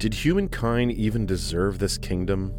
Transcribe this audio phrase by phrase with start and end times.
[0.00, 2.54] Did humankind even deserve this kingdom?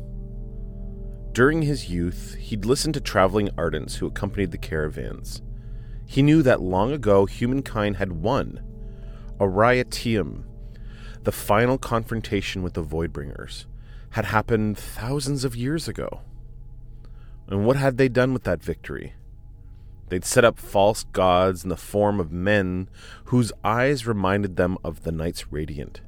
[1.31, 5.41] During his youth, he'd listened to traveling ardents who accompanied the caravans.
[6.05, 8.61] He knew that long ago humankind had won.
[9.39, 10.43] Aharietiam,
[11.23, 13.65] the final confrontation with the Voidbringers,
[14.11, 16.21] had happened thousands of years ago.
[17.47, 19.15] And what had they done with that victory?
[20.09, 22.87] They'd set up false gods in the form of men
[23.25, 26.01] whose eyes reminded them of the Knights Radiant.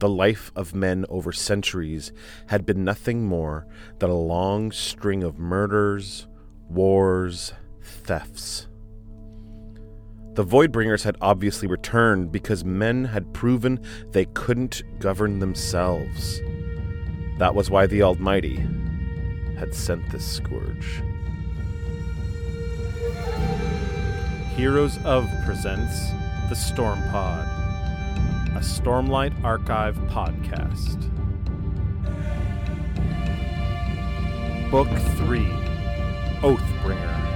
[0.00, 2.10] The life of men over centuries
[2.46, 3.66] had been nothing more
[3.98, 6.26] than a long string of murders,
[6.70, 8.66] wars, thefts.
[10.32, 13.78] The Voidbringers had obviously returned because men had proven
[14.12, 16.40] they couldn't govern themselves.
[17.36, 18.56] That was why the Almighty
[19.58, 21.02] had sent this scourge.
[24.56, 26.08] Heroes of presents
[26.48, 27.59] The Storm Pod,
[28.56, 31.08] a Stormlight Archive podcast.
[34.70, 34.88] Book
[35.18, 35.44] 3
[36.42, 37.29] Oathbringer.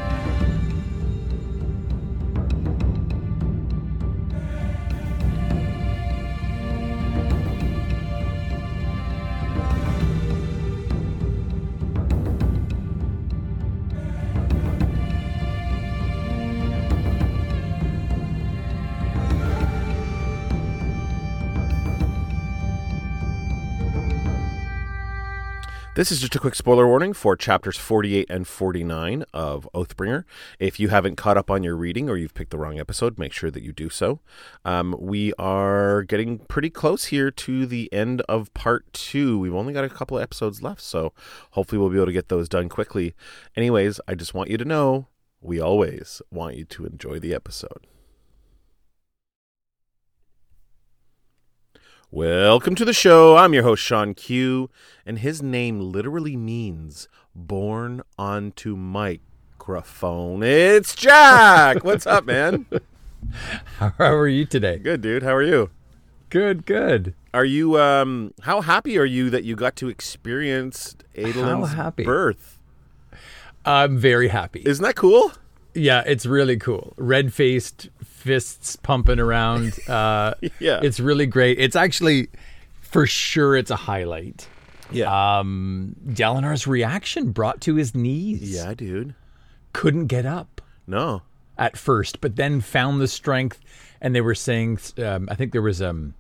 [25.94, 30.24] This is just a quick spoiler warning for chapters 48 and 49 of Oathbringer.
[30.58, 33.32] If you haven't caught up on your reading or you've picked the wrong episode, make
[33.32, 34.18] sure that you do so.
[34.64, 39.38] Um, we are getting pretty close here to the end of part two.
[39.38, 41.12] We've only got a couple of episodes left, so
[41.52, 43.14] hopefully we'll be able to get those done quickly.
[43.54, 45.06] Anyways, I just want you to know
[45.40, 47.86] we always want you to enjoy the episode.
[52.14, 53.36] Welcome to the show.
[53.36, 54.70] I'm your host, Shawn Q,
[55.04, 60.44] and his name literally means born onto microphone.
[60.44, 61.82] It's Jack.
[61.82, 62.66] What's up, man?
[63.80, 64.78] How are you today?
[64.78, 65.24] Good, dude.
[65.24, 65.70] How are you?
[66.30, 67.14] Good, good.
[67.34, 72.04] Are you um how happy are you that you got to experience Adolin's happy?
[72.04, 72.60] birth?
[73.64, 74.62] I'm very happy.
[74.64, 75.32] Isn't that cool?
[75.74, 76.94] yeah, it's really cool.
[76.96, 77.88] Red faced,
[78.24, 79.74] fists pumping around.
[79.88, 80.80] Uh, Yeah.
[80.82, 81.58] It's really great.
[81.58, 82.28] It's actually,
[82.80, 84.48] for sure, it's a highlight.
[84.90, 85.38] Yeah.
[85.38, 88.54] Um, Dalinar's reaction brought to his knees.
[88.54, 89.14] yeah, dude.
[89.72, 91.22] Couldn't get up No.
[91.58, 93.60] at first, but then found the strength.
[94.00, 96.14] And they were saying, um, I think there was um,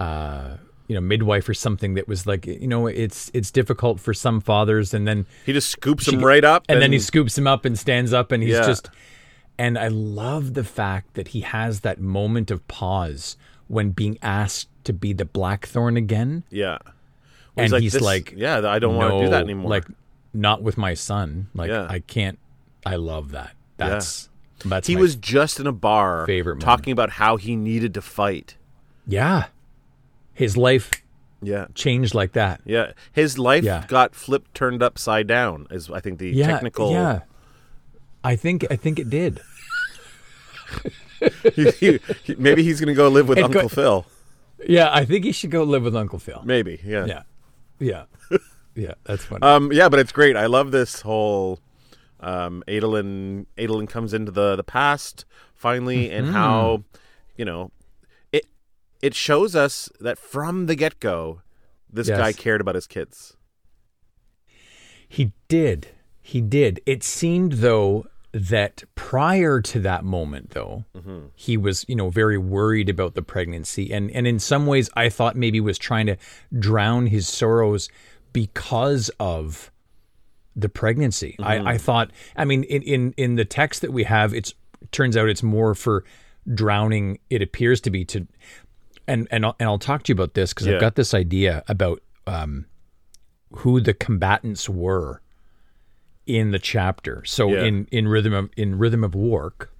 [0.00, 0.56] uh,
[0.88, 4.40] you know, midwife or something that was like, you know, it's it's difficult for some
[4.40, 7.64] fathers, and then He just scoops him right up and then he scoops him up
[7.64, 8.66] and stands up and he's Yeah.
[8.66, 8.90] just
[9.58, 13.36] and I love the fact that he has that moment of pause
[13.68, 16.78] when being asked to be the blackthorn again Yeah.
[17.56, 19.70] and he's "This- like Yeah, I don't want to do that anymore.
[19.70, 19.86] like
[20.32, 21.86] not with my son like Yeah.
[21.88, 22.38] I can't
[22.84, 24.28] I love that that's
[24.64, 28.56] that's he was just in a bar favorite talking about how he needed to fight.
[29.06, 29.46] yeah
[30.32, 30.90] his life
[31.42, 31.66] Yeah.
[31.74, 32.92] changed like that Yeah.
[33.12, 33.84] His life Yeah.
[33.86, 37.20] got flipped turned upside down is I think the yeah technical yeah
[38.24, 39.40] I think I think it did
[41.54, 44.06] he, he- he- maybe he's going to go live with It Uncle go- Phil.
[44.66, 46.80] yeah I think he should go live with Uncle Phil Maybe.
[46.84, 47.04] Yeah.
[47.06, 47.22] yeah
[47.78, 48.04] yeah
[48.74, 50.36] yeah that's funny Um yeah, but it's great.
[50.36, 51.60] I love this whole
[52.20, 55.24] um Adolin Adolin comes into the the past
[55.54, 56.34] finally and Mm-hmm.
[56.34, 56.84] how
[57.36, 57.70] you know
[58.32, 58.46] it
[59.02, 61.42] it shows us that from the get-go
[61.92, 62.18] this Yes.
[62.18, 63.36] guy cared about his kids.
[65.08, 65.88] He did.
[66.20, 66.80] He did.
[66.86, 70.84] It seemed though that prior to that moment though,
[71.36, 75.08] he was, you know, very worried about the pregnancy and and in some ways I
[75.08, 76.16] thought maybe was trying to
[76.58, 77.88] drown his sorrows
[78.32, 79.70] because of
[80.56, 81.36] the pregnancy.
[81.38, 84.52] I, I thought I mean in, in in the text that we have it's
[84.90, 86.04] turns out it's more for
[86.52, 88.26] drowning it appears to be to
[89.06, 90.74] and and I'll, and I'll talk to you about this because Yeah.
[90.74, 92.66] I've got this idea about um,
[93.52, 95.20] who the combatants were
[96.26, 97.22] in the chapter.
[97.24, 97.64] So Yeah.
[97.64, 99.70] in in rhythm of in rhythm of work,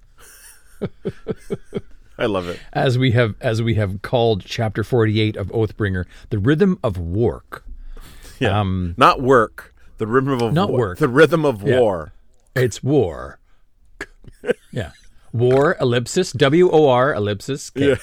[2.17, 2.59] I love it.
[2.73, 6.97] as we have as we have called chapter forty eight of Oathbringer, the rhythm of
[6.97, 7.65] work.
[8.39, 8.59] Yeah.
[8.59, 10.97] Um, not work, the rhythm of Not war, work.
[10.99, 11.79] the rhythm of Yeah.
[11.79, 12.13] war.
[12.55, 13.39] It's war.
[14.71, 14.91] yeah,
[15.33, 17.69] war ellipsis W O R ellipsis.
[17.69, 17.89] K.
[17.89, 17.95] Yeah.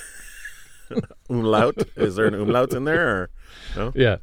[1.31, 1.77] Umlaut.
[1.97, 3.31] Is there an umlaut in there?
[3.77, 3.93] Or?
[3.95, 4.17] Yeah.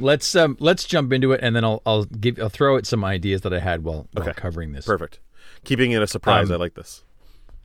[0.00, 3.04] Let's um let's jump into it and then I'll I'll give I'll throw out some
[3.04, 4.32] ideas that I had while, while Okay.
[4.40, 4.86] covering this.
[4.86, 5.20] Perfect.
[5.64, 6.48] Keeping it a surprise.
[6.50, 7.04] Um, I like this.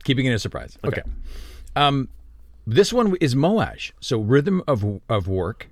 [0.04, 0.78] keeping it a surprise.
[0.84, 1.02] Okay.
[1.74, 2.08] Um,
[2.66, 3.92] this one is Moash.
[4.00, 5.68] So rhythm of of work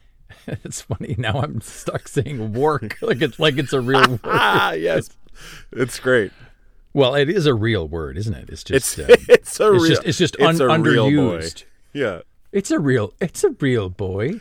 [0.46, 1.40] it's funny now.
[1.40, 4.20] I'm stuck saying work like it's like it's a real word.
[4.24, 5.10] Ah, yes.
[5.72, 6.32] It's great.
[6.94, 8.48] Well, it is a real word, isn't it?
[8.50, 11.04] It's It's just uh, it's a it's real just it's just it's un- a real
[11.10, 11.38] boy.
[11.38, 11.64] underused.
[11.92, 12.20] Yeah.
[12.50, 14.40] It's a real it's a real boy.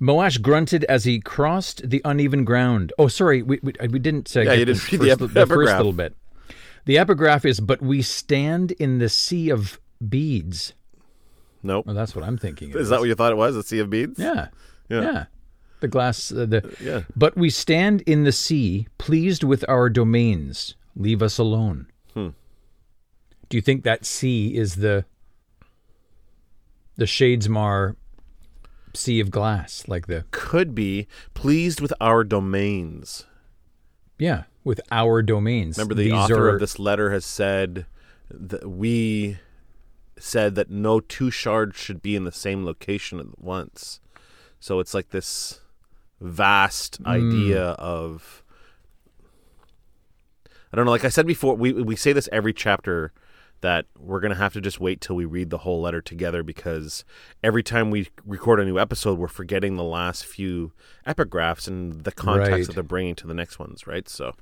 [0.00, 2.92] Moash grunted as he crossed the uneven ground.
[2.98, 5.76] Oh, sorry, we we, we didn't uh, Yeah, get didn't first, the ep- the first
[5.76, 6.14] little bit.
[6.84, 10.74] The epigraph is, "But we stand in the sea of beads."
[11.62, 11.86] Nope.
[11.86, 12.70] Well, that's what I'm thinking.
[12.72, 13.56] Is that what you thought it was?
[13.56, 14.18] A sea of beads?
[14.18, 14.48] Yeah.
[14.88, 15.00] Yeah.
[15.00, 15.24] Yeah.
[15.80, 16.76] The glass, uh, the.
[16.80, 17.02] Yeah.
[17.16, 20.74] But we stand in the sea, pleased with our domains.
[20.94, 21.86] Leave us alone.
[22.14, 22.28] Hmm.
[23.48, 25.04] Do you think that sea is the
[26.96, 27.96] the Shadesmar
[28.96, 33.24] Sea of Glass, like the Could be pleased with our domains.
[34.18, 35.76] yeah, with our domains?
[35.78, 37.86] Remember, the These author are, of this letter has said
[38.30, 39.38] that we
[40.18, 44.00] said that no two shards should be in the same location at once.
[44.58, 45.60] So it's like this
[46.20, 47.06] vast Hmm.
[47.08, 48.42] idea of
[50.72, 50.90] I don't know.
[50.90, 53.12] Like I said before, we we say this every chapter
[53.62, 57.04] that we're gonna have to just wait till we read the whole letter together because
[57.42, 60.72] every time we record a new episode, we're forgetting the last few
[61.06, 62.66] epigraphs and the context Right.
[62.66, 64.08] that they're bringing to the next ones, right?
[64.08, 64.34] So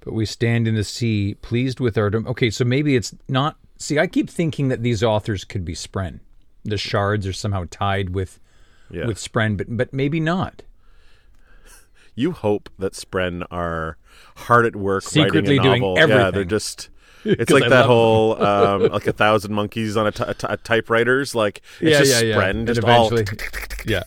[0.00, 2.10] But we stand in the sea, pleased with our.
[2.14, 3.56] Okay, so maybe it's not.
[3.78, 6.20] See, I keep thinking that these authors could be Spren.
[6.64, 8.38] The shards are somehow tied with
[8.90, 9.06] yeah.
[9.06, 10.62] with Spren, but but maybe not.
[12.14, 13.96] You hope that Spren are
[14.36, 15.96] hard at work Secretly doing novel.
[15.98, 16.88] Yeah, they're just.
[17.40, 20.56] It's like I that whole um, like a thousand monkeys on a, ty- a ty-
[20.62, 21.34] typewriters.
[21.34, 23.10] Like it's just Spren, And just all.
[23.86, 24.02] yeah.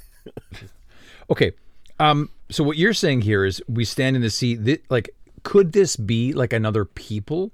[1.30, 1.52] okay.
[2.00, 2.30] Um.
[2.50, 4.56] So what you're saying here is we stand in the sea.
[4.56, 5.10] Thi- like,
[5.44, 7.52] could this be like another people?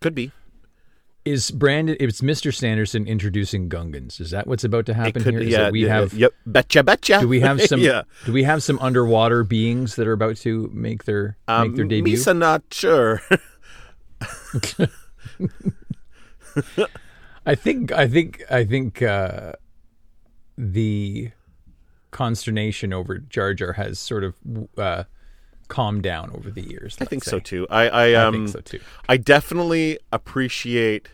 [0.00, 0.32] Could be.
[1.24, 1.96] Is Brandon?
[2.00, 2.54] It's Mr.
[2.54, 4.18] Sanderson introducing Gungans.
[4.20, 5.34] Is that what's about to happen could.
[5.34, 5.42] here?
[5.42, 5.58] Is yeah.
[5.64, 6.14] that we yeah, have.
[6.14, 6.32] Yep.
[6.46, 6.82] Betcha.
[6.82, 7.20] Betcha.
[7.20, 7.80] Do we have some?
[7.80, 8.02] yeah.
[8.24, 11.84] Do we have some underwater beings that are about to make their Um, make their
[11.84, 12.16] debut?
[12.16, 13.20] Misa not sure.
[17.46, 19.52] I think I think I think uh,
[20.56, 21.30] the
[22.10, 24.34] consternation over Jar Jar has sort of
[24.76, 25.04] uh,
[25.68, 26.96] calmed down over the years.
[27.00, 27.66] I think let's so too.
[27.70, 28.80] I I I um think so too.
[29.08, 31.08] I definitely appreciate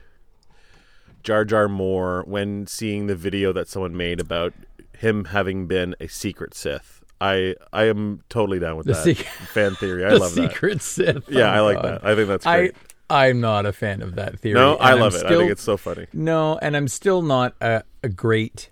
[1.23, 4.53] Jar Jar more when seeing the video that someone made about
[4.99, 7.03] him having been a secret Sith.
[7.21, 10.05] I I am totally down with The that secret- fan theory.
[10.07, 10.51] I the love that.
[10.51, 11.29] secret Sith.
[11.29, 12.05] Yeah, Oh, I like that.
[12.05, 12.75] I think that's I great.
[13.11, 14.55] I'm not a fan of that theory.
[14.55, 15.25] no, I I'm love it.
[15.27, 16.07] I think it's so funny.
[16.13, 18.71] No, and I'm still not a, a great.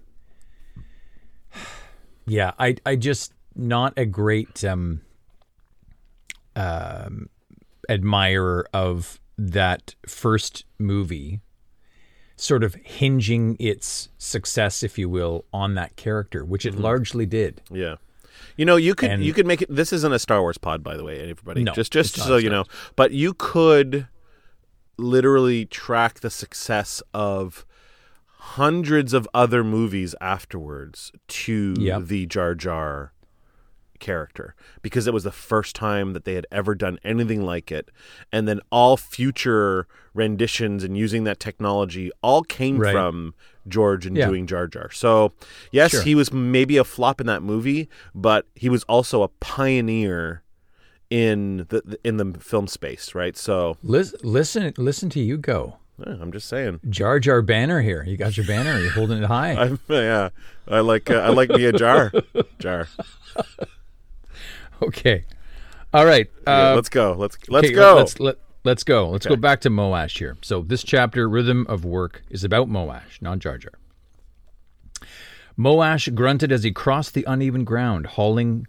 [2.26, 5.02] Yeah, I I just not a great um,
[6.56, 7.28] um,
[7.88, 11.40] admirer of that first movie,
[12.36, 16.78] sort of hinging its success, if you will, on that character, which Mm-hmm.
[16.78, 17.60] it largely did.
[17.70, 17.96] Yeah.
[18.56, 19.74] You know, you could And- you could make it.
[19.74, 21.64] This isn't a Star Wars pod, by the way, everybody.
[21.64, 22.64] No, just just so you know.
[22.96, 24.06] But you could
[24.98, 27.64] literally track the success of
[28.26, 32.02] hundreds of other movies afterwards to Yep.
[32.06, 33.12] the Jar Jar
[34.00, 37.88] character because it was the first time that they had ever done anything like it
[38.32, 42.90] and then all future renditions and using that technology all came Right.
[42.92, 43.32] from
[43.68, 44.26] George and Yeah.
[44.26, 44.90] doing Jar Jar.
[44.90, 45.34] So,
[45.70, 46.02] yes, Sure.
[46.02, 50.41] he was maybe a flop in that movie, but he was also a pioneer
[51.12, 53.36] in the in the film space, right?
[53.36, 55.76] So, Listen, listen, listen to you go,
[56.06, 56.80] eh, I'm just saying.
[56.88, 58.02] Jar Jar banner here.
[58.02, 58.80] You got your banner.
[58.80, 59.52] You're holding it high.
[59.62, 60.30] I'm, yeah,
[60.66, 62.10] I like uh, I like me a jar,
[62.58, 62.88] jar.
[64.82, 65.24] Okay.
[65.94, 66.28] All right.
[66.44, 67.12] Yeah, Uh, let's go.
[67.16, 67.94] Let's let's okay, go.
[67.94, 69.08] Let's let, let's go.
[69.10, 70.36] Let's go back to Moash here.
[70.42, 73.74] So this chapter, Rhythm of Work, is about Moash, not Jar Jar.
[75.56, 78.66] Moash grunted as he crossed the uneven ground, hauling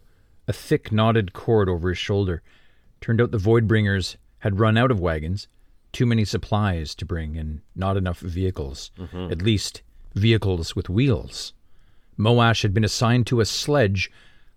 [0.47, 2.41] a thick knotted cord over his shoulder.
[3.01, 5.47] Turned out the Voidbringers had run out of wagons,
[5.91, 8.91] too many supplies to bring, and not enough vehicles.
[8.97, 9.31] Mm-hmm.
[9.31, 9.81] At least
[10.15, 11.53] vehicles with wheels.
[12.17, 14.11] Moash had been assigned to a sledge,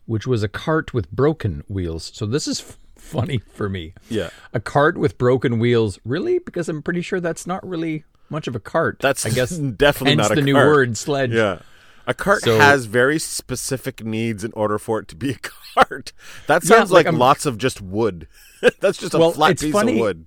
[0.06, 2.10] which was a cart with broken wheels.
[2.14, 3.94] So this is f- funny for me.
[4.08, 4.30] Yeah.
[4.52, 5.98] A cart with broken wheels.
[6.04, 6.38] Really?
[6.38, 8.98] Because I'm pretty sure that's not really much of a cart.
[9.00, 11.32] That's I guess definitely hence not a the new word sledge.
[11.32, 11.60] Yeah.
[12.06, 15.38] A cart So- has very specific needs in order for it to be a
[15.74, 16.12] cart.
[16.46, 18.28] That Yeah, sounds like like, lots of just wood.
[18.80, 20.26] That's just a Well, flat piece funny- of wood.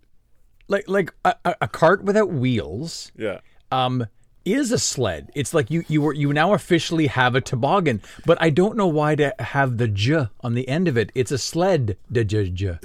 [0.67, 3.39] Like like a, a, a cart without wheels Yeah.
[3.71, 4.05] um
[4.45, 5.31] is a sled.
[5.35, 8.87] It's like you you were you now officially have a toboggan, but I don't know
[8.87, 11.11] why to have the j on the end of it.
[11.15, 11.97] It's a sled.
[12.09, 12.77] The j j.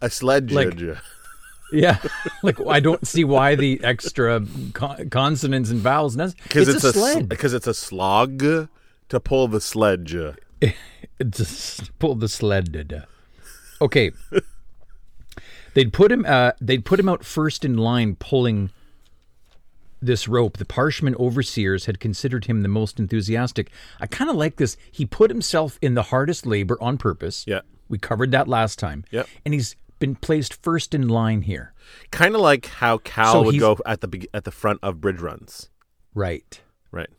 [0.00, 0.52] A sledge.
[0.52, 0.78] Like-
[1.72, 1.98] Yeah,
[2.42, 6.16] like I don't see why the extra con- consonants and vowels.
[6.16, 7.28] It's, Because it's, a, a, sled.
[7.28, 10.16] because it's a slog to pull the sledge.
[11.20, 13.04] It's just pull the sled.
[13.80, 14.12] Okay.
[15.74, 16.24] they'd put him.
[16.26, 18.70] Uh, they'd put him out first in line, pulling
[20.00, 20.58] this rope.
[20.58, 23.70] The Parshman overseers had considered him the most enthusiastic.
[24.00, 24.76] I kind of like this.
[24.92, 27.44] He put himself in the hardest labor on purpose.
[27.48, 27.60] Yeah.
[27.88, 29.04] we covered that last time.
[29.10, 29.24] Yeah.
[29.44, 31.72] and he's been placed first in line here.
[32.10, 35.20] Kind of like how Cal So would go at the at the front of bridge
[35.20, 35.68] runs.
[36.14, 36.60] Right.
[36.90, 37.10] Right.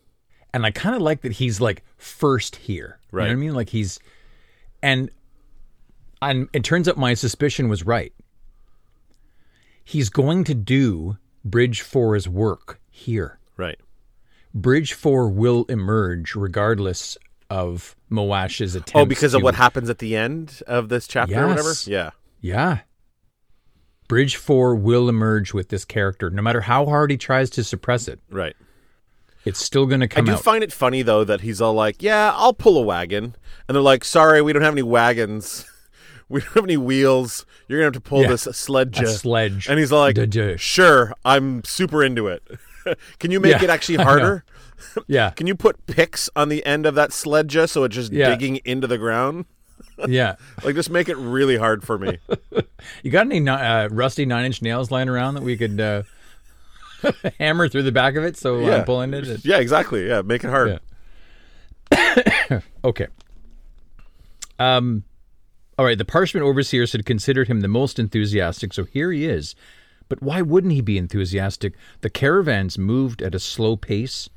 [0.53, 2.99] and I kind of like that he's like first here.
[3.11, 3.23] You Right.
[3.25, 3.53] know what I mean?
[3.53, 3.99] Like he's,
[4.81, 5.09] and
[6.21, 8.13] and it turns out my suspicion was right.
[9.83, 13.39] He's going to do Bridge Four's work here.
[13.57, 13.79] Right.
[14.53, 17.17] Bridge Four will emerge regardless
[17.49, 18.95] of Moash's attempt.
[18.95, 21.73] Oh, because of what happens at the end of this chapter or whatever?
[21.85, 22.11] Yeah.
[22.41, 22.79] Yeah.
[24.07, 28.07] Bridge Four will emerge with this character, no matter how hard he tries to suppress
[28.07, 28.19] it.
[28.29, 28.55] Right.
[29.45, 30.29] It's still going to come out.
[30.29, 30.43] I do out.
[30.43, 33.35] find it funny though that he's all like, "Yeah, I'll pull a wagon,"
[33.67, 35.65] and they're like, "Sorry, we don't have any wagons.
[36.31, 37.43] We don't have any wheels.
[37.67, 38.27] You're gonna have to pull Yeah.
[38.27, 39.67] this sledge." A sledge.
[39.67, 40.57] And he's like, Duh-duh.
[40.57, 42.43] "Sure, I'm super into it.
[43.19, 44.09] Can you make Yeah, it actually I know.
[44.09, 44.45] harder?
[45.07, 48.29] yeah, Can you put picks on the end of that sledge so it's just Yeah.
[48.29, 49.45] digging into the ground?
[50.07, 50.35] Yeah.
[50.63, 52.17] Like, just make it really hard for me."
[53.03, 56.03] You got any uh, rusty nine inch nails lying around that we could uh,
[57.39, 58.75] hammer through the back of it so Yeah.
[58.77, 59.27] I'm pulling it?
[59.27, 60.07] it- yeah, exactly.
[60.07, 60.79] Yeah, make it hard.
[61.91, 62.59] Yeah.
[62.83, 63.07] Okay.
[64.57, 65.03] Um,
[65.77, 65.97] all right.
[65.97, 69.55] The parshman overseers had considered him the most enthusiastic, so here he is.
[70.07, 71.73] But why wouldn't he be enthusiastic?
[72.01, 74.29] The caravans moved at a slow pace.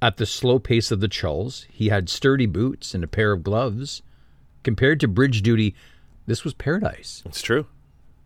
[0.00, 3.42] At the slow pace of the chulls, he had sturdy boots and a pair of
[3.42, 4.02] gloves.
[4.68, 5.74] Compared to bridge duty,
[6.26, 7.22] this was paradise.
[7.24, 7.64] It's true.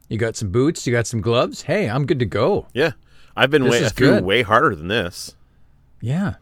[0.08, 1.62] You got some boots, you got some gloves.
[1.62, 2.66] Hey, I'm good to go.
[2.74, 2.94] Yeah,
[3.36, 4.24] I've been This way, I feel good.
[4.24, 5.36] way harder than this.
[6.00, 6.34] Yeah.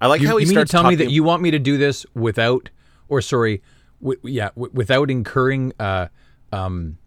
[0.00, 1.50] I like You, how he you mean to starts tell me that you want me
[1.50, 2.70] to do this without,
[3.08, 3.62] or sorry,
[4.00, 6.06] w- yeah, w- without incurring uh,
[6.52, 6.98] um,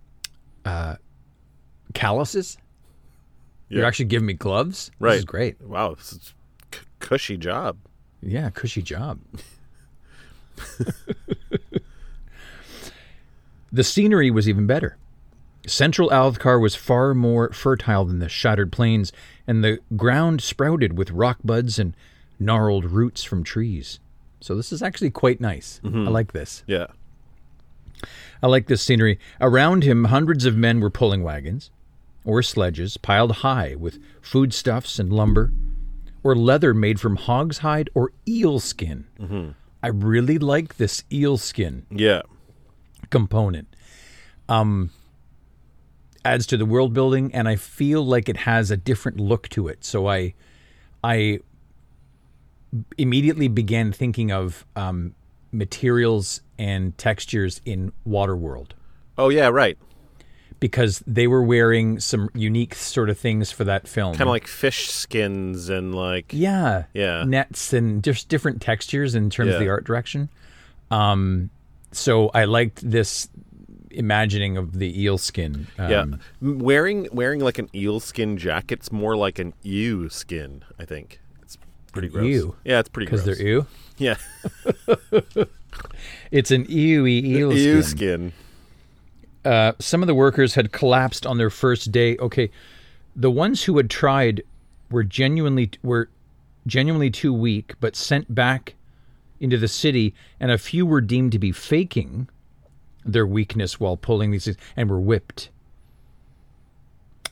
[0.66, 0.96] uh,
[1.94, 2.58] calluses?
[3.70, 4.92] You're actually giving me gloves?
[5.00, 5.12] right?
[5.12, 5.62] This is great.
[5.62, 6.34] Wow, this is
[6.74, 7.78] c- cushy job.
[8.22, 9.20] Yeah, cushy job.
[13.76, 14.98] the scenery was even better.
[15.68, 19.12] Central Alethkar was far more fertile than the shattered plains,
[19.48, 21.96] and the ground sprouted with rock buds and
[22.40, 24.00] gnarled roots from trees.
[24.40, 25.82] So this is actually quite nice.
[25.84, 26.08] Mm-hmm.
[26.08, 26.64] I like this.
[26.68, 26.88] Yeah.
[28.44, 29.18] I like this scenery.
[29.42, 31.72] Around him, hundreds of men were pulling wagons
[32.24, 35.52] or sledges piled high with foodstuffs and lumber,
[36.24, 39.06] or leather made from hog's hide or eel skin.
[39.20, 39.52] Mm-hmm.
[39.84, 42.24] I really like this eel skin Yeah.
[43.10, 43.68] Component.
[44.50, 44.92] Um,
[46.24, 49.68] adds to the world building, and I feel like it has a different look to
[49.68, 49.84] it.
[49.86, 50.34] So I,
[51.04, 51.40] I
[52.98, 55.16] immediately began thinking of um,
[55.52, 58.72] materials and textures in Waterworld
[59.18, 59.78] Oh yeah, right.
[60.60, 64.14] because they were wearing some unique sort of things for that film.
[64.14, 67.24] Kind of like fish skins and like yeah, Yeah.
[67.24, 70.30] nets and just different textures in terms of the art direction.
[70.92, 71.50] Um,
[71.98, 73.30] so I liked this
[73.92, 75.68] imagining of the eel skin.
[75.78, 76.06] Um, yeah.
[76.42, 80.64] Wearing wearing like an eel skin jacket's more like an ewe skin.
[80.80, 81.58] I think it's
[81.94, 82.26] pretty gross.
[82.26, 82.56] ewe?
[82.66, 83.66] Yeah, it's pretty because they're ew.
[83.98, 84.16] yeah,
[86.32, 87.98] It's an ewy eel ewe skin.
[87.98, 88.34] skin.
[89.44, 92.18] Uh, some of the workers had collapsed on their first day.
[92.18, 92.50] Okay,
[93.16, 94.42] the ones who had tried
[94.92, 96.10] were genuinely were
[96.68, 98.74] genuinely too weak, but sent back
[99.40, 102.30] into the city, and a few were deemed to be faking
[103.04, 105.50] their weakness while pulling these things, and were whipped.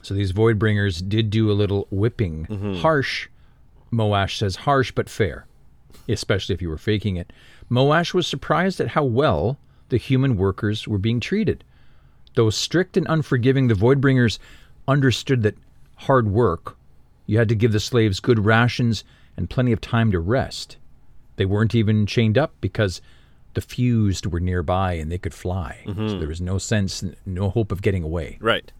[0.02, 2.74] So these void bringers did do a little whipping, mm-hmm.
[2.74, 3.28] harsh.
[3.90, 5.46] Moash says harsh but fair,
[6.08, 7.32] especially if you were faking it.
[7.70, 9.58] Moash was surprised at how well
[9.88, 11.64] the human workers were being treated.
[12.34, 14.38] Though strict and unforgiving, the Voidbringers
[14.88, 15.56] understood that
[15.96, 16.76] hard work,
[17.26, 19.04] you had to give the slaves good rations
[19.36, 20.76] and plenty of time to rest.
[21.36, 23.00] They weren't even chained up because
[23.54, 25.82] the fused were nearby and they could fly.
[25.86, 28.38] So there was no sense, no hope of getting away.
[28.40, 28.70] Right.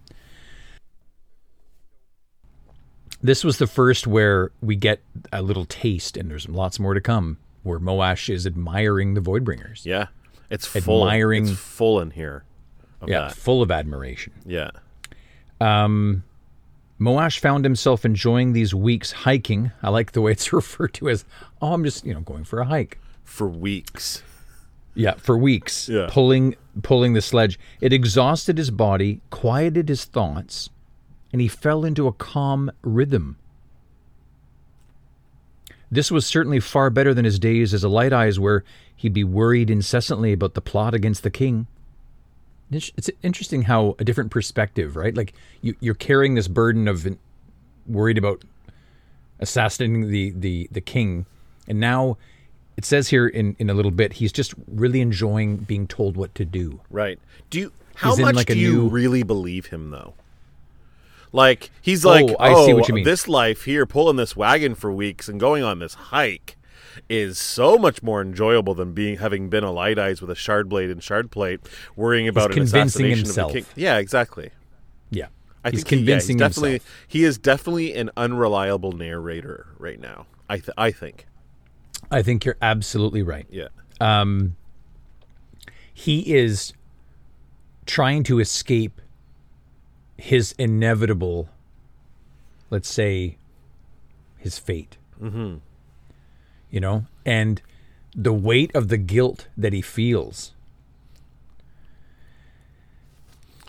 [3.22, 5.00] This was the first where we get
[5.32, 9.84] a little taste, and there's lots more to come, where Moash is admiring the Voidbringers.
[9.86, 10.08] Yeah.
[10.50, 11.04] It's full.
[11.08, 12.44] Admiring- It's full in here.
[13.06, 13.34] Yeah, that.
[13.34, 14.32] full of admiration.
[14.46, 14.70] Yeah.
[15.60, 16.24] Um,
[17.00, 19.72] Moash found himself enjoying these weeks hiking.
[19.82, 21.24] I like the way it's referred to as,
[21.60, 22.98] oh, I'm just, you know, going for a hike.
[23.24, 24.22] For weeks.
[24.94, 26.06] Yeah, for weeks, Yeah.
[26.10, 27.58] pulling pulling the sledge.
[27.80, 30.70] It exhausted his body, quieted his thoughts,
[31.32, 33.36] and he fell into a calm rhythm.
[35.90, 38.64] This was certainly far better than his days as a light eyes, where
[38.96, 41.66] he'd be worried incessantly about the plot against the king.
[42.70, 45.14] It's interesting how a different perspective, right?
[45.16, 47.06] Like you, you're carrying this burden of
[47.86, 48.42] worried about
[49.38, 51.26] assassinating the, the, the king,
[51.68, 52.16] and now
[52.76, 56.34] it says here in, in a little bit he's just really enjoying being told what
[56.34, 56.80] to do.
[56.90, 57.18] Right.
[57.50, 60.14] Do you how He's much like, do you new- really believe him though?
[61.32, 64.16] Like he's oh, like, Oh, oh, see what oh, you mean." this life here, pulling
[64.16, 66.56] this wagon for weeks and going on this hike,
[67.08, 70.68] is so much more enjoyable than being having been a light eyes with a shard
[70.68, 71.60] blade and shard plate,
[71.96, 73.50] worrying about an convincing assassination himself.
[73.50, 73.68] of the king.
[73.76, 74.50] Yeah, exactly.
[75.10, 75.26] Yeah,
[75.64, 77.04] I he's think he- yeah, convincing he's definitely himself.
[77.08, 80.26] he is definitely an unreliable narrator right now.
[80.48, 81.26] I th- I think.
[82.10, 83.46] I think you're absolutely right.
[83.50, 83.68] Yeah.
[84.00, 84.56] Um,
[85.92, 86.72] he is
[87.86, 89.00] trying to escape
[90.18, 91.48] his inevitable,
[92.70, 93.36] let's say,
[94.36, 94.98] his fate.
[95.22, 95.56] Mm-hmm.
[96.74, 97.62] You know, and
[98.16, 100.52] the weight of the guilt that he feels.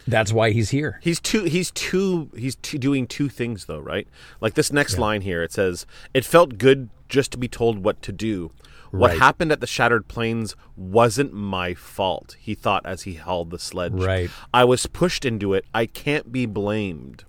[0.08, 1.00] That's why he's here.
[1.04, 1.44] He's two.
[1.44, 2.32] He's two.
[2.36, 4.08] He's two, doing two things though, right?
[4.42, 5.86] Like this next line here, it says,
[6.16, 8.50] "It felt good just to be told what to do.
[8.90, 9.20] What Right.
[9.20, 13.94] happened at the Shattered Plains wasn't my fault." He thought as he held the sledge.
[13.94, 14.32] Right.
[14.52, 15.66] I was pushed into it.
[15.76, 17.24] I can't be blamed.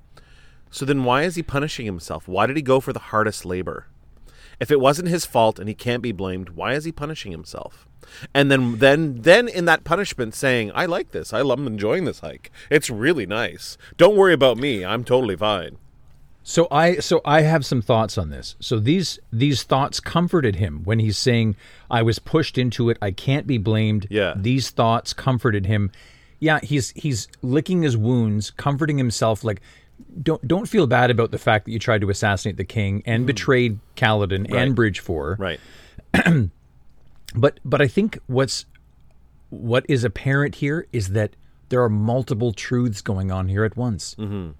[0.70, 2.26] So then, why is he punishing himself?
[2.26, 3.88] Why did he go for the hardest labor?
[4.58, 7.86] If it wasn't his fault and he can't be blamed, why is he punishing himself?
[8.32, 11.32] And then, then, then, in that punishment, saying, "I like this.
[11.32, 12.50] I love enjoying this hike.
[12.70, 13.76] It's really nice.
[13.96, 14.84] Don't worry about me.
[14.84, 15.78] I'm totally fine."
[16.48, 18.54] So I so I have some thoughts on this.
[18.60, 21.56] So these these thoughts comforted him when he's saying
[21.90, 22.98] I was pushed into it.
[23.02, 24.06] I can't be blamed.
[24.10, 24.34] Yeah.
[24.36, 25.90] These thoughts comforted him.
[26.38, 29.60] Yeah, he's he's licking his wounds, comforting himself like
[30.22, 33.26] don't don't feel bad about the fact that you tried to assassinate the king and
[33.26, 35.36] betrayed Kaladin and Bridge 4.
[35.38, 35.60] Right.
[37.34, 38.64] But but I think what's
[39.50, 41.36] what is apparent here is that
[41.68, 44.14] there are multiple truths going on here at once.
[44.18, 44.52] Mm-hmm.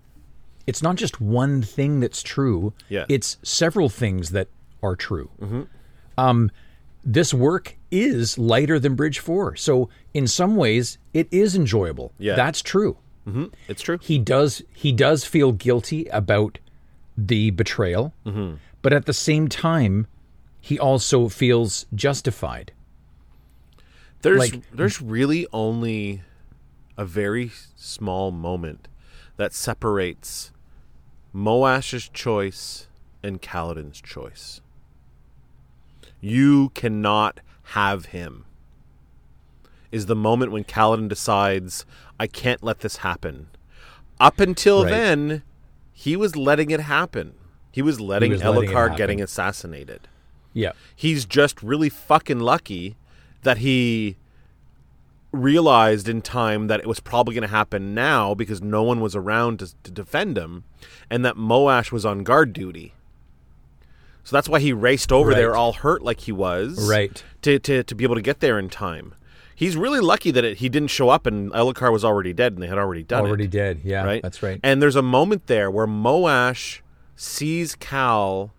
[0.67, 2.73] It's not just one thing that's true.
[2.89, 3.07] Yeah.
[3.09, 4.49] It's several things that
[4.83, 5.31] are true.
[6.19, 6.51] Um,
[7.05, 12.13] this work is lighter than Bridge Four, so in some ways it is enjoyable.
[12.19, 12.35] Yeah.
[12.35, 12.99] that's true.
[13.27, 13.47] Mm-hmm.
[13.69, 13.99] It's true.
[14.01, 16.59] He does he does feel guilty about
[17.17, 18.57] the betrayal, mm-hmm.
[18.83, 20.07] but at the same time,
[20.61, 22.73] he also feels justified.
[24.23, 26.23] There's like- there's really only
[26.97, 28.89] a very small moment
[29.37, 30.51] that separates
[31.33, 32.87] Moash's choice
[33.23, 34.61] and Kaladin's choice.
[36.21, 37.41] You cannot
[37.75, 38.45] have him.
[39.93, 41.85] Is the moment when Kaladin decides,
[42.19, 43.49] I can't let this happen.
[44.19, 44.91] Up until Right.
[44.91, 45.43] then,
[45.93, 47.35] he was letting it happen.
[47.71, 50.09] He was letting was letting Elhokar getting assassinated
[50.55, 50.73] Yeah.
[50.95, 52.97] he's just really fucking lucky
[53.43, 54.17] that he
[55.33, 59.15] realized in time that it was probably going to happen now because no one was
[59.15, 60.65] around to, to defend him
[61.11, 62.95] and that Moash was on guard duty.
[64.25, 66.89] So that's why he raced over there all hurt like he was.
[66.89, 67.23] Right.
[67.43, 69.15] To, to, to be able to get there in time.
[69.57, 72.63] He's really lucky that it, he didn't show up and Elhokar was already dead and
[72.63, 73.81] they had already done it Already dead.
[73.83, 74.23] Yeah, right?
[74.23, 74.61] that's right.
[74.63, 76.81] And there's a moment there where Moash
[77.17, 78.53] sees Cal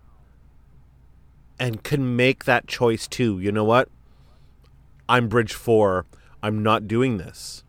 [1.58, 3.38] and can make that choice too.
[3.38, 3.88] You know what?
[5.08, 6.04] I'm Bridge 4.
[6.42, 7.62] I'm not doing this.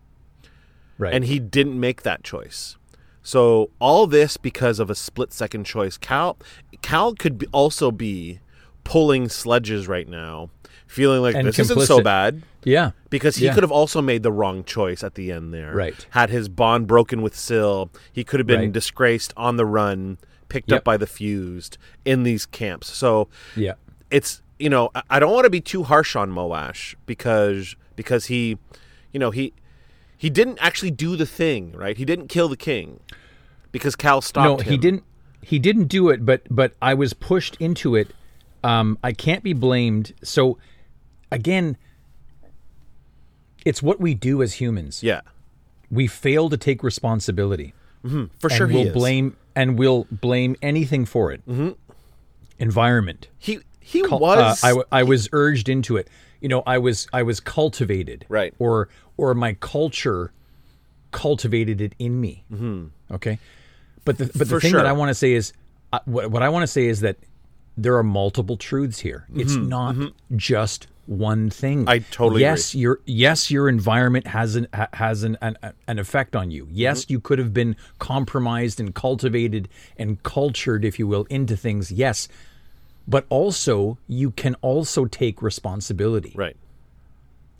[0.97, 1.13] right.
[1.13, 2.77] And he didn't make that choice.
[3.21, 5.97] So all this because of a split second choice.
[5.97, 6.37] Cal
[6.81, 8.39] Cal could be, also be
[8.83, 10.49] pulling sledges right now,
[10.89, 12.91] feeling like And this isn't so bad yeah.
[13.11, 13.53] because he Yeah.
[13.53, 15.71] could have also made the wrong choice at the end there.
[15.73, 16.05] Right.
[16.09, 18.71] Had his bond broken with Syl, he could have been Right.
[18.71, 20.17] disgraced on the run,
[20.49, 20.79] picked Yep.
[20.79, 22.91] up by the fused in these camps.
[22.91, 23.73] So Yeah.
[24.09, 28.25] it's you know I- I don't want to be too harsh on Moash because because
[28.25, 28.57] he,
[29.13, 29.53] you know he
[30.17, 31.95] he didn't actually do the thing right.
[31.97, 32.99] He didn't kill the king
[33.71, 34.71] because Cal stopped No, him.
[34.71, 35.03] he didn't.
[35.41, 38.09] He didn't do it, but but I was pushed into it.
[38.63, 40.11] Um, I can't be blamed.
[40.21, 40.57] So,
[41.31, 41.77] again,
[43.65, 45.03] it's what we do as humans.
[45.03, 45.21] Yeah,
[45.91, 47.73] We fail to take responsibility,
[48.39, 51.45] for sure we'll blame and we'll blame anything for it.
[51.47, 51.69] Mm-hmm.
[52.59, 53.27] Environment.
[53.37, 56.07] he he Cul- was uh, I, w- I was urged into it.
[56.41, 58.53] You know, I was I was cultivated, Right.
[58.59, 60.31] Or or my culture
[61.11, 62.43] cultivated it in me.
[62.51, 62.85] Mm-hmm.
[63.15, 63.39] Okay,
[64.05, 64.85] but the but For the thing that.
[64.85, 65.53] I want to say is
[65.93, 67.17] uh, what what I want to say is that
[67.77, 69.25] there are multiple truths here.
[69.35, 69.69] It's Mm-hmm.
[69.69, 69.95] not
[70.35, 71.89] just one thing.
[71.89, 76.51] I totally yes, your yes, your environment has an has an, an an effect on
[76.51, 76.67] you.
[76.71, 77.13] Yes, Mm-hmm.
[77.13, 79.67] you could have been compromised and cultivated
[79.97, 81.91] and cultured, if you will, into things.
[81.91, 82.27] Yes,
[83.07, 86.31] but also you can also take responsibility.
[86.35, 86.55] Right.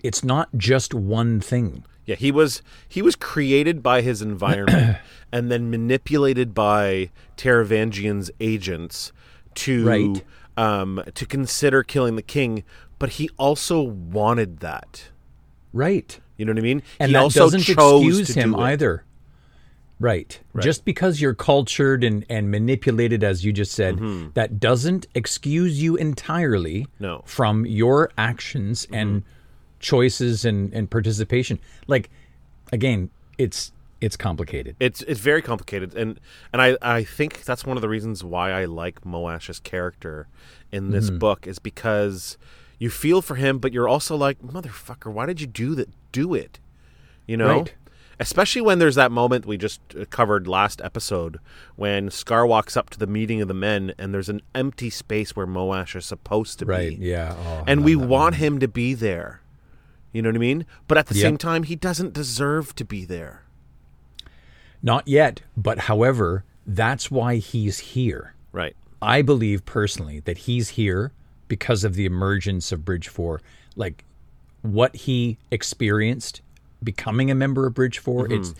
[0.03, 1.83] It's not just one thing.
[2.05, 4.97] Yeah, he was he was created by his environment
[5.31, 9.11] and then manipulated by Taravangian's agents
[9.55, 10.23] to Right.
[10.57, 12.63] um, to consider killing the king,
[12.99, 15.09] but he also wanted that.
[15.73, 16.19] Right.
[16.37, 16.83] You know what I mean?
[16.99, 19.03] and he that also doesn't excuse him do either.
[20.01, 20.39] Right.
[20.61, 23.99] Just because you're cultured and, and manipulated, as you just said,
[24.33, 27.03] that doesn't excuse you entirely Mm-hmm.
[27.03, 27.17] No.
[27.17, 27.27] Mm-hmm.
[27.27, 29.23] from your actions and
[29.79, 31.59] choices and, and participation.
[31.87, 32.09] Like,
[32.71, 34.77] again, it's it's complicated.
[34.79, 36.21] It's it's very complicated, and
[36.53, 40.27] and I I think that's one of the reasons why I like Moash's character
[40.71, 41.17] in this Mm-hmm.
[41.19, 42.37] book is because
[42.79, 45.89] you feel for him, but you're also like motherfucker, why did you do that?
[46.11, 46.59] Do it,
[47.27, 47.59] you know.
[47.59, 47.73] Right.
[48.21, 51.39] Especially when there's that moment we just uh, covered last episode
[51.77, 55.35] when Scar walks up to the meeting of the men and there's an empty space
[55.37, 56.99] where Moash is supposed to Right.
[56.99, 57.05] be.
[57.05, 57.33] Yeah.
[57.37, 59.39] Oh, And we want him to be there.
[60.11, 60.65] You know what I mean?
[60.87, 61.21] But at the Yep.
[61.21, 63.43] same time, he doesn't deserve to be there.
[64.81, 68.33] Not yet, but however, that's why he's here.
[68.51, 68.75] Right.
[69.01, 71.11] I believe personally that he's here
[71.49, 73.41] because of the emergence of Bridge 4.
[73.75, 74.05] Like
[74.61, 76.41] what he experienced
[76.81, 78.33] becoming a member of Bridge 4, mm-hmm.
[78.33, 78.53] it's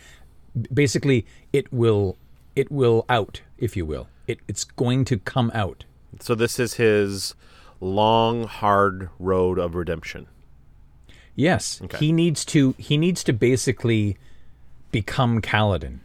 [0.73, 2.17] basically it will
[2.58, 4.10] it will out, if you will.
[4.28, 5.86] It, it's going to come out.
[6.19, 7.36] So this is his
[7.80, 10.28] long, hard road of redemption.
[11.36, 14.17] Yes, he needs to he needs to basically
[14.91, 15.99] become Kaladin.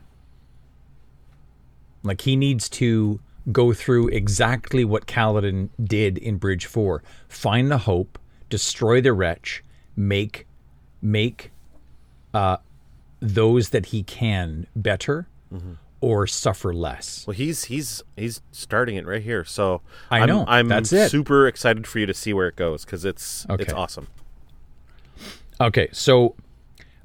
[2.04, 3.18] Like he needs to
[3.52, 7.02] go through exactly what Kaladin did in Bridge 4.
[7.28, 9.62] Find the hope, destroy the wretch,
[9.96, 10.46] make
[11.02, 11.50] make
[12.32, 12.56] uh
[13.20, 15.28] those that he can better
[16.04, 17.26] or suffer less.
[17.26, 19.42] Well, he's he's he's starting it right here.
[19.44, 19.80] So
[20.10, 20.44] I I'm, know.
[20.46, 21.10] I'm That's it.
[21.10, 24.08] super excited for you to see where it goes because it's it's awesome.
[25.60, 26.34] Okay, so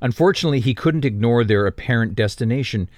[0.01, 2.89] unfortunately, he couldn't ignore their apparent destination.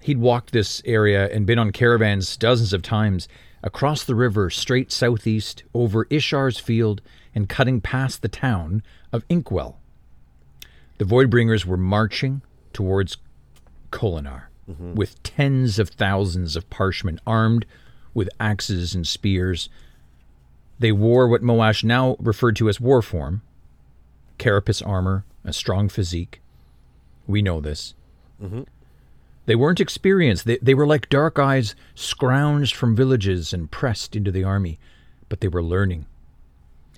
[0.00, 3.28] He'd walked this area and been on caravans dozens of times
[3.62, 7.02] across the river, straight southeast, over Ishar's field,
[7.34, 8.82] and cutting past the town
[9.12, 9.78] of Inkwell.
[10.98, 13.18] The Voidbringers were marching towards
[13.90, 14.94] Kholinar mm-hmm.
[14.94, 17.66] with tens of thousands of parshmen armed
[18.14, 19.68] with axes and spears.
[20.78, 23.42] They wore what Moash now referred to as war form,
[24.38, 26.40] carapace armor, a strong physique.
[27.26, 27.94] We know this.
[28.42, 28.62] Mm-hmm.
[29.50, 30.44] They weren't experienced.
[30.44, 34.78] They, they were like dark eyes scrounged from villages and pressed into the army,
[35.28, 36.06] but they were learning.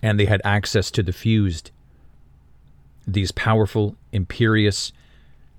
[0.02, 1.70] And they had access to the fused.
[3.06, 4.92] These powerful, imperious,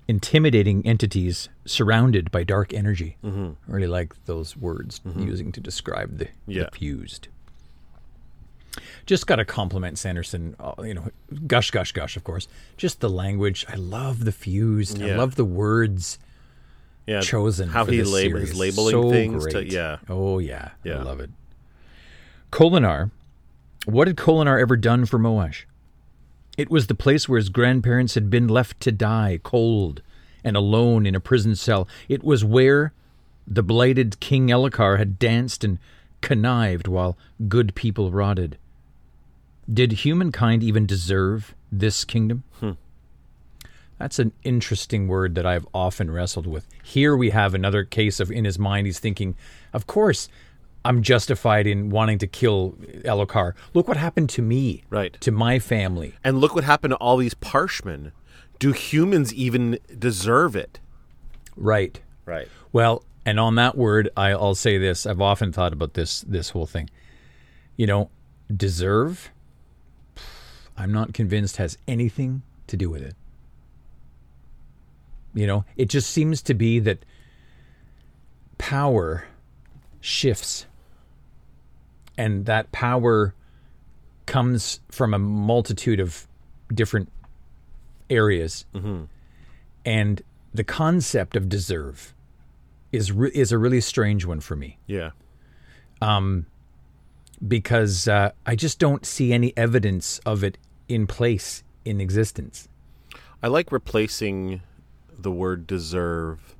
[0.06, 3.16] intimidating entities surrounded by dark energy.
[3.24, 6.66] I really like those words using to describe the, Yeah.
[6.66, 7.26] the fused.
[9.04, 10.54] Just got to compliment Sanderson.
[10.60, 11.08] uh, You know,
[11.48, 12.16] gush, gush, gush.
[12.16, 13.66] Of course, just the language.
[13.68, 15.02] I love the fused.
[15.02, 16.20] I love the words
[17.06, 17.68] Yeah, chosen.
[17.68, 18.54] how he his series.
[18.54, 19.44] labeling So things.
[19.44, 19.72] To, great.
[19.72, 20.70] yeah, Oh yeah.
[20.84, 21.00] Yeah.
[21.00, 21.30] I love it.
[22.50, 23.10] Kholinar.
[23.84, 25.64] What had Kholinar ever done for Moash?
[26.56, 30.02] It was the place where his grandparents had been left to die, cold
[30.42, 31.88] and alone in a prison cell.
[32.08, 32.92] It was where
[33.46, 35.78] the blighted King Elhokar had danced and
[36.20, 38.56] connived while good people rotted.
[39.72, 42.44] Did humankind even deserve this kingdom?
[42.60, 42.72] Hmm.
[44.04, 46.68] That's an interesting word that I've often wrestled with.
[46.82, 49.34] Here we have another case of in his mind he's thinking,
[49.72, 50.28] of course,
[50.84, 53.54] I'm justified in wanting to kill Elhokar.
[53.72, 55.14] Look what happened to me, Right.
[55.22, 56.12] To my family.
[56.22, 58.12] and look what happened to all these parshmen.
[58.58, 60.80] Do humans even deserve it?
[61.56, 61.98] Right.
[62.26, 62.48] Right.
[62.74, 65.06] Well, and on that word, I, I'll say this.
[65.06, 66.90] I've often thought about this this whole thing.
[67.78, 68.10] You know,
[68.54, 69.30] deserve.
[70.76, 73.14] I'm not convinced has anything to do with it.
[75.34, 77.04] You know, it just seems to be that
[78.58, 79.24] power
[80.00, 80.66] shifts,
[82.16, 83.34] and that power
[84.26, 86.26] comes from a multitude of
[86.72, 87.10] different
[88.08, 88.64] areas,
[89.84, 90.22] and
[90.54, 92.14] the concept of deserve
[92.92, 95.10] is re- is a really strange one for me Yeah.
[97.46, 102.68] because uh, I just don't see any evidence of it in place in existence.
[103.42, 104.62] I like replacing
[105.18, 106.54] the word deserve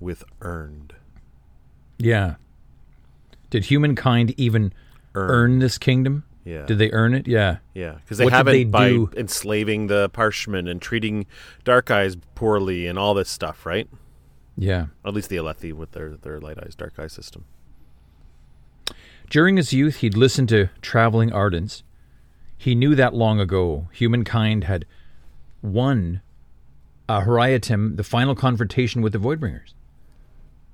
[0.00, 0.94] with earned.
[1.98, 2.36] Yeah.
[3.50, 4.72] Did humankind even
[5.14, 5.30] Earn.
[5.30, 6.24] earn this kingdom?
[6.44, 6.64] Yeah.
[6.66, 7.26] Did they earn it?
[7.26, 7.58] Yeah.
[7.74, 11.26] Yeah, because they What haven't they by do- enslaving the parshmen and treating
[11.64, 13.88] Dark Eyes poorly and all this stuff, right?
[14.56, 14.86] Yeah.
[15.04, 17.44] At least the Alethi with their their Light Eyes, Dark Eyes system.
[19.30, 21.82] During his youth, he'd listened to traveling ardents.
[22.56, 24.84] He knew that long ago humankind had
[25.62, 26.22] won
[27.08, 29.72] Uh, Aharietiam, the final confrontation with the Voidbringers,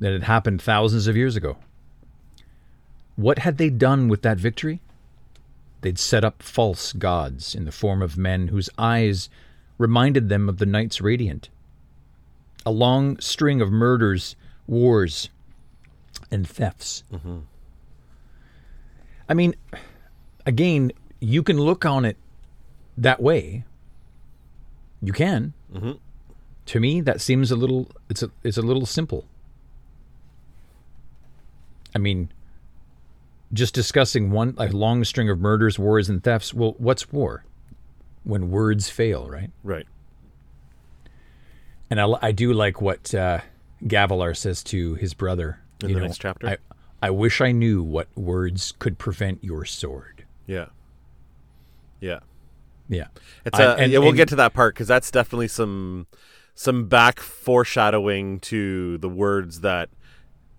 [0.01, 1.57] that had happened thousands of years ago.
[3.17, 4.81] What had they done with that victory?
[5.83, 9.29] They'd set up false gods in the form of men whose eyes
[9.79, 11.51] reminded them of the Knights Radiant.
[12.67, 14.35] A long string of murders,
[14.67, 15.29] wars,
[16.31, 17.05] and thefts.
[17.13, 17.41] Mm-hmm.
[19.29, 19.55] I mean,
[20.47, 22.17] again, you can look on it
[22.97, 23.65] that way.
[25.03, 25.53] You can.
[25.73, 25.93] Mm-hmm.
[26.67, 27.91] To me, that seems a little.
[28.09, 28.31] It's a.
[28.43, 29.27] It's a little simple.
[31.95, 32.31] I mean,
[33.53, 36.53] just discussing one a long string of murders, wars, and thefts.
[36.55, 37.45] Well, what's war?
[38.25, 39.51] When words fail, right?
[39.63, 39.87] Right.
[41.91, 43.41] And I, I do like what uh,
[43.85, 46.49] Gavilar says to his brother In the know, next chapter?
[46.49, 46.57] I,
[47.03, 50.25] I wish I knew what words could prevent your sword.
[50.47, 50.67] Yeah.
[52.01, 52.21] Yeah.
[52.89, 53.09] Yeah.
[53.45, 56.07] It's I- a, and- yeah, we'll and- get to that part because that's definitely some
[56.55, 59.89] some back foreshadowing to the words that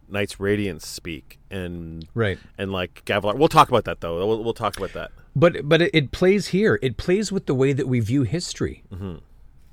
[0.07, 2.37] Knights Radiance speak and Right.
[2.57, 3.35] and like Gavilar.
[3.37, 4.17] We'll talk about that though.
[4.27, 5.11] We'll, we'll talk about that.
[5.35, 6.79] But but it, it plays here.
[6.81, 9.15] It plays with the way that we view history, Mm-hmm.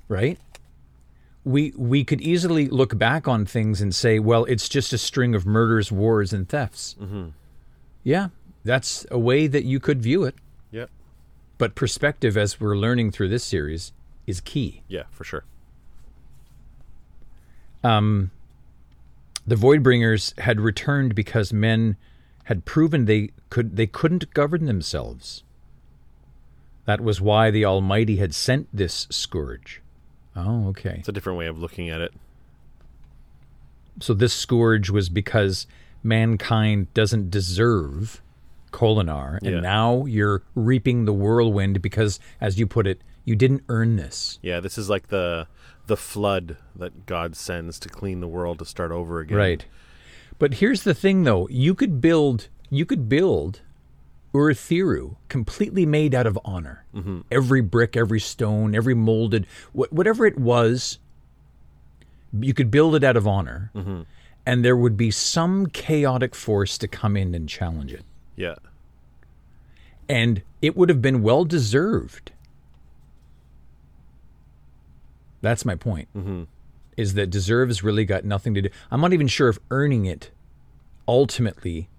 [0.07, 0.39] right?
[1.45, 5.35] We we could easily look back on things and say, well, it's just a string
[5.35, 6.95] of murders, wars, and thefts.
[7.01, 7.29] Mm-hmm.
[8.03, 8.29] Yeah,
[8.63, 10.35] that's a way that you could view it.
[10.71, 10.85] Yeah.
[11.57, 13.91] But perspective, as we're learning through this series,
[14.25, 14.83] is key.
[14.87, 15.43] Yeah, for sure.
[17.83, 18.31] Um,
[19.45, 21.97] the Voidbringers had returned because men
[22.45, 25.43] had proven they could they couldn't govern themselves.
[26.85, 29.81] That was why the Almighty had sent this scourge.
[30.35, 30.95] Oh, okay.
[30.99, 32.13] It's a different way of looking at it.
[33.99, 35.67] So this scourge was because
[36.01, 38.21] mankind doesn't deserve
[38.71, 39.59] Kholinar, and Yeah.
[39.59, 44.39] now you're reaping the whirlwind because, as you put it, you didn't earn this.
[44.41, 45.47] Yeah, this is like the
[45.87, 49.37] the flood that God sends to clean the world to start over again.
[49.37, 49.65] Right.
[50.39, 53.61] But here's the thing though, you could build you could build
[54.33, 56.85] Urithiru completely made out of honor.
[56.95, 57.21] Mm-hmm.
[57.31, 60.97] Every brick, every stone, every molded wh- whatever it was,
[62.39, 63.71] you could build it out of honor.
[63.75, 64.01] Mm-hmm.
[64.45, 68.03] And there would be some chaotic force to come in and challenge it.
[68.35, 68.55] Yeah.
[70.09, 72.32] And it would have been well deserved.
[75.43, 76.07] That's my point.
[76.17, 76.43] Mm-hmm.
[76.97, 78.69] Is that deserves really got nothing to do.
[78.89, 80.31] I'm not even sure if earning it
[81.07, 81.89] ultimately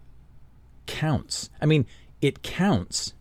[0.86, 1.50] counts.
[1.60, 1.86] I mean,
[2.20, 3.12] it counts,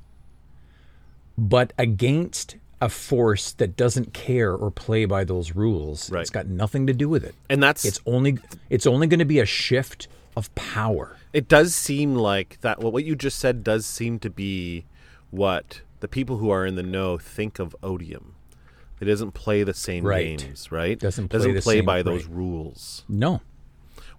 [1.37, 6.21] but against a force that doesn't care or play by those rules, Right.
[6.21, 7.33] it's got nothing to do with it.
[7.49, 8.37] And that's It's only
[8.69, 11.17] it's only going to be a shift of power.
[11.31, 14.85] it does seem like that well, what you just said does seem to be
[15.31, 18.32] what the people who are in the know think of odium
[19.07, 20.37] it doesn't play the same Right.
[20.39, 22.35] games right Doesn't play doesn't play by those right.
[22.35, 23.41] rules No,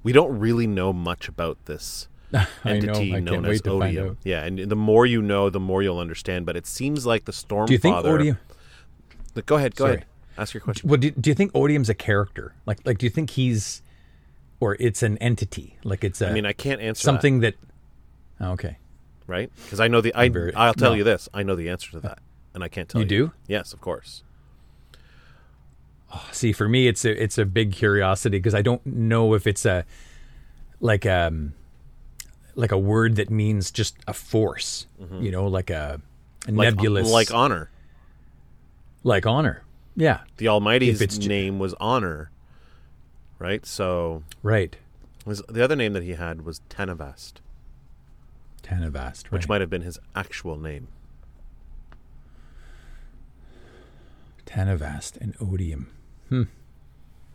[0.02, 2.48] we don't really know much about this I know.
[2.64, 5.50] entity I known can't as wait to find odium yeah and the more you know
[5.50, 8.38] the more you'll understand but it seems like the storm Do you think Odium?
[9.46, 9.94] go ahead go Sorry.
[9.96, 12.54] ahead ask your question Well, do, do you think Odium's a character?
[12.66, 13.82] Like, like, do you think he's,
[14.58, 15.76] or it's an entity?
[15.84, 17.54] Like, it's a i mean i can't answer that, something that.
[18.40, 18.78] Oh, okay.
[19.28, 20.96] right because i know the I, very- i'll tell no.
[20.96, 22.18] you this i know the answer to that
[22.52, 23.32] and i can't tell You you do?
[23.46, 24.24] yes of course
[26.32, 29.64] See, for me, it's a it's a big curiosity because I don't know if it's
[29.64, 29.84] a
[30.80, 31.54] like um
[32.54, 34.86] like a word that means just a force.
[35.22, 36.00] You know, like a,
[36.46, 37.70] a like, nebulous, like honor
[39.04, 39.62] like honor.
[39.94, 42.32] Yeah, the Almighty's it's name was Honor,
[43.38, 43.64] right?
[43.64, 44.76] So right.
[45.24, 47.34] his, the other name that he had was Tenavast,
[48.64, 49.32] Tanavast, right?
[49.32, 50.88] which might have been his actual name.
[54.46, 55.90] Tanavast and Odium.
[56.28, 56.42] Hmm.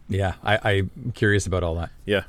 [0.07, 1.91] Yeah, I, I'm curious about all that.
[2.05, 2.23] Yeah,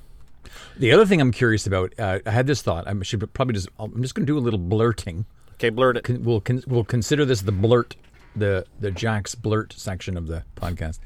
[0.76, 2.86] The other thing I'm curious about, uh, I had this thought.
[2.86, 3.68] I should probably just.
[3.78, 5.24] I'm just going to do a little blurting.
[5.54, 6.04] okay, blurt it.
[6.04, 7.96] Con- we'll con- we'll consider this the blurt,
[8.36, 10.98] the the Jack's blurt section of the podcast.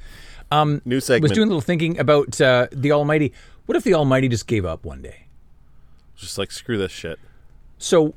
[0.85, 1.23] New I segment.
[1.23, 3.33] was doing a little thinking about uh, the Almighty.
[3.67, 5.27] What if the Almighty just gave up one day?
[6.17, 7.19] Just like screw this shit.
[7.79, 8.15] So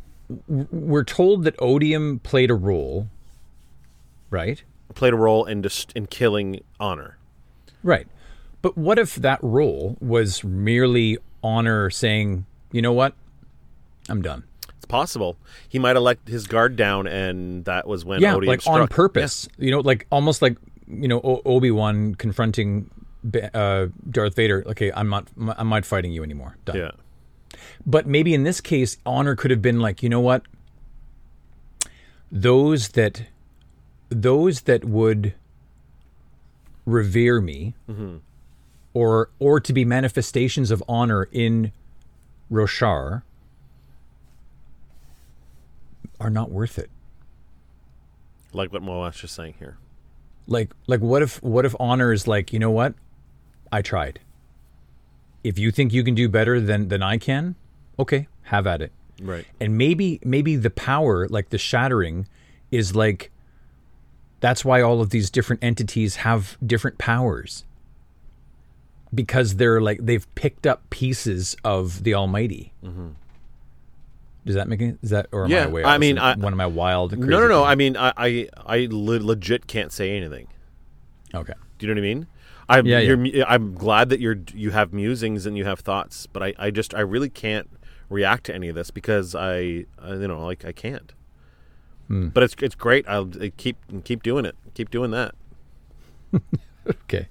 [0.47, 3.08] w- we're told that Odium played a role,
[4.30, 4.62] right?
[4.93, 7.17] Played a role in just in killing Honor.
[7.84, 8.08] Right.
[8.62, 13.13] But what if that role was merely honor saying, you know what?
[14.10, 14.44] I'm done.
[14.76, 15.38] It's possible.
[15.70, 18.82] He might have let his guard down, and that was when yeah, Odium like struck.
[18.82, 19.48] on purpose.
[19.58, 22.90] You know, like almost like you know o- Obi Wan confronting
[23.54, 24.63] uh, Darth Vader.
[24.68, 26.58] Okay, I'm not I'm not fighting you anymore.
[26.66, 26.78] Done.
[26.78, 26.92] Yeah.
[27.86, 30.44] But maybe in this case, honor could have been like, you know what?
[32.32, 33.24] Those that
[34.10, 35.34] those that would
[36.88, 38.17] revere me mm-hmm.
[38.93, 41.71] or or to be manifestations of honor in
[42.52, 43.21] Roshar
[46.19, 46.89] are not worth it.
[48.54, 49.78] Like what Moash is saying here.
[50.47, 52.95] Like like what if what if honor is like, you know what?
[53.71, 54.19] I tried.
[55.43, 57.56] If you think you can do better than than I can,
[58.00, 58.91] okay, have at it.
[59.19, 59.45] Right.
[59.60, 62.28] and maybe maybe the power like the shattering
[62.69, 63.32] is like
[64.39, 67.63] that's why all of these different entities have different powers
[69.13, 73.10] because they're like they've picked up pieces of the almighty mm-hmm.
[74.45, 76.58] does that make any is that or am Yeah, I I mean, I- one of
[76.58, 77.60] my wild crazy No, no, no.
[77.62, 77.71] things?
[77.71, 80.47] I mean, I, I, I le- legit can't say anything.
[81.34, 82.28] okay Do you know what I mean?
[82.69, 83.45] I'm, Yeah, yeah.
[83.47, 86.93] I'm glad that you're you have musings and you have thoughts, but I, I just
[86.93, 87.69] I really can't
[88.10, 91.13] react to any of this because I, I you know like I can't.
[92.08, 92.30] Hmm.
[92.30, 93.08] But it's it's great.
[93.08, 94.56] I'll I keep keep doing it.
[94.74, 95.36] Keep doing that.
[96.89, 97.28] Okay.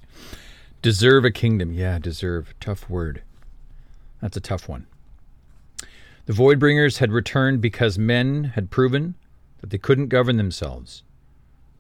[0.82, 1.72] Deserve a kingdom.
[1.72, 2.54] Yeah, deserve.
[2.60, 3.22] Tough word.
[4.20, 4.86] That's a tough one.
[6.26, 9.14] The Voidbringers had returned because men had proven
[9.60, 11.02] that they couldn't govern themselves.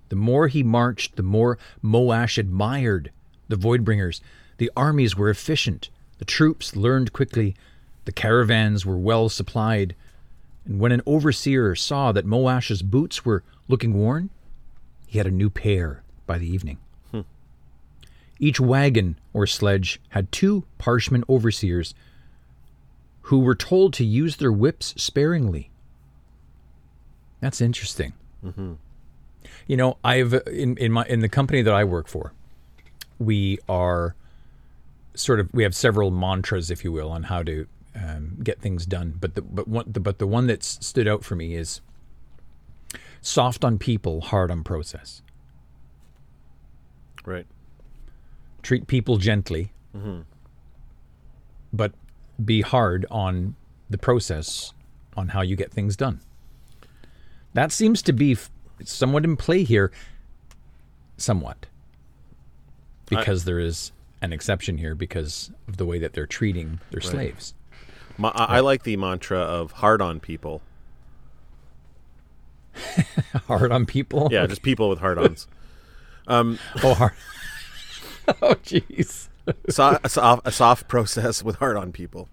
[0.08, 3.10] The more he marched, the more Moash admired
[3.48, 4.20] the Voidbringers.
[4.58, 5.90] The armies were efficient.
[6.18, 7.56] The troops learned quickly.
[8.04, 9.94] The caravans were well supplied.
[10.66, 14.30] And when an overseer saw that Moash's boots were looking worn,
[15.06, 16.78] he had a new pair by the evening.
[17.12, 17.20] Hmm.
[18.38, 21.94] Each wagon or sledge had two parshman overseers
[23.22, 25.70] who were told to use their whips sparingly.
[27.40, 28.12] That's interesting.
[28.44, 28.74] Mm-hmm.
[29.66, 32.32] You know, I've in in my in the company that I work for,
[33.18, 34.14] we are
[35.14, 38.84] sort of we have several mantras, if you will, on how to um, get things
[38.86, 39.14] done.
[39.18, 41.80] But the but one the, but the one that's stood out for me is
[43.20, 45.22] soft on people, hard on process.
[47.24, 47.46] Right.
[48.62, 49.72] treat people gently,
[51.72, 51.92] but
[52.44, 53.56] be hard on
[53.90, 54.72] the process
[55.16, 56.20] on how you get things done.
[57.54, 58.50] That seems to be f-
[58.84, 59.90] somewhat in play here,
[61.16, 61.66] somewhat,
[63.08, 63.90] because there is
[64.22, 67.54] an exception here because of the way that they're treating their slaves.
[68.18, 70.62] Ma- I, I like the mantra of hard on people.
[73.46, 74.28] Hard on people.
[74.30, 75.46] Yeah, just people with hard ons.
[76.28, 76.56] Oh,
[76.94, 77.12] hard.
[78.42, 79.28] oh, jeez.
[79.68, 82.28] so, a, soft, a soft process with hard on people.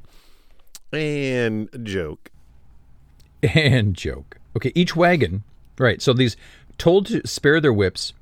[0.92, 2.32] And joke.
[3.44, 4.38] and joke.
[4.56, 5.44] Okay, each wagon,
[5.78, 6.02] right?
[6.02, 6.36] So these
[6.80, 8.14] told to spare their whips.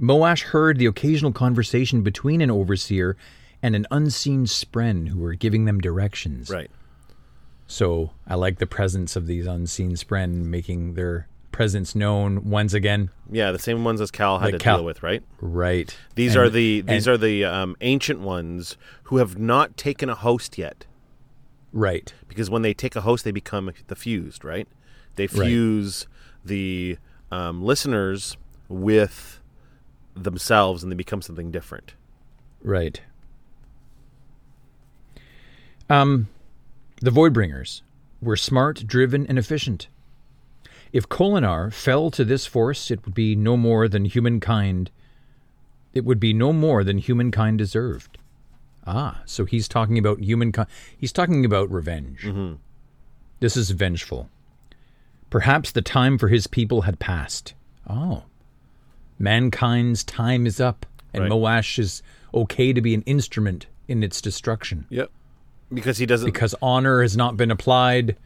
[0.00, 3.16] Moash heard the occasional conversation between an overseer
[3.60, 6.48] and an unseen spren who were giving them directions.
[6.48, 6.70] Right.
[7.68, 13.10] So I like the presence of these unseen spren making their presence known once again.
[13.30, 15.22] Yeah, the same ones as Cal had Like to Cal- deal with, right?
[15.40, 15.94] Right.
[16.14, 20.08] These And- are the these and- are the um, ancient ones who have not taken
[20.08, 20.86] a host yet.
[21.72, 22.12] right.
[22.28, 24.66] because when they take a host, they become the fused, right?
[25.16, 25.48] They Right.
[25.48, 26.06] fuse
[26.44, 26.96] the
[27.30, 28.36] um, listeners
[28.68, 29.40] with
[30.16, 31.92] themselves, and they become something different.
[32.62, 33.02] Right.
[35.90, 36.28] Um,
[37.00, 37.82] the Voidbringers
[38.20, 39.88] were smart, driven, and efficient.
[40.92, 44.90] If Kholinar fell to this force, it would be no more than humankind.
[45.92, 48.18] It would be no more than humankind deserved.
[48.86, 50.68] Ah, so he's talking about humankind.
[50.96, 52.26] He's talking about revenge.
[53.40, 54.30] This is vengeful.
[55.30, 57.52] Perhaps the time for his people had passed.
[57.88, 58.24] Oh.
[59.18, 61.32] Mankind's time is up, and Right.
[61.32, 65.10] Moash is okay to be an instrument in its destruction Yep.
[65.72, 66.26] Because he doesn't.
[66.26, 68.16] because honor has not been applied.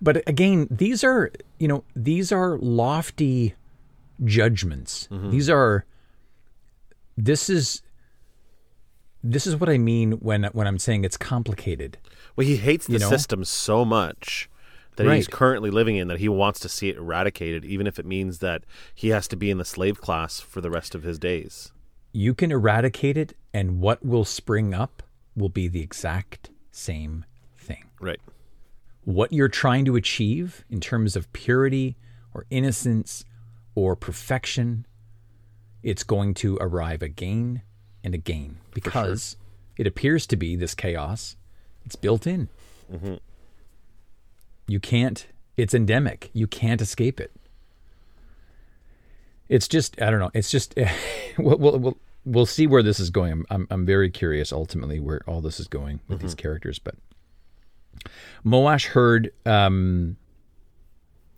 [0.00, 3.54] But again, these are, you know, these are lofty
[4.24, 5.08] judgments.
[5.10, 5.30] Mm-hmm.
[5.30, 5.84] These are
[7.16, 7.82] this is
[9.22, 11.98] this is what I mean when when I'm saying it's complicated.
[12.36, 13.08] well, he hates the you know?
[13.08, 14.48] system so much
[14.96, 18.04] that he's currently living in that he wants to see it eradicated, even if it
[18.04, 18.64] means that
[18.94, 21.72] he has to be in the slave class for the rest of his days.
[22.12, 25.02] You can eradicate it and what will spring up
[25.34, 27.24] will be the exact same
[27.56, 27.84] thing.
[28.00, 28.20] Right.
[29.04, 31.96] what you're trying to achieve in terms of purity
[32.34, 33.24] or innocence
[33.74, 34.86] or perfection,
[35.82, 37.62] it's going to arrive again
[38.04, 39.36] and again because
[39.76, 41.36] it appears to be this chaos.
[41.84, 42.48] It's built in.
[42.92, 43.14] Mm-hmm.
[44.68, 46.30] You can't It's endemic.
[46.32, 47.32] You can't escape it.
[49.48, 50.30] It's just I don't know.
[50.32, 50.74] It's just
[51.38, 53.32] we'll, we'll, we'll, we'll see where this is going.
[53.32, 56.78] I'm, I'm I'm very curious ultimately where all this is going with these characters.
[56.78, 56.94] But
[58.44, 60.16] Moash heard um,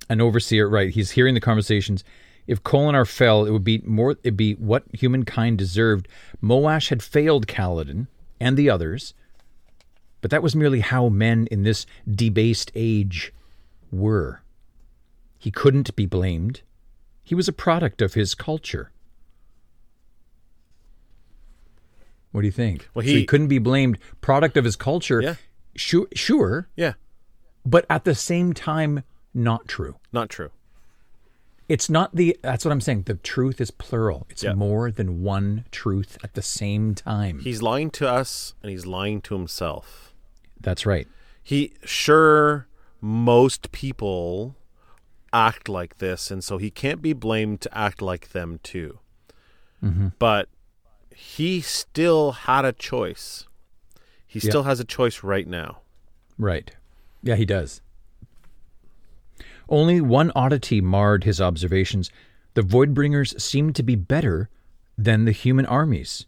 [0.09, 0.68] an overseer.
[0.68, 2.05] Right, he's hearing the conversations.
[2.47, 4.12] If Kholinar fell, it would be more.
[4.22, 6.09] It'd be what humankind deserved.
[6.43, 8.07] Moash had failed Kaladin
[8.41, 9.14] and the others,
[10.20, 13.32] but that was merely how men in this debased age
[13.91, 14.43] were.
[15.39, 16.62] He couldn't be blamed.
[17.22, 18.91] He was a product of his culture.
[22.35, 22.89] What do you think?
[22.95, 23.97] Well, so he he- couldn't be blamed.
[24.20, 25.20] Product of his culture.
[25.22, 25.35] Yeah.
[25.76, 26.95] Sure, sure, Yeah.
[27.64, 29.95] but at the same time, not true.
[30.12, 30.51] Not true.
[31.68, 32.37] It's not the.
[32.43, 33.03] That's what I'm saying.
[33.05, 34.26] The truth is plural.
[34.30, 34.55] It's Yeah.
[34.55, 37.39] more than one truth at the same time.
[37.39, 40.12] He's lying to us and he's lying to himself.
[40.61, 41.07] that's right.
[41.43, 42.66] He sure
[43.01, 44.57] most people
[45.32, 48.99] act like this and so he can't be blamed to act like them too.
[49.82, 50.09] Mm-hmm.
[50.18, 50.49] But
[51.15, 53.47] he still had a choice.
[54.27, 54.51] He Yeah.
[54.51, 55.81] still has a choice right now.
[56.39, 56.75] Right.
[57.23, 57.81] Yeah, he does.
[59.69, 62.11] Only one oddity marred his observations.
[62.55, 64.51] The Voidbringers seemed to be better
[64.99, 66.27] than the human armies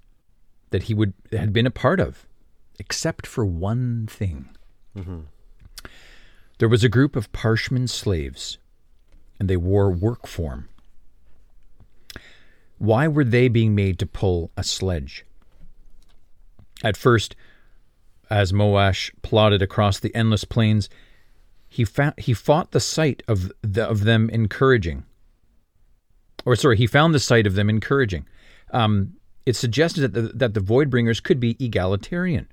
[0.71, 2.27] that he would had been a part of,
[2.79, 4.49] except for one thing.
[4.97, 5.21] Mm-hmm.
[6.59, 8.59] There was a group of Parshman slaves,
[9.39, 10.69] and they wore work form.
[12.79, 15.25] Why were they being made to pull a sledge?
[16.85, 17.35] At first,
[18.29, 20.89] as Moash plodded across the endless plains,
[21.69, 25.05] he fa- he fought the sight of the, of them encouraging.
[26.45, 28.27] Or sorry, he found the sight of them encouraging.
[28.73, 29.15] Um,
[29.45, 32.49] it suggested that the, that the Voidbringers could be egalitarian.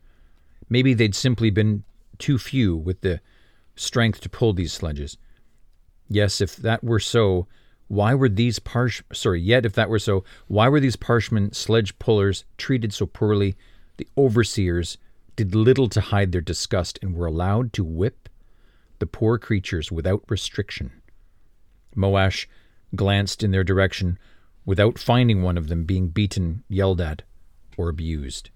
[0.70, 1.84] Maybe they'd simply been
[2.18, 3.20] too few with the
[3.76, 5.18] strength to pull these sledges.
[6.08, 7.48] Yes, if that were so,
[7.88, 11.98] why were these parsh sorry, yet if that were so, why were these parshman sledge
[12.00, 13.56] pullers treated so poorly?
[13.98, 14.98] The overseers
[15.36, 18.30] did little to hide their disgust and were allowed to whip
[19.00, 20.92] the poor creatures without restriction.
[21.96, 22.48] Moash
[22.96, 24.18] glanced in their direction
[24.66, 27.24] without finding one of them being beaten, yelled at,
[27.78, 28.50] or abused.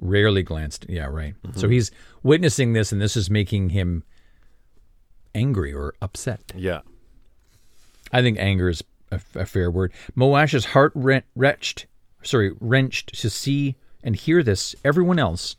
[0.00, 0.86] Rarely glanced.
[0.88, 1.34] Yeah, right.
[1.42, 1.58] Mm-hmm.
[1.58, 1.90] So he's
[2.22, 4.02] witnessing this, and this is making him
[5.34, 6.52] angry or upset.
[6.56, 6.80] Yeah.
[8.14, 9.92] I think anger is a, a fair word.
[10.14, 11.86] Moash's heart rent, wretched,
[12.22, 14.76] sorry, wrenched to see and hear this.
[14.84, 15.56] Everyone else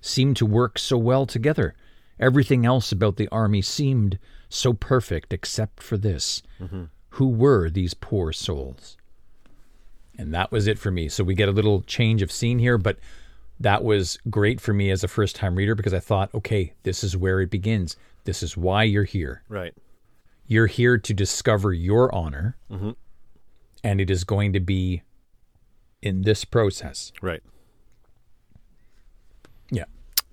[0.00, 1.74] seemed to work so well together.
[2.18, 6.42] Everything else about the army seemed so perfect except for this.
[6.58, 6.84] Mm-hmm.
[7.10, 8.96] Who were these poor souls?
[10.16, 11.10] And that was it for me.
[11.10, 12.98] So we get a little change of scene here, but
[13.58, 17.04] that was great for me as a first time reader because I thought, okay, this
[17.04, 17.96] is where it begins.
[18.24, 19.42] This is why you're here.
[19.50, 19.74] Right.
[20.50, 22.56] You're here to discover your honor,
[23.84, 25.02] and it is going to be
[26.02, 27.12] in this process.
[27.22, 27.40] Right.
[29.70, 29.84] Yeah.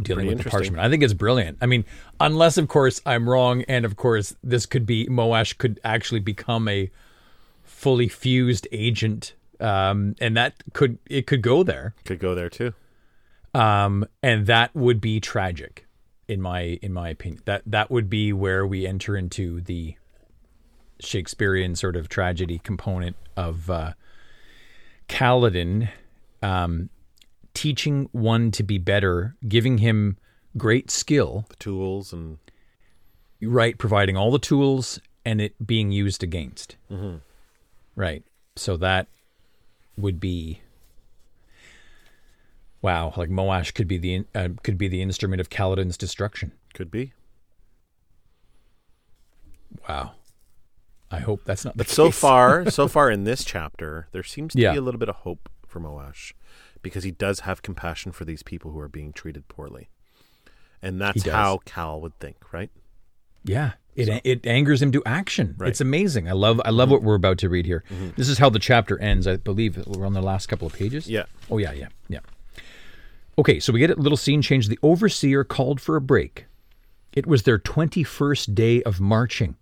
[0.01, 0.79] Dealing Pretty with the parshmen.
[0.79, 1.59] I think it's brilliant.
[1.61, 1.85] I mean,
[2.19, 6.67] unless, of course, I'm wrong, and of course, this could be Moash could actually become
[6.67, 6.89] a
[7.63, 12.73] fully fused agent, um, and that could it could go there, Could go there too.
[13.53, 15.85] um, and that would be tragic,
[16.27, 17.43] in my in my opinion.
[17.45, 19.95] That that would be where we enter into the
[20.99, 23.93] Shakespearean sort of tragedy component of uh,
[25.07, 25.89] Kaladin
[26.41, 26.89] um,
[27.53, 30.17] teaching one to be better, giving him
[30.57, 32.37] great skill, The tools and
[33.41, 33.77] right?
[33.77, 36.77] Providing all the tools and it being used against,
[37.95, 38.23] right?
[38.55, 39.07] So that
[39.97, 40.61] would be
[42.81, 43.13] wow.
[43.17, 46.51] Like Moash could be the uh, could be the instrument of Kaladin's destruction.
[46.73, 47.13] could be.
[49.87, 50.13] Wow.
[51.09, 54.53] I hope that's not the But so far, so far in this chapter, there seems
[54.53, 54.73] to Yeah.
[54.73, 56.33] be a little bit of hope for Moash
[56.81, 59.89] because he does have compassion for these people who are being treated poorly.
[60.81, 62.69] And that's how Cal would think, right?
[63.43, 65.55] Yeah, it it angers him to action.
[65.57, 65.69] Right.
[65.69, 66.29] It's amazing.
[66.29, 66.93] I love I love mm-hmm.
[66.93, 67.83] what we're about to read here.
[67.89, 68.09] Mm-hmm.
[68.15, 69.25] This is how the chapter ends.
[69.25, 71.09] I believe we're on the last couple of pages.
[71.09, 71.23] Yeah.
[71.49, 72.19] Oh yeah, yeah, yeah.
[73.39, 74.67] Okay, so we get a little scene change.
[74.67, 76.45] The overseer called for a break.
[77.13, 79.55] It was their twenty-first day of marching.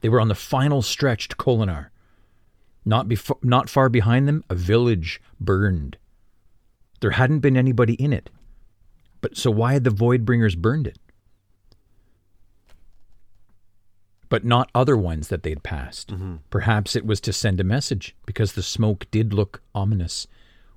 [0.00, 1.88] They were on the final stretch to Kholinar.
[2.84, 5.98] Not befo- not far behind them, a village burned.
[7.00, 8.30] There hadn't been anybody in it.
[9.20, 10.98] But so why had the Voidbringers burned it?
[14.28, 16.14] But not other ones that they'd passed.
[16.50, 20.26] Perhaps it was to send a message because the smoke did look ominous.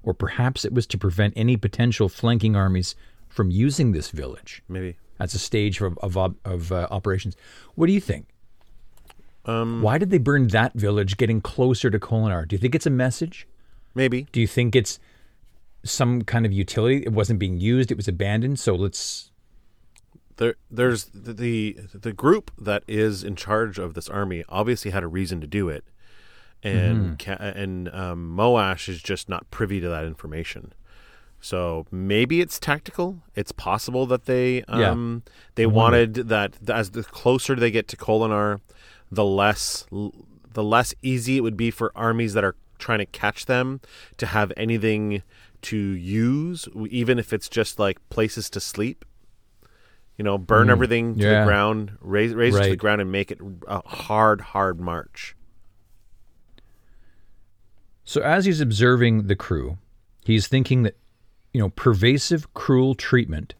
[0.02, 2.96] Or perhaps it was to prevent any potential flanking armies
[3.30, 4.98] from using this village Maybe.
[5.20, 7.36] as a stage of, of, of uh, operations.
[7.76, 8.33] What do you think?
[9.46, 12.48] Um, Why did they burn that village getting closer to Kholinar?
[12.48, 13.48] Do you think it's a message?
[13.96, 14.26] maybe.
[14.32, 14.98] Do you think it's
[15.84, 17.04] some kind of utility?
[17.06, 19.30] It wasn't being used, it was abandoned, so let's
[20.38, 24.44] There, there's the, the the group that is in charge of this army.
[24.50, 25.84] Obviously, had a reason to do it,
[26.64, 30.74] and ca- and um, Moash is just not privy to that information.
[31.40, 33.22] So maybe it's tactical.
[33.36, 34.90] It's possible that they Yeah.
[34.92, 35.22] um,
[35.56, 38.62] they wanted that as the closer they get to Kholinar,
[39.14, 43.46] the less the less easy it would be for armies that are trying to catch
[43.46, 43.82] them
[44.18, 45.24] to have anything
[45.62, 49.06] to use, even if it's just like places to sleep.
[50.18, 51.40] You know, burn mm, everything to Yeah.
[51.40, 55.36] the ground, raise raise it to the ground, and make it a hard, hard march.
[58.04, 59.78] So as he's observing the crew,
[60.26, 60.98] he's thinking that,
[61.54, 63.56] you know, pervasive cruel treatment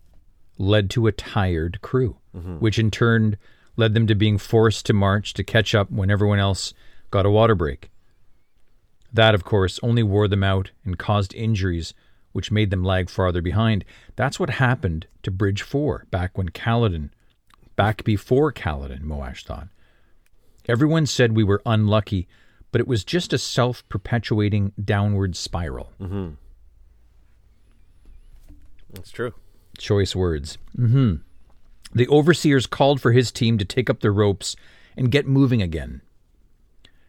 [0.58, 2.58] led to a tired crew, mm-hmm.
[2.58, 3.38] which in turn
[3.76, 6.74] led them to being forced to march to catch up when everyone else
[7.12, 7.90] got a water break.
[9.12, 11.94] That, of course, only wore them out and caused injuries,
[12.32, 13.86] which made them lag farther behind.
[14.16, 17.10] That's what happened to Bridge 4 back when Kaladin,
[17.76, 19.68] back before Kaladin, Moash thought.
[20.68, 22.28] Everyone said we were unlucky,
[22.72, 25.92] but it was just a self perpetuating downward spiral.
[28.94, 29.34] That's true.
[29.78, 30.58] Choice words.
[30.76, 31.16] hmm
[31.94, 34.56] The overseers called for his team to take up the ropes
[34.98, 36.02] and get moving again.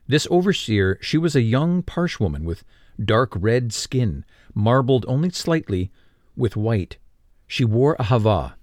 [0.07, 2.65] This overseer, she was a young Parsh woman with
[3.03, 4.25] dark red skin,
[4.55, 5.91] marbled only slightly
[6.37, 6.99] with white.
[7.47, 8.55] She wore a havah,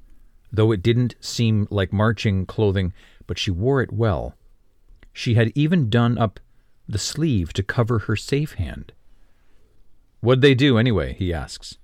[0.52, 2.94] though it didn't seem like marching clothing,
[3.26, 4.36] but she wore it well.
[5.14, 6.40] She had even done up
[6.88, 8.94] the sleeve to cover her safe hand.
[10.20, 11.14] What'd they do anyway?
[11.14, 11.78] he asks,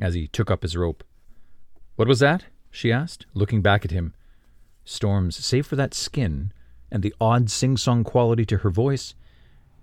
[0.00, 1.02] as he took up his rope.
[1.94, 2.44] What was that?
[2.76, 4.12] She asked, looking back at him.
[4.84, 6.52] Storms, save for that skin
[6.92, 9.14] and the odd sing song quality to her voice,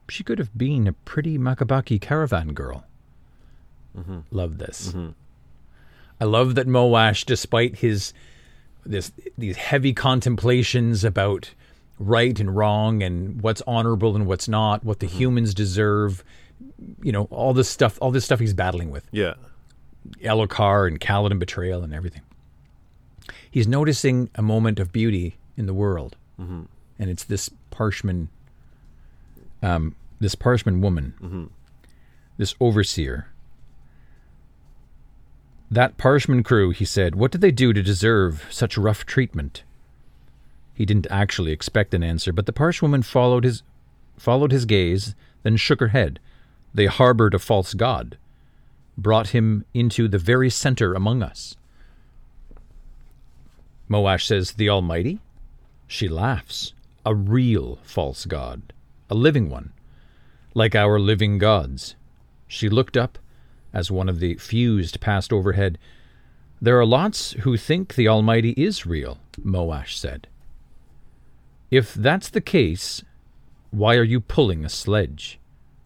[0.08, 2.86] she could have been a pretty Makabaki caravan girl.
[3.98, 4.20] Mm-hmm.
[4.30, 4.94] Love this.
[6.22, 8.14] I love that Moash, despite his
[8.86, 11.50] this these heavy contemplations about
[11.98, 16.24] right and wrong and what's honorable and what's not, what the humans deserve,
[17.02, 19.08] you know, all this stuff, all this stuff he's battling with.
[19.12, 19.34] Yeah.
[20.22, 22.22] Elhokar and Kaladin betrayal and everything.
[23.54, 26.16] He's noticing a moment of beauty in the world,
[26.98, 28.30] and it's this Parshman,
[29.62, 31.52] um, this Parshman woman,
[32.38, 33.28] this overseer.
[35.70, 39.62] That Parshman crew, he said, what did they do to deserve such rough treatment?
[40.74, 43.62] He didn't actually expect an answer, but the Parsh woman followed his
[44.18, 46.20] followed his gaze, then shook her head.
[46.74, 48.18] They harbored a false god
[48.98, 51.56] brought him into the very center among us.
[53.90, 55.20] Moash says, The Almighty?
[55.88, 56.74] She laughs.
[57.06, 58.74] A real false god,
[59.10, 59.74] a living one,
[60.54, 61.96] like our living gods.
[62.48, 63.20] She looked up
[63.74, 65.78] as one of the fused passed overhead.
[66.62, 70.28] There are lots who think the Almighty is real, Moash said.
[71.70, 73.04] If that's the case,
[73.72, 75.40] why are you pulling a sledge?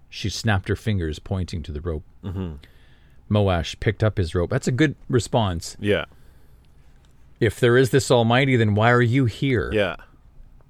[0.09, 2.03] She snapped her fingers, pointing to the rope.
[2.23, 2.55] Mm-hmm.
[3.33, 4.49] Moash picked up his rope.
[4.49, 5.77] That's a good response.
[5.79, 6.05] Yeah.
[7.39, 9.95] If there is this Almighty, then why are you here Yeah.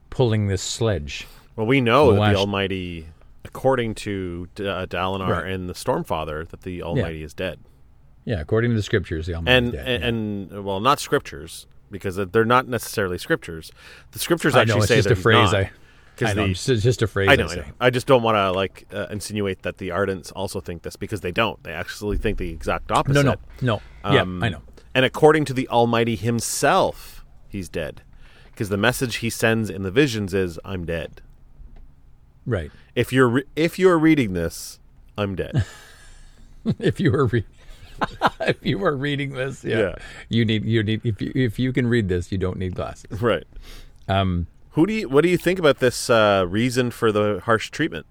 [0.10, 1.28] pulling this sledge?
[1.56, 3.08] Well, we know that the Almighty,
[3.46, 5.52] according to uh, Dalinar Right.
[5.52, 7.60] and the Stormfather, that the Almighty is dead.
[8.26, 9.56] Yeah, according to the scriptures, the Almighty.
[9.58, 10.04] And, is dead.
[10.04, 13.72] and and well, not scriptures because they're not necessarily scriptures.
[14.12, 15.52] The scriptures I actually know it's say that a phrase.
[15.54, 15.70] not.
[16.20, 17.30] I, know the- it's just a phrase.
[17.30, 17.64] I I, know, I know.
[17.80, 21.22] I just don't want to like uh, insinuate that the Ardents also think this because
[21.22, 21.64] they don't.
[21.64, 23.24] They actually think the exact opposite.
[23.24, 24.14] No, no, no.
[24.14, 24.62] yeah, Um, I know.
[24.98, 28.02] And according to the Almighty himself, he's dead.
[28.48, 31.22] Because the message he sends in the visions is, "I'm dead."
[32.48, 32.72] Right.
[32.96, 34.80] If you're re- if you're reading this,
[35.16, 35.64] I'm dead.
[36.80, 37.46] if you were re-
[38.42, 39.96] if you were reading this, yeah, Yeah.
[40.30, 43.22] you need you need if you if you can read this, you don't need glasses.
[43.22, 43.46] right.
[44.08, 45.10] Um, Who do you?
[45.10, 48.08] What do you think about this uh, reason for the harsh treatment?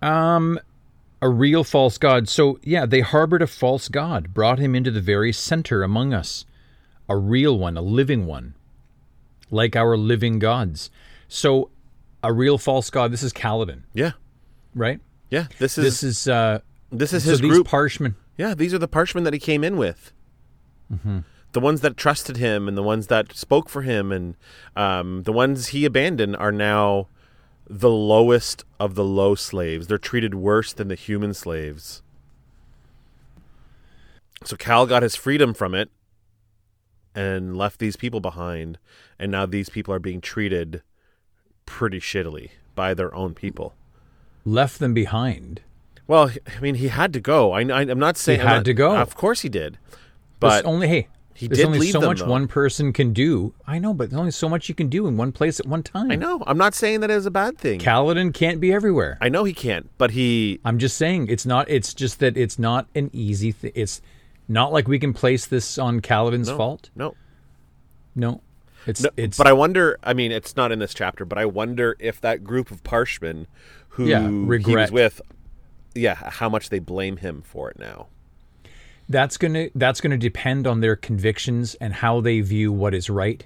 [0.00, 0.60] Um,
[1.22, 2.28] a real false god.
[2.28, 6.44] So yeah, they harbored a false god, brought him into the very center among us,
[7.08, 8.54] a real one, a living one,
[9.50, 10.90] like our living gods.
[11.28, 11.70] So,
[12.22, 13.10] a real false god.
[13.12, 14.12] This is Kaladin, Yeah,
[14.74, 15.00] right?
[15.30, 15.46] yeah.
[15.58, 16.60] This is This is uh,
[16.90, 17.66] this is so his these group.
[17.68, 18.16] Parshmen.
[18.36, 20.12] yeah, these are the Parshmen that he came in with.
[20.92, 21.20] Mm-hmm.
[21.52, 24.36] The ones that trusted him and the ones that spoke for him and
[24.76, 27.08] um, the ones he abandoned are now
[27.78, 29.86] the lowest of the low slaves.
[29.86, 32.02] They're treated worse than the human slaves.
[34.44, 35.90] So Cal got his freedom from it,
[37.14, 38.78] and left these people behind,
[39.18, 40.82] and now these people are being treated
[41.64, 43.74] pretty shittily by their own people.
[44.44, 45.62] Left them behind.
[46.06, 47.52] Well, I mean, he had to go.
[47.52, 48.96] I, am not saying I'm had not- to go.
[48.96, 49.78] Of course he did,
[50.40, 51.08] but only hey,
[51.42, 52.26] he there's did only so them, much though.
[52.26, 53.52] one person can do.
[53.66, 55.82] I know, but there's only so much you can do in one place at one
[55.82, 56.10] time.
[56.12, 56.42] I know.
[56.46, 57.80] I'm not saying that is a bad thing.
[57.80, 59.18] Kaladin can't be everywhere.
[59.20, 60.60] I know he can't, but he.
[60.64, 61.68] I'm just saying it's not.
[61.68, 63.50] It's just that it's not an easy.
[63.52, 63.72] thing.
[63.74, 64.00] it's
[64.48, 66.90] not like we can place this on Kaladin's fault.
[66.94, 67.16] No,
[68.14, 68.40] No,
[68.86, 69.10] it's no.
[69.16, 69.36] it's.
[69.36, 69.98] but I wonder.
[70.02, 73.46] I mean, it's not in this chapter, but I wonder if that group of Parshmen
[73.88, 75.20] who Yeah, he was with,
[75.94, 78.06] yeah, how much they blame him for it now.
[79.12, 83.44] That's gonna that's gonna depend on their convictions and how they view what is right,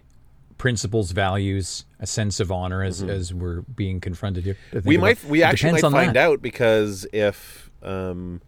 [0.59, 4.57] principles, values, a sense of honor, as as we're being confronted here.
[4.73, 4.89] to Mm-hmm.
[4.89, 5.03] We about.
[5.03, 5.25] might.
[5.25, 6.17] We It actually might find that.
[6.17, 8.41] out because if um,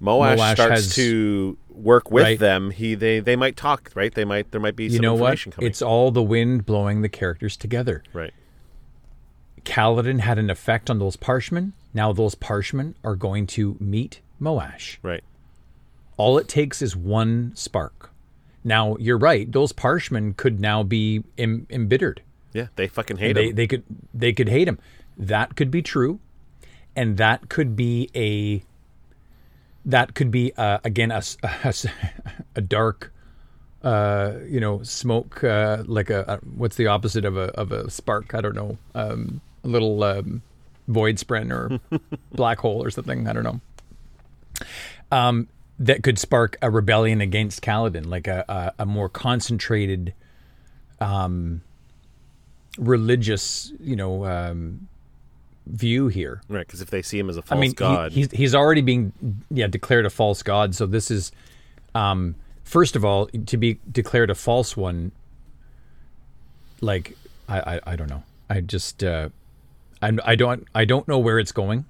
[0.00, 2.38] Moash, Moash starts has- to work with Right.
[2.38, 3.90] them, he they they might talk.
[3.94, 4.14] Right?
[4.14, 4.50] They might.
[4.52, 5.38] There might be You know what?
[5.42, 5.66] coming.
[5.66, 8.02] It's all the wind blowing the characters together.
[8.12, 8.32] right.
[9.64, 11.72] Kaladin had an effect on those Parshmen.
[11.94, 14.96] Now those Parshmen are going to meet Moash.
[15.02, 15.22] Right.
[16.22, 18.10] All it takes is one spark.
[18.62, 22.22] Now you're right; those Parshmen could now be Im- embittered.
[22.52, 22.68] Yeah.
[22.76, 23.56] They fucking hate they him.
[23.56, 23.82] they could
[24.14, 24.78] they could hate him.
[25.18, 26.20] That could be true,
[26.94, 28.62] and that could be a
[29.84, 31.22] that could be uh, again a
[32.68, 33.12] dark
[33.82, 37.90] uh, you know smoke uh, like a, a what's the opposite of a of a
[37.90, 38.32] spark?
[38.32, 38.78] I don't know.
[38.94, 40.42] Um, a little um,
[40.86, 41.80] void spren or
[42.32, 43.26] black hole or something.
[43.26, 43.60] I don't know.
[45.10, 45.48] Um,
[45.82, 50.14] that could spark a rebellion against Kaladin, like a, a, a more concentrated
[52.78, 54.88] religious, you know, um,
[55.66, 56.40] view here.
[56.48, 56.66] Right.
[56.66, 58.80] Because if they see him as a false I mean, he- god, he's he's already
[58.80, 59.12] being
[59.50, 60.74] yeah declared a false god.
[60.74, 61.32] So this is,
[61.94, 65.12] um, first of all, to be declared a false one.
[66.80, 67.16] Like
[67.48, 68.22] I I, I don't know.
[68.50, 69.28] I just uh,
[70.00, 71.86] I I don't I don't know where it's going.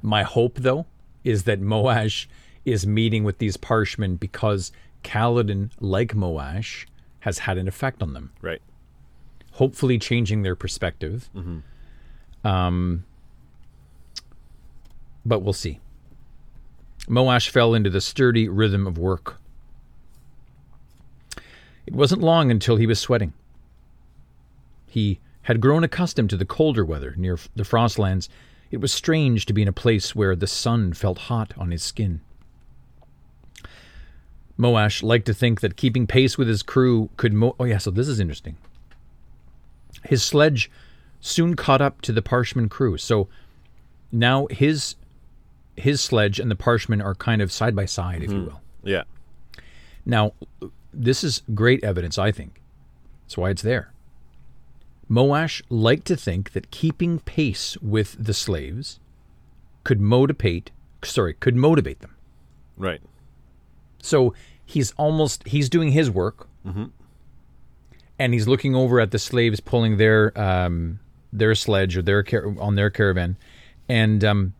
[0.00, 0.86] My hope though
[1.24, 2.26] is that Moash
[2.66, 6.84] is meeting with these Parshmen because Kaladin, like Moash,
[7.20, 8.60] has had an effect on them right.
[9.52, 11.30] hopefully changing their perspective.
[12.44, 13.04] Um,
[15.24, 15.80] but we'll see.
[17.08, 19.40] Moash fell into the sturdy rhythm of work.
[21.86, 23.32] It wasn't long until he was sweating.
[24.86, 28.28] He had grown accustomed to the colder weather near the Frostlands.
[28.72, 31.84] It was strange to be in a place where the sun felt hot on his
[31.84, 32.20] skin.
[34.58, 37.32] Moash liked to think that keeping pace with his crew could.
[37.32, 38.56] Mo- oh, yeah, so this is interesting.
[40.04, 40.70] His sledge
[41.20, 42.96] soon caught up to the Parshman crew.
[42.96, 43.28] So
[44.12, 44.96] now his
[45.76, 48.46] his sledge and the Parshmen are kind of side by side, if you mm-hmm.
[48.46, 48.60] will.
[48.82, 49.02] Yeah.
[50.06, 50.32] Now,
[50.92, 52.62] this is great evidence, I think.
[53.24, 53.92] That's why it's there.
[55.10, 59.00] Moash liked to think that keeping pace with the slaves
[59.84, 60.70] could motivate
[61.04, 62.14] sorry, could motivate them.
[62.76, 63.00] Right.
[64.02, 64.34] So
[64.64, 66.48] he's almost he's doing his work,
[68.18, 71.00] and he's looking over at the slaves pulling their um,
[71.32, 73.36] their sledge or their car- on their caravan,
[73.88, 74.54] and um,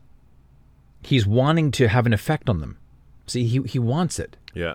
[1.03, 2.79] he's wanting to have an effect on them.
[3.27, 4.37] See, he he wants it.
[4.55, 4.75] Yeah.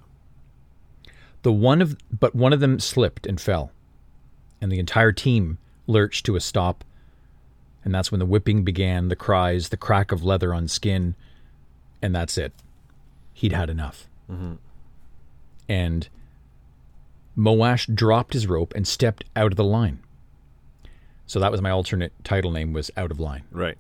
[1.43, 3.72] The one of but one of them slipped and fell,
[4.62, 5.57] and the entire team
[5.88, 6.84] lurched to a stop.
[7.84, 11.16] And that's when the whipping began, the cries, the crack of leather on skin,
[11.99, 12.53] and that's it.
[13.34, 14.07] He'd had enough.
[15.70, 16.10] And
[17.38, 20.00] Moash dropped his rope and stepped out of the line.
[21.26, 23.44] So that was my alternate title name was Out of Line.
[23.52, 23.78] Right.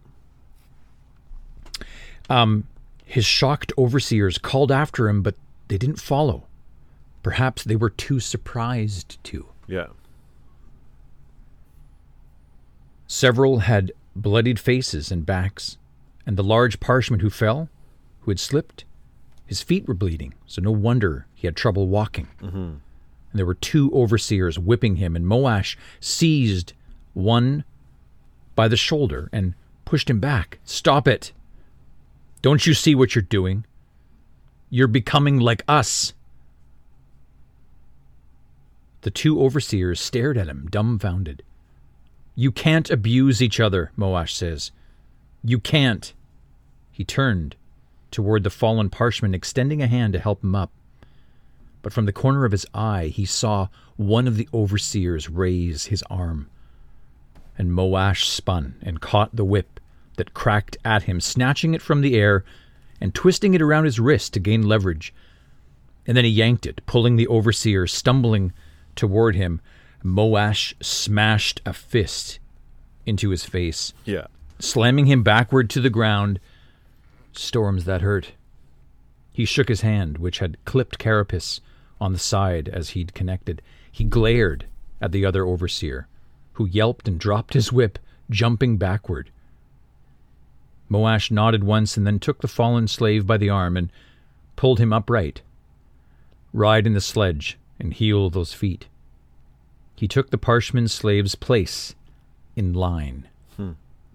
[2.29, 2.67] Um,
[3.03, 5.35] His shocked overseers called after him, but
[5.67, 6.47] they didn't follow.
[7.23, 9.47] Perhaps they were too surprised to.
[9.67, 9.87] Yeah.
[13.05, 15.77] Several had bloodied faces and backs,
[16.25, 17.67] and the large parshman who fell,
[18.21, 18.85] who had slipped,
[19.51, 22.29] his feet were bleeding, so no wonder he had trouble walking.
[22.41, 22.81] And
[23.33, 26.71] there were two overseers whipping him, and Moash seized
[27.13, 27.65] one
[28.55, 30.59] by the shoulder and pushed him back.
[30.63, 31.33] Stop it!
[32.41, 33.65] Don't you see what you're doing?
[34.69, 36.13] You're becoming like us.
[39.01, 41.43] The two overseers stared at him, dumbfounded.
[42.35, 44.71] You can't abuse each other, Moash says.
[45.43, 46.13] You can't.
[46.89, 47.57] He turned
[48.11, 50.71] toward the fallen parshman, extending a hand to help him up.
[51.81, 56.03] But from the corner of his eye, he saw one of the overseers raise his
[56.03, 56.47] arm.
[57.57, 59.79] And Moash spun and caught the whip
[60.17, 62.43] that cracked at him, snatching it from the air
[62.99, 65.13] and twisting it around his wrist to gain leverage.
[66.05, 68.53] And then he yanked it, pulling the overseer, stumbling
[68.95, 69.61] toward him,
[70.03, 72.39] Moash smashed a fist
[73.05, 74.27] into his face, Yeah.
[74.59, 76.39] slamming him backward to the ground.
[77.33, 78.33] Storms that hurt.
[79.31, 81.61] He shook his hand, which had clipped Carapace
[81.99, 83.61] on the side as he'd connected.
[83.91, 84.65] He glared
[85.01, 86.07] at the other overseer,
[86.53, 87.97] who yelped and dropped his whip,
[88.29, 89.31] jumping backward.
[90.89, 93.91] Moash nodded once and then took the fallen slave by the arm and
[94.55, 95.41] pulled him upright.
[96.53, 98.87] Ride in the sledge and heal those feet.
[99.95, 101.95] He took the Parshman slave's place
[102.55, 103.27] in line.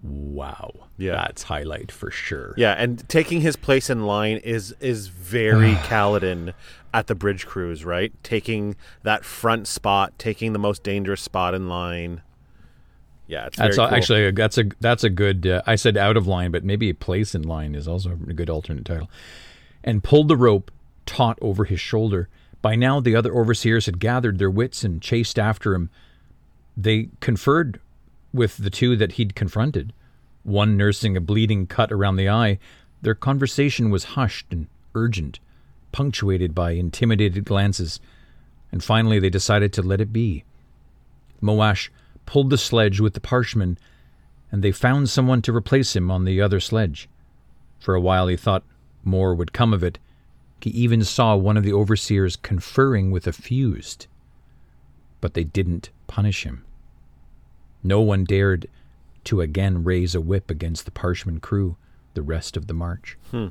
[0.03, 0.87] Wow.
[0.97, 1.13] Yeah.
[1.13, 2.53] That's highlight for sure.
[2.57, 6.53] Yeah, and taking his place in line is is very Kaladin
[6.93, 8.11] at the bridge crews, right?
[8.23, 12.21] Taking that front spot, taking the most dangerous spot in line.
[13.27, 13.87] Yeah, it's very That's cool.
[13.87, 15.45] actually that's a that's a good.
[15.45, 18.33] Uh, I said out of line, but maybe a place in line is also a
[18.33, 19.09] good alternate title.
[19.83, 20.71] And pulled the rope
[21.05, 22.29] taut over his shoulder.
[22.61, 25.89] By now, the other overseers had gathered their wits and chased after him.
[26.75, 27.79] They conferred
[28.37, 29.91] with the two that he'd confronted,
[30.43, 32.59] one nursing a bleeding cut around the eye.
[33.01, 35.39] Their conversation was hushed and urgent,
[35.91, 37.99] punctuated by intimidated glances,
[38.71, 40.43] and finally they decided to let it be.
[41.41, 41.89] Moash
[42.25, 43.77] pulled the sledge with the parshman,
[44.51, 47.09] and they found someone to replace him on the other sledge.
[47.79, 48.63] For a while he thought
[49.03, 49.99] more would come of it.
[50.61, 54.07] He even saw one of the overseers conferring with a fused.
[55.21, 56.65] But they didn't punish him.
[57.83, 58.67] No one dared
[59.25, 61.75] to again raise a whip against the parshman crew
[62.13, 63.17] the rest of the march.
[63.31, 63.47] Hmm.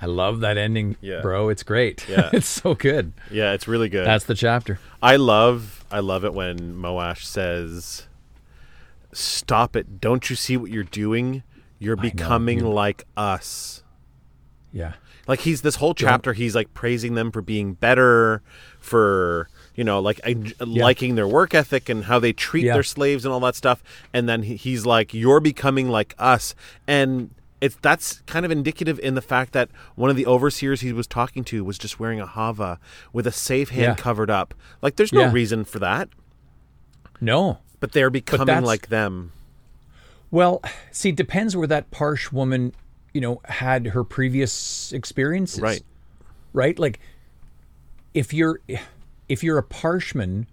[0.00, 1.20] I love that ending, Yeah.
[1.20, 1.48] bro.
[1.48, 2.06] It's great.
[2.08, 2.30] Yeah.
[2.32, 3.12] it's so good.
[3.30, 4.04] Yeah, it's really good.
[4.06, 4.78] That's the chapter.
[5.02, 8.08] I love I love it when Moash says
[9.12, 10.00] Stop it.
[10.00, 11.42] Don't you see what you're doing?
[11.78, 13.82] You're becoming you- like us.
[14.72, 14.94] Yeah.
[15.28, 18.42] Like he's this whole chapter he's like praising them for being better,
[18.80, 20.20] for you know, like
[20.60, 23.82] liking their work ethic and how they treat their slaves and all that stuff.
[24.12, 26.54] And then he's like, "You're becoming like us,"
[26.86, 30.92] and it's that's kind of indicative in the fact that one of the overseers he
[30.92, 32.78] was talking to was just wearing a havah
[33.12, 33.94] with a safe hand Yeah.
[33.94, 34.52] covered up.
[34.82, 35.32] Like, there's no Yeah.
[35.32, 36.08] reason for that,
[37.20, 37.58] No.
[37.78, 39.30] but they're becoming that's- like them.
[40.32, 40.60] Well,
[40.90, 42.74] see, it depends where that Parsh woman,
[43.14, 45.60] you know, had her previous experiences.
[45.60, 45.84] Right.
[46.52, 46.78] Right?
[46.78, 46.98] Like
[48.14, 48.60] if you're
[49.32, 50.44] if you're a Parshman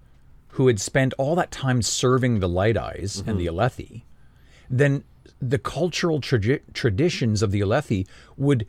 [0.54, 3.60] who had spent all that time serving the Light Eyes and the mm-hmm.
[3.60, 4.04] Alethi,
[4.70, 5.04] then
[5.42, 8.08] the cultural tradi- traditions of the Alethi
[8.38, 8.66] would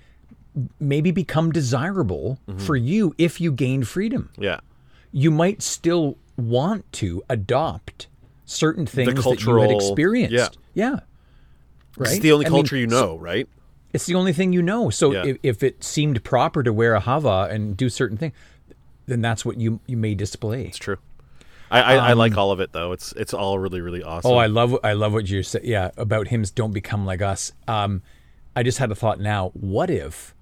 [0.81, 2.59] maybe become desirable mm-hmm.
[2.59, 4.59] for you if you gained freedom Yeah,
[5.13, 8.09] you might still want to adopt
[8.47, 10.35] certain things that you had experienced.
[10.35, 10.49] yeah.
[10.75, 11.01] Yeah.
[11.97, 12.11] Right.
[12.11, 13.49] it's the only I mean, culture you know, right?
[13.93, 14.91] It's the only thing you know.
[14.91, 15.25] So Yeah.
[15.27, 18.35] if, if it seemed proper to wear a havah and do certain things,
[19.07, 20.65] then that's what you you may display.
[20.67, 20.99] It's true.
[21.73, 22.91] I, I, I like all of it though.
[22.93, 24.31] It's it's all really really awesome.
[24.31, 25.63] Um, Oh, I love I love what you said.
[25.65, 27.53] Yeah, about hymns don't become like us.
[27.69, 28.03] Um,
[28.57, 29.51] I just had a thought now.
[29.55, 30.35] What if,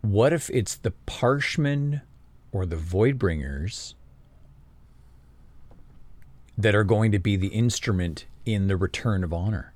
[0.00, 2.00] what if it's the Parshmen
[2.52, 3.92] or the Voidbringers
[6.56, 9.74] that are going to be the instrument in the return of honor?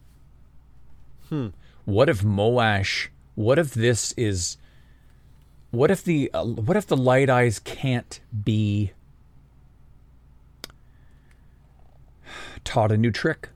[1.29, 1.49] Hmm.
[1.85, 3.09] What if Moash?
[3.35, 4.57] What if this is?
[5.71, 8.93] What if the uh, what if the Light Eyes can't be
[12.65, 13.51] taught a new trick?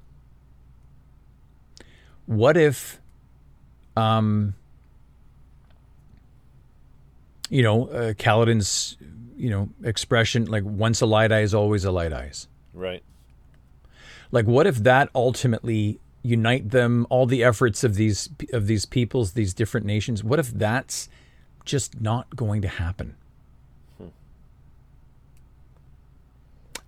[2.26, 3.00] What if,
[3.96, 4.54] um,
[7.50, 8.96] you know, uh, Kaladin's,
[9.36, 13.02] you know, expression like "once a light eye is always a light eyes." right.
[14.30, 17.06] Like, what if that ultimately unite them?
[17.10, 20.24] All the efforts of these of these peoples, these different nations.
[20.24, 21.08] What if that's
[21.64, 23.16] just not going to happen?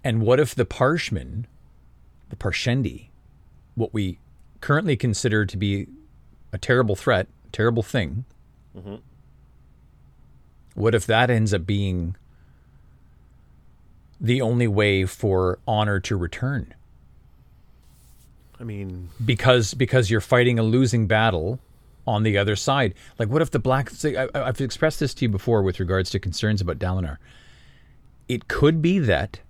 [0.04, 1.46] And what if the Parshmen,
[2.30, 3.08] the Parshendi,
[3.74, 4.18] what we
[4.60, 5.88] currently consider to be
[6.52, 8.24] a terrible threat, terrible thing,
[10.74, 12.14] what if that ends up being
[14.20, 16.72] the only way for honor to return?
[18.60, 21.58] I mean, because because you're fighting a losing battle
[22.06, 22.94] on the other side.
[23.18, 23.90] Like, what if the black?
[24.04, 27.18] I, I've expressed this to you before with regards to concerns about Dalinar.
[28.28, 29.40] It could be that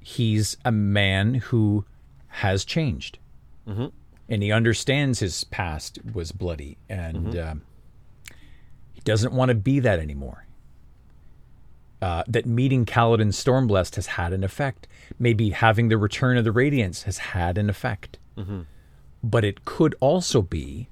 [0.00, 1.84] he's a man who
[2.28, 3.18] has changed,
[4.28, 7.62] and he understands his past was bloody, and um,
[8.92, 10.46] he doesn't want to be that anymore.
[12.02, 14.88] Uh, that meeting Kaladin Stormblessed has had an effect.
[15.18, 18.18] Maybe having the return of the Radiance has had an effect.
[19.22, 20.88] But it could also be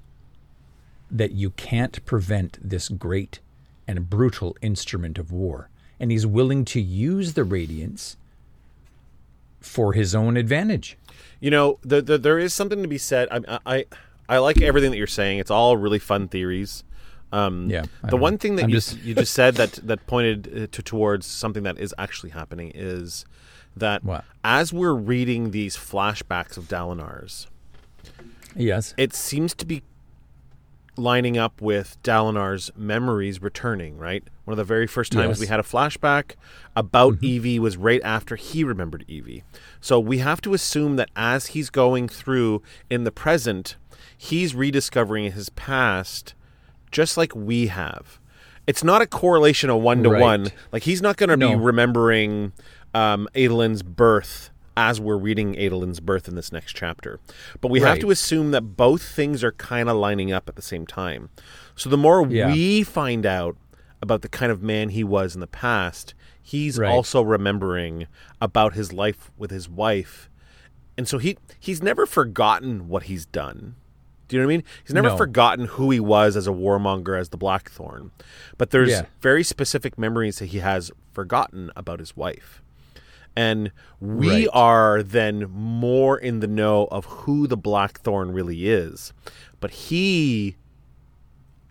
[1.11, 3.39] that you can't prevent this great
[3.87, 5.69] and brutal instrument of war.
[6.01, 8.15] and he's willing to use the radiance
[9.59, 10.97] for his own advantage.
[11.41, 13.27] You know, the, the, there is something to be said.
[13.31, 13.85] I, I
[14.29, 15.39] I like everything that you're saying.
[15.39, 16.83] It's all really fun theories.
[17.31, 18.37] Um, Yeah, I The one know.
[18.37, 21.63] thing that I'm you, just- you just said that that pointed uh, to towards something
[21.63, 23.25] that is actually happening is
[23.75, 24.23] that What?
[24.43, 27.47] as we're reading these flashbacks of Dalinar's,
[28.55, 28.93] Yes.
[28.97, 29.81] it seems to be
[30.99, 34.23] lining up with Dalinar's memories returning, right?
[34.45, 35.35] One of the very first times Yes.
[35.37, 35.41] Mm-hmm.
[35.41, 36.31] we had a flashback
[36.75, 39.43] about Evi was right after he remembered Evi.
[39.81, 43.75] So we have to assume that as he's going through in the present,
[44.17, 46.33] he's rediscovering his past
[46.91, 48.19] just like we have.
[48.67, 50.51] It's not a correlation of one to one.
[50.71, 52.53] Like he's not going to be remembering
[52.93, 54.48] um, Adolin's birth
[54.79, 57.19] as we're reading Adolin's birth in this next chapter.
[57.59, 60.61] But we have to assume that both things are kind of lining up at the
[60.61, 61.29] same time.
[61.75, 62.47] So the more Yeah.
[62.53, 63.57] we find out
[64.01, 66.89] about the kind of man he was in the past, he's Right.
[66.89, 68.07] also remembering
[68.39, 70.29] about his life with his wife.
[70.97, 73.75] And so he he's never forgotten what he's done.
[74.29, 74.63] Do you know what I mean?
[74.85, 75.17] He's never No.
[75.17, 78.11] forgotten who he was as a warmonger, as the Blackthorn.
[78.57, 79.05] But there's Yeah.
[79.21, 82.61] very specific memories that he has forgotten about his wife.
[83.35, 84.47] And we Right.
[84.53, 89.13] are then more in the know of who the Blackthorn really is.
[89.59, 90.55] But he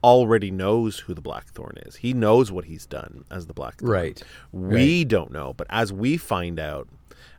[0.02, 1.96] already knows who the Blackthorn is.
[1.96, 3.90] He knows what he's done as the Blackthorn.
[3.90, 4.22] Right.
[4.52, 6.88] We don't know, but as we find out,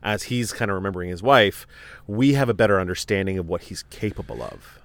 [0.02, 1.66] as he's kind of remembering his wife,
[2.06, 4.78] we have a better understanding of what he's capable of.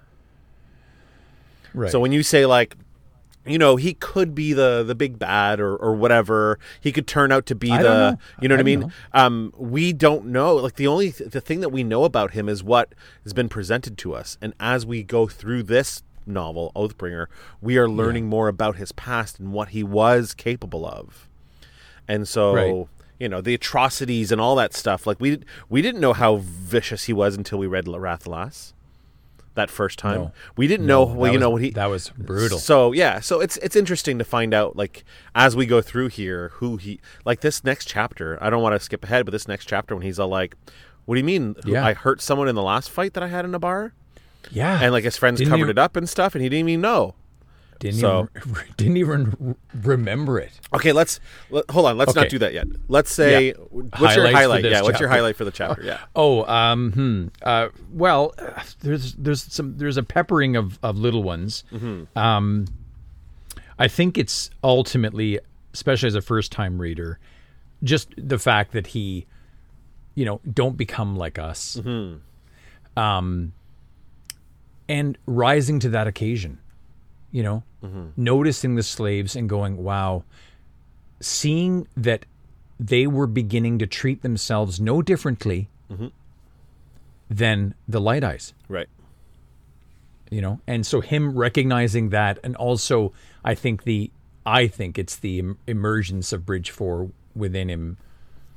[1.74, 1.92] Right.
[1.92, 2.76] So when you say like,
[3.46, 7.32] you know, he could be the the big bad or or whatever, he could turn
[7.32, 8.18] out to be I the, know.
[8.42, 8.80] you know what I, I mean?
[8.82, 10.56] don't Um, we don't know.
[10.56, 12.94] Like the only th- the thing that we know about him is what
[13.24, 17.28] has been presented to us, and as we go through this novel, Oathbringer,
[17.62, 21.30] we are learning more about his past and what he was capable of,
[22.08, 22.54] and so.
[22.54, 22.88] Right.
[23.18, 25.08] You know the atrocities and all that stuff.
[25.08, 25.40] Like we
[25.70, 28.74] we didn't know how vicious he was until we read Rathalas
[29.56, 30.16] that first time.
[30.22, 30.32] No.
[30.56, 31.04] We didn't know.
[31.04, 32.60] Well, you was- know what he that was brutal.
[32.60, 35.04] so yeah, so it's it's interesting to find out like
[35.34, 38.38] as we go through here who he like this next chapter.
[38.42, 40.56] I don't want to skip ahead, but this next chapter when he's all like,
[41.06, 41.56] "What do you mean?
[41.66, 41.86] Yeah.
[41.86, 43.94] I hurt someone in the last fight that I had in a bar?"
[44.52, 44.80] yeah.
[44.82, 47.16] And like his friends Didn't covered it up and stuff, and he didn't even know.
[47.80, 50.52] Didn't so- even didn't even remember it.
[50.74, 51.20] Okay, let's
[51.50, 51.98] let, hold on.
[51.98, 52.68] Let's not do that yet.
[52.88, 53.54] Let's say Yeah.
[53.70, 54.66] what's your Highlights for highlight?
[54.66, 55.84] Yeah, what's your highlight for the chapter?
[55.84, 56.00] Yeah.
[56.16, 57.28] Oh, um, hmm.
[57.42, 58.34] Uh, well,
[58.82, 61.64] there's there's some there's a peppering of of little ones.
[61.72, 62.18] Mm-hmm.
[62.18, 62.66] Um,
[63.78, 65.40] I think it's ultimately,
[65.74, 67.20] especially as a first time reader,
[67.84, 69.26] just the fact that he,
[70.16, 71.78] you know, don't become like us.
[71.78, 72.22] Um,
[72.98, 73.46] Mm-hmm.
[74.88, 76.60] and rising to that occasion,
[77.36, 78.06] you know, Mm-hmm.
[78.18, 80.24] noticing the slaves and going, wow,
[81.20, 82.26] seeing that
[82.80, 86.08] they were beginning to treat themselves no differently Mm-hmm.
[87.30, 88.88] than the light eyes Right.
[90.32, 93.14] you know and so him recognizing that and also
[93.44, 94.10] i think the
[94.48, 97.98] i think it's the em- emergence of bridge 4 within him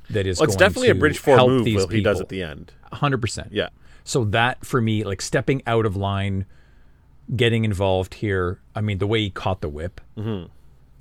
[0.09, 1.65] that is Well, it's definitely a bridge four help move.
[1.65, 2.71] these he does at the end.
[2.93, 3.69] 100% Yeah.
[4.03, 6.45] so that for me like stepping out of line
[7.35, 10.47] getting involved here i mean the way he caught the whip Mm-hmm.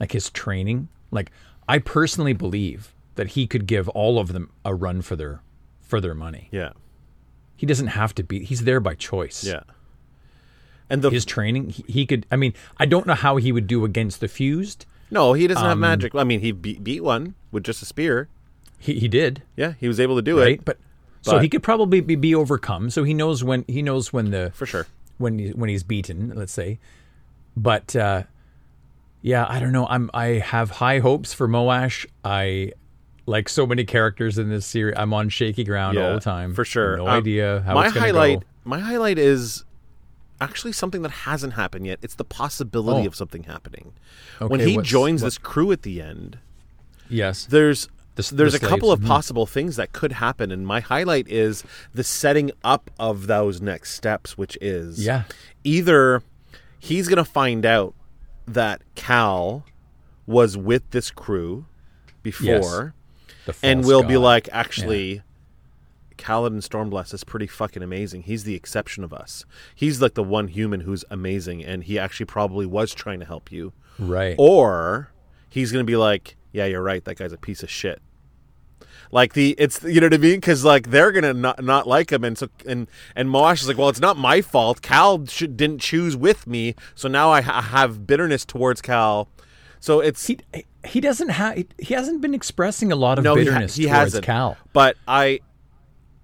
[0.01, 1.31] like his training like
[1.69, 5.41] i personally believe that he could give all of them a run for their
[5.81, 6.71] for their money Yeah.
[7.57, 9.61] he doesn't have to be he's there by choice Yeah.
[10.91, 13.67] And the his training he, he could i mean i don't know how he would
[13.67, 16.15] do against the fused no, he doesn't Um, have magic.
[16.15, 18.29] I mean, he beat, beat one with just a spear.
[18.79, 20.79] he, he did Yeah, he was able to do right it but
[21.23, 24.51] so he could probably be, be overcome so he knows when he knows when the
[24.55, 24.87] for sure.
[25.19, 26.79] When he, when he's beaten let's say
[27.57, 28.23] but uh
[29.23, 32.73] yeah i don't know i'm i have high hopes for moash i
[33.27, 36.65] like so many characters in this series i'm on shaky ground all the time for
[36.65, 36.97] sure.
[36.97, 38.47] no Um, idea how my highlight, go.
[38.65, 39.65] my highlight is
[40.41, 41.99] actually something that hasn't happened yet.
[42.01, 43.09] It's the possibility Oh.
[43.09, 43.93] of something happening.
[44.41, 46.39] when he joins what- this crew at the end,
[47.11, 47.89] yes there's
[48.19, 49.07] The there's the a couple of mhm.
[49.07, 51.63] possible things that could happen, and my highlight is
[51.95, 55.23] the setting up of those next steps, which is Yeah.
[55.63, 56.25] either
[56.81, 57.95] he's gonna find out
[58.49, 59.65] that Cal
[60.27, 61.67] was with this crew
[62.25, 62.95] before
[63.47, 65.23] the and false we'll be like, actually,
[66.17, 68.23] Kaladin Stormblessed is pretty fucking amazing.
[68.23, 69.45] He's the exception of us.
[69.77, 73.53] He's like the one human who's amazing, and he actually probably was trying to help
[73.53, 73.73] you.
[73.97, 75.13] right Or
[75.49, 77.05] he's gonna be like, yeah, you're right.
[77.05, 78.03] That guy's a piece of shit.
[79.11, 80.37] Like the it's you know what I mean?
[80.37, 82.25] Because like they're gonna not not like him.
[82.25, 82.87] And so and
[83.17, 84.83] and Moash is like well it's not my fault.
[84.83, 86.75] Cal sh- didn't choose with me.
[86.95, 89.29] So now I ha- have bitterness towards Cal.
[89.81, 90.39] So it's He
[90.85, 93.85] he doesn't have he hasn't been expressing a lot of no, he, ha- bitterness he
[93.85, 94.25] towards hasn't.
[94.25, 94.57] Cal.
[94.73, 95.41] But I,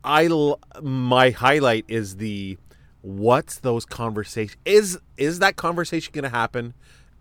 [0.02, 2.58] I, l- my highlight is the
[3.00, 6.74] what's those conversations is is that conversation going to happen,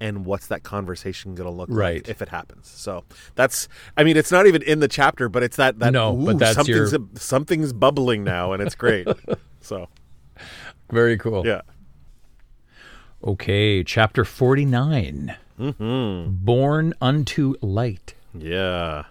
[0.04, 1.96] and what's that conversation going to look Right.
[2.06, 2.68] like if it happens?
[2.68, 3.04] So
[3.36, 6.38] that's I mean it's not even in the chapter, but it's that that No, but
[6.40, 9.08] that's something's your- something's bubbling now, and it's great.
[9.62, 9.88] so
[10.92, 11.46] Very cool.
[11.46, 11.62] yeah,
[13.24, 15.36] Okay, chapter 49.
[15.60, 16.32] Mm-hmm.
[16.44, 18.14] Born unto light.
[18.38, 19.06] yeah.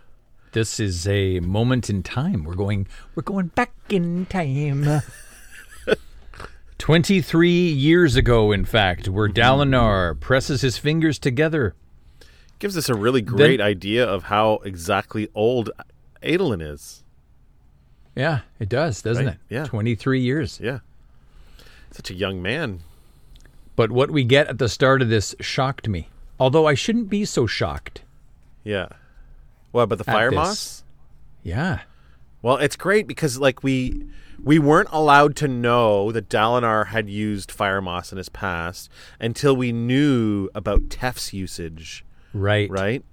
[0.53, 2.45] This is a moment in time.
[2.45, 4.85] We're going we're going back in time.
[6.83, 9.29] 23 years ago, in fact, where.
[9.29, 11.77] Dalinar presses his fingers together.
[12.59, 15.71] Gives us a really great idea of how exactly old
[16.25, 17.05] Adolin is.
[18.17, 19.55] Yeah, it does, doesn't Right, it?
[19.55, 19.65] yeah.
[19.67, 20.59] 23 years.
[20.61, 20.81] Yeah,
[21.93, 22.81] such a young man.
[23.77, 26.09] But what we get at the start of this shocked me.
[26.41, 28.03] Although I shouldn't be so shocked.
[28.65, 28.89] Yeah.
[29.71, 30.83] What about the fire moss?
[31.45, 31.83] Yeah.
[32.43, 34.05] Well, it's great because like we
[34.45, 38.91] we weren't allowed to know that Dalinar had used fire moss in his past
[39.21, 42.69] until we knew about Teft's usage, Right.
[42.71, 43.05] right?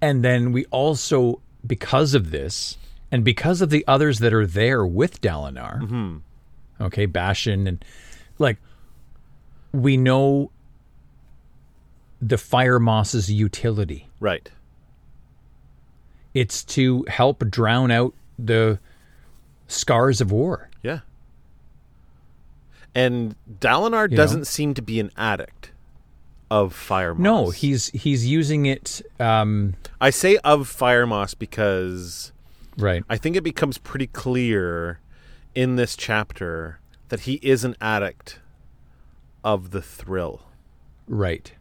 [0.00, 2.76] And then we also, because of this,
[3.10, 6.16] and because of the others that are there with Dalinar, Mm-hmm.
[6.84, 7.84] okay, Bastion, and
[8.38, 8.58] like,
[9.72, 10.50] we know
[12.20, 14.08] the fire moss's utility.
[14.20, 14.50] Right.
[16.34, 18.78] It's to help drown out the
[19.68, 20.70] scars of war.
[20.82, 21.00] Yeah.
[22.94, 24.44] And Dalinar You doesn't know?
[24.44, 25.72] seem to be an addict
[26.50, 27.22] of fire moss.
[27.22, 29.02] No, he's he's using it.
[29.20, 32.32] Um, I say of fire moss because
[32.78, 33.02] right.
[33.10, 35.00] I think it becomes pretty clear
[35.54, 38.40] in this chapter that he is an addict
[39.44, 40.42] of the thrill.
[41.08, 41.52] Right.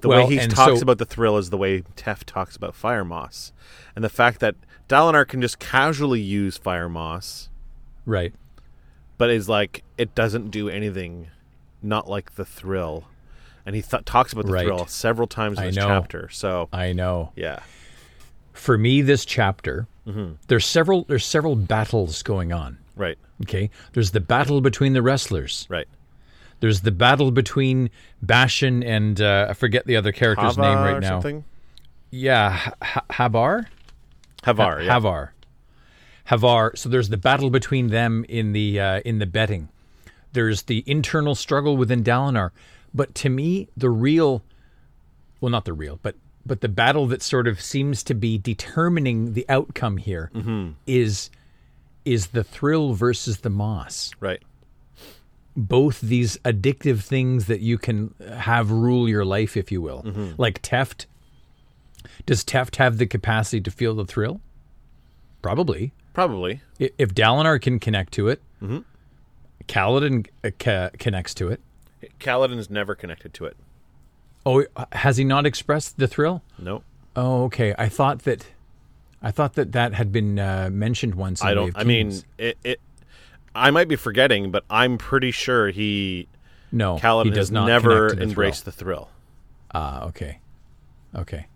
[0.00, 2.74] The Well, way he talks so- about the thrill is the way Tef talks about
[2.74, 3.52] fire moss.
[3.94, 4.54] And the fact that
[4.88, 7.48] Dalinar can just casually use fire moss,
[8.04, 8.32] Right.
[9.18, 11.28] but is like, it doesn't do anything
[11.82, 13.04] not like the thrill.
[13.64, 14.64] And he th- talks about the Right.
[14.66, 15.86] thrill several times in I this know.
[15.88, 16.28] chapter.
[16.30, 17.32] So, I know.
[17.34, 17.60] yeah.
[18.52, 20.34] For me, this chapter, Mm-hmm.
[20.46, 22.78] there's several there's several battles going on.
[22.94, 23.70] Right, Okay.
[23.92, 25.66] There's the battle between the wrestlers.
[25.68, 25.88] right.
[26.60, 27.90] There's the battle between
[28.22, 31.08] Bastion and uh, I forget the other character's Hava name right now.
[31.08, 31.44] something?
[32.10, 33.66] Yeah, H- Habar.
[34.46, 34.98] Havar, yeah.
[34.98, 35.28] Havar.
[36.28, 36.78] Havar.
[36.78, 39.68] So there's the battle between them in the uh, in the betting.
[40.32, 42.50] There's the internal struggle within Dalinar.
[42.94, 44.42] But to me, the real,
[45.40, 49.34] well, not the real, but but the battle that sort of seems to be determining
[49.34, 50.30] the outcome here
[50.86, 51.30] is
[52.04, 54.12] is the thrill versus the moss.
[54.20, 54.42] Right.
[55.56, 60.04] Both these addictive things that you can have rule your life, if you will,
[60.38, 61.06] like Teft.
[62.26, 64.40] Does Teft have the capacity to feel the thrill?
[65.42, 65.92] Probably.
[66.12, 66.60] Probably.
[66.78, 68.42] If Dalinar can connect to it,
[69.68, 71.60] Kaladin uh, ca- connects to it.
[72.20, 73.56] Kaladin is never connected to it.
[74.44, 76.42] Oh, has he not expressed the thrill?
[76.58, 76.82] No.
[77.16, 77.74] Oh, okay.
[77.78, 78.46] I thought that,
[79.22, 81.42] I thought that that had been uh, mentioned once.
[81.42, 81.76] In I don't.
[81.76, 82.80] I mean, it, it.
[83.54, 86.28] I might be forgetting, but I'm pretty sure he
[86.70, 86.96] no.
[86.96, 88.72] Kaladin he does has not never connect to the embraced thrill.
[88.72, 89.10] the thrill.
[89.74, 90.38] Ah, okay,
[91.14, 91.46] okay.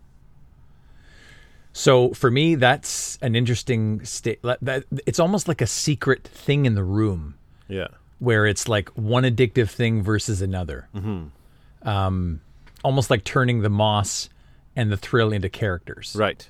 [1.72, 4.40] So for me, that's an interesting state.
[4.42, 7.34] That it's almost like a secret thing in the room.
[7.68, 7.88] Yeah.
[8.18, 10.88] where it's like one addictive thing versus another.
[10.94, 11.88] Mm-hmm.
[11.88, 12.40] Um,
[12.82, 14.28] almost like turning the moss
[14.74, 16.14] and the thrill into characters.
[16.18, 16.48] Right.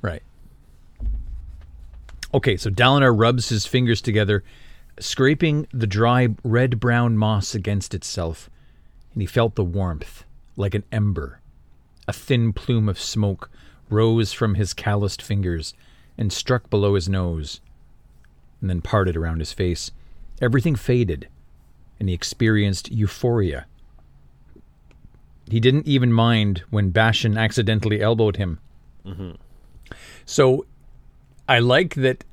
[0.00, 0.22] Right.
[2.32, 4.42] Okay, so Dalinar rubs his fingers together,
[4.98, 8.48] scraping the dry red brown moss against itself,
[9.12, 10.24] and he felt the warmth
[10.56, 11.40] like an ember.
[12.08, 13.49] A thin plume of smoke
[13.90, 15.74] rose from his calloused fingers
[16.16, 17.60] and struck below his nose,
[18.60, 19.90] and then parted around his face.
[20.40, 21.28] Everything faded,
[21.98, 23.66] and he experienced euphoria.
[25.50, 28.60] He didn't even mind when Bashan accidentally elbowed him.
[29.04, 29.32] Mm-hmm.
[30.24, 30.66] So
[31.48, 32.24] I like that.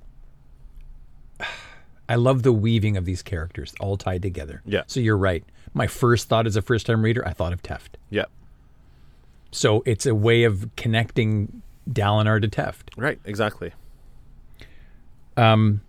[2.10, 4.62] I love the weaving of these characters all tied together.
[4.66, 4.84] Yeah.
[4.88, 5.44] So you're right.
[5.74, 7.96] My first thought as a first time reader, I thought of Teft.
[8.10, 8.26] Yeah.
[9.52, 12.90] So it's a way of connecting Dalinar to Teft.
[12.98, 13.20] Right.
[13.26, 13.72] Exactly.
[15.36, 15.82] Um,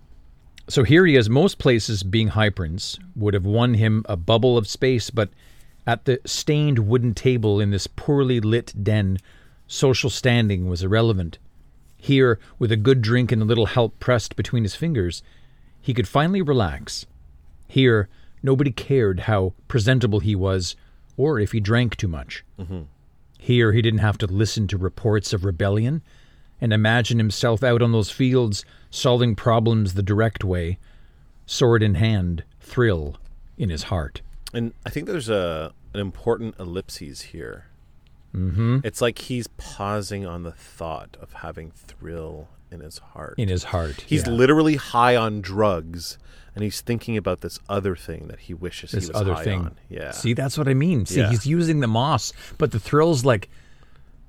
[0.69, 1.31] So here he is.
[1.31, 5.31] Most places, being highprince, would have won him a bubble of space, but
[5.87, 9.17] at the stained wooden table in this poorly lit den,
[9.67, 11.39] social standing was irrelevant.
[11.97, 15.23] Here, with a good drink and a little help pressed between his fingers,
[15.81, 17.07] he could finally relax.
[17.67, 18.09] Here,
[18.43, 20.77] nobody cared how presentable he was
[21.17, 22.45] or if he drank too much.
[23.49, 26.03] Here, he didn't have to listen to reports of rebellion
[26.61, 30.77] and imagine himself out on those fields solving problems the direct way,
[31.47, 33.17] sword in hand, thrill
[33.57, 34.21] in his heart.
[34.53, 37.65] And I think there's a an important ellipses here.
[38.35, 38.81] Mm-hmm.
[38.85, 43.37] It's like he's pausing on the thought of having thrill in his heart.
[43.39, 44.03] In his heart.
[44.07, 44.33] he's yeah.
[44.35, 46.19] literally high on drugs,
[46.59, 49.45] and he's thinking about this other thing that he wishes this he was other high
[49.45, 49.61] thing.
[49.61, 49.77] on.
[49.89, 51.07] Yeah, See, that's what I mean.
[51.07, 51.31] See, Yeah.
[51.31, 53.49] he's using the moss, but the thrill's like,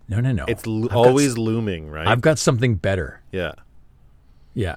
[0.08, 0.46] no, no, no.
[0.48, 2.08] it's lo- got always looming, right?
[2.08, 3.20] I've got something better.
[3.32, 3.54] yeah,
[4.54, 4.76] Yeah.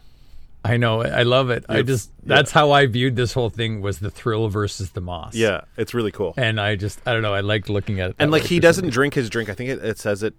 [0.65, 1.03] I know.
[1.03, 1.65] I love it.
[1.69, 2.37] I just Yeah.
[2.37, 5.35] that's how I viewed this whole thing was the thrill versus the moss.
[5.35, 6.35] yeah, it's really cool.
[6.37, 8.17] And I just I don't know, I liked looking at it.
[8.21, 9.49] and like he doesn't drink his drink.
[9.51, 10.35] I think it, it says it.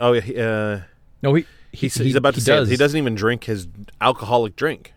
[0.00, 0.80] Oh yeah, he, uh.
[1.22, 2.68] No, he, he he's, he's about to he say does.
[2.70, 3.68] he doesn't even drink his
[4.00, 4.94] alcoholic drink.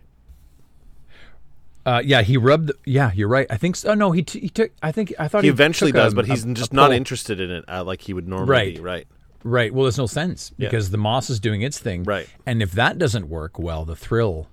[1.85, 2.71] Uh, yeah, he rubbed.
[2.85, 3.45] Yeah, you're right.
[3.49, 3.75] I think.
[3.75, 3.89] So.
[3.89, 4.71] Oh no, he t- he took.
[4.81, 6.75] I think I thought He he, eventually took a- does, but he's a- just a
[6.75, 8.75] not interested in it uh, like he would normally Right.
[8.75, 8.81] be.
[8.81, 9.07] Right.
[9.43, 9.73] Right.
[9.73, 12.03] Well, there's no sense because the moss is doing its thing.
[12.03, 12.29] Right.
[12.45, 14.47] And if that doesn't work, well, the thrill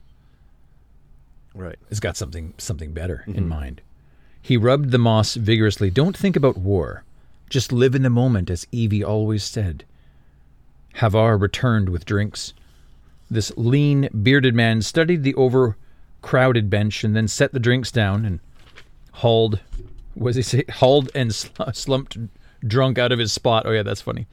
[1.55, 1.77] Right.
[1.89, 3.39] has got something something better Mm-hmm.
[3.39, 3.81] in mind.
[4.43, 5.91] He rubbed the moss vigorously.
[5.91, 7.05] Don't think about war.
[7.49, 9.85] Just live in the moment, as Evi always said.
[10.97, 12.53] Havar returned with drinks.
[13.31, 15.35] This lean, bearded man studied the
[16.21, 18.41] overcrowded bench and then set the drinks down and
[19.13, 19.61] hauled,
[20.15, 22.19] was he say, hauled and sl- slumped
[22.67, 23.65] drunk out of his spot.
[23.67, 24.27] Oh yeah, that's funny.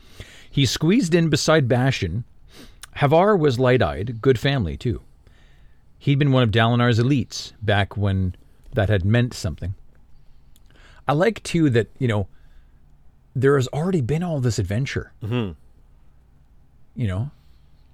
[0.50, 2.24] He squeezed in beside Bashan.
[2.98, 5.02] Havar was light-eyed, good family too.
[6.00, 8.36] He'd been one of Dalinar's elites back when
[8.74, 9.76] that had meant something.
[11.08, 12.28] I like too that you know
[13.36, 15.14] there has already been all this adventure.
[15.24, 15.52] Mm-hmm.
[16.96, 17.32] You know,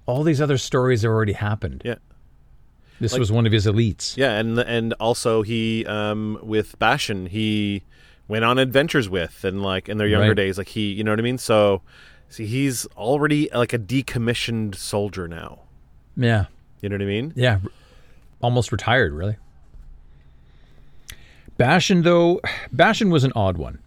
[0.06, 1.82] all these other stories have already happened.
[1.84, 1.96] Yeah.
[3.00, 4.16] This was one of his elites.
[4.16, 7.82] Yeah, and and also he um with Bashan he
[8.28, 10.36] went on adventures with and like in their younger Right.
[10.36, 11.82] days like he you know what I mean so
[12.28, 15.60] see he's already like a decommissioned soldier now
[16.16, 16.46] Yeah,
[16.80, 17.58] you know what I mean yeah,
[18.40, 19.36] almost retired, really.
[21.56, 22.40] Bashan, though,
[22.72, 23.78] Bashan was an odd one.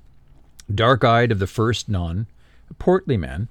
[0.73, 2.27] Dark-eyed of the first nahn,
[2.69, 3.49] a portly man,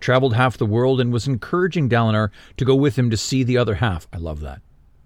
[0.00, 3.56] traveled half the world and was encouraging Dalinar to go with him to see the
[3.56, 4.06] other half.
[4.12, 4.60] I love that.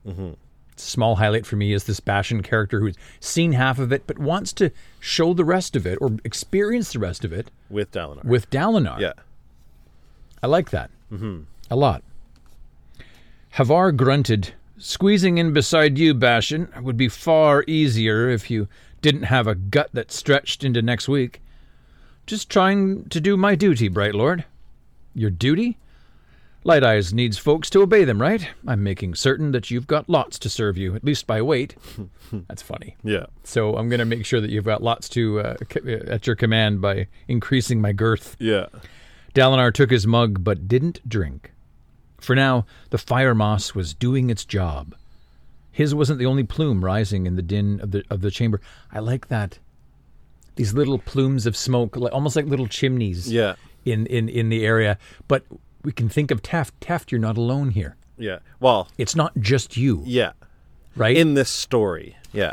[0.06, 0.32] Mm-hmm.
[0.76, 4.52] Small highlight for me is this Bashan character who's seen half of it but wants
[4.54, 8.48] to show the rest of it or experience the rest of it with Dalinar with
[8.50, 8.98] Dalinar.
[8.98, 9.12] yeah
[10.42, 10.90] I like that.
[11.12, 11.40] Mm-hmm.
[11.70, 12.02] A lot.
[13.56, 18.66] Havar grunted, Squeezing in beside you, Bashan, would be far easier if you
[19.02, 21.42] didn't have a gut that stretched into next week.
[22.26, 24.44] Just trying to do my duty, Bright Lord.
[25.14, 25.76] Your duty?
[26.62, 28.46] Light Eyes needs folks to obey them, right?
[28.66, 31.74] I'm making certain that you've got lots to serve you, at least by weight.
[32.32, 32.96] That's funny.
[33.02, 36.26] yeah So I'm going to make sure that you've got lots to uh, c- at
[36.26, 38.36] your command by increasing my girth.
[38.38, 38.66] yeah
[39.34, 41.52] Dalinar took his mug but didn't drink.
[42.20, 44.94] For now, the fire moss was doing its job.
[45.72, 48.60] His wasn't the only plume rising in the din of the of the chamber.
[48.92, 49.58] I like that.
[50.56, 53.54] These little plumes of smoke, like, almost like little chimneys yeah
[53.86, 54.98] in, in, in the area.
[55.28, 55.44] But
[55.82, 56.72] we can think of Teft.
[56.80, 57.96] Teft, you're not alone here.
[58.18, 58.38] yeah.
[58.60, 60.32] Well It's not just you, yeah.
[60.96, 61.16] Right?
[61.16, 62.16] in this story.
[62.32, 62.52] Yeah.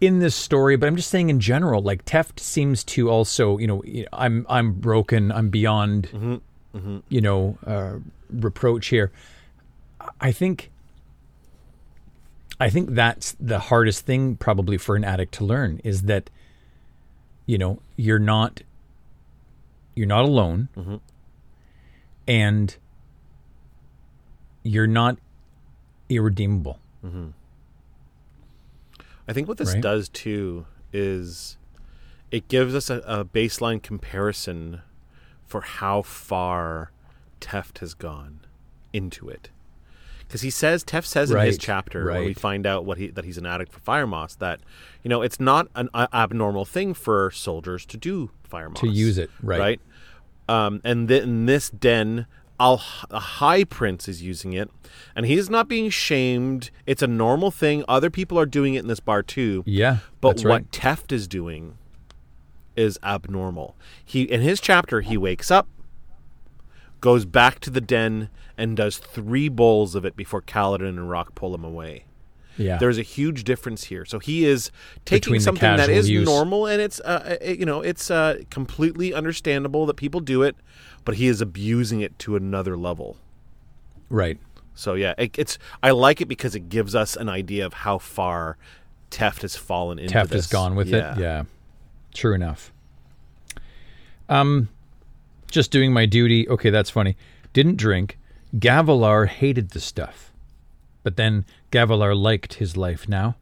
[0.00, 3.66] In this story, but I'm just saying in general, like Teft seems to also, you
[3.66, 3.82] know,
[4.12, 6.36] I'm I'm broken, I'm beyond, mm-hmm.
[6.76, 6.98] Mm-hmm.
[7.08, 7.96] you know, uh,
[8.30, 9.12] reproach here.
[10.20, 10.70] I think,
[12.58, 16.30] I think that's the hardest thing probably for an addict to learn is that,
[17.44, 18.62] you know, you're not,
[19.94, 20.96] you're not alone, mm-hmm.
[22.30, 22.76] And
[24.62, 25.18] you're not
[26.08, 26.78] irredeemable.
[27.04, 27.28] Mm-hmm.
[29.28, 29.82] I think what this Right.
[29.82, 31.56] does too is
[32.30, 34.82] it gives us a, a baseline comparison
[35.46, 36.92] for how far
[37.40, 38.40] Teft has gone
[38.92, 39.50] into it.
[40.20, 43.08] Because he says Teft says in his Right, chapter where we find out what he
[43.08, 44.60] that he's an addict for fire moss that
[45.02, 48.86] you know it's not an a- abnormal thing for soldiers to do fire moss To
[48.88, 49.58] use it, right.
[49.58, 49.80] right
[50.50, 52.26] um, and th- in this den
[52.58, 54.70] Al- a high prince is using it
[55.16, 58.88] and he's not being shamed it's a normal thing other people are doing it in
[58.88, 60.70] this bar too Yeah, but what right.
[60.70, 61.78] Teft is doing
[62.76, 63.76] is abnormal.
[64.04, 65.68] He in his chapter he wakes up,
[67.00, 71.34] goes back to the den, and does three bowls of it before Kaladin and Rock
[71.34, 72.04] pull him away.
[72.60, 74.04] Yeah, There's a huge difference here.
[74.04, 74.70] So he is
[75.04, 76.26] taking Between something that is use.
[76.26, 80.56] normal and it's uh, uh, you know it's uh, completely understandable that people do it,
[81.04, 83.16] but he is abusing it to another level.
[84.08, 84.38] right.
[84.74, 87.98] So yeah, it, it's I like it because it gives us an idea of how
[87.98, 88.56] far
[89.10, 90.44] Teft has fallen into Teft this.
[90.44, 91.12] has gone with Yeah.
[91.14, 91.18] it.
[91.20, 91.42] Yeah.
[92.14, 92.72] True enough.
[94.28, 94.68] Um,
[95.50, 96.48] just doing my duty.
[96.48, 97.16] Okay, that's funny.
[97.52, 98.16] Didn't drink.
[98.56, 100.32] Gavilar hated the stuff.
[101.02, 103.36] But then Gavilar liked his life now.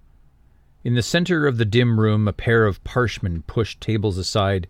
[0.84, 4.66] In the center of the dim room, a pair of parshmen pushed tables aside,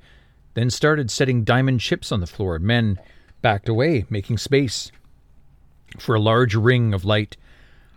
[0.55, 2.59] then started setting diamond chips on the floor.
[2.59, 2.99] Men
[3.43, 4.91] backed away, making space.
[5.99, 7.37] For a large ring of light,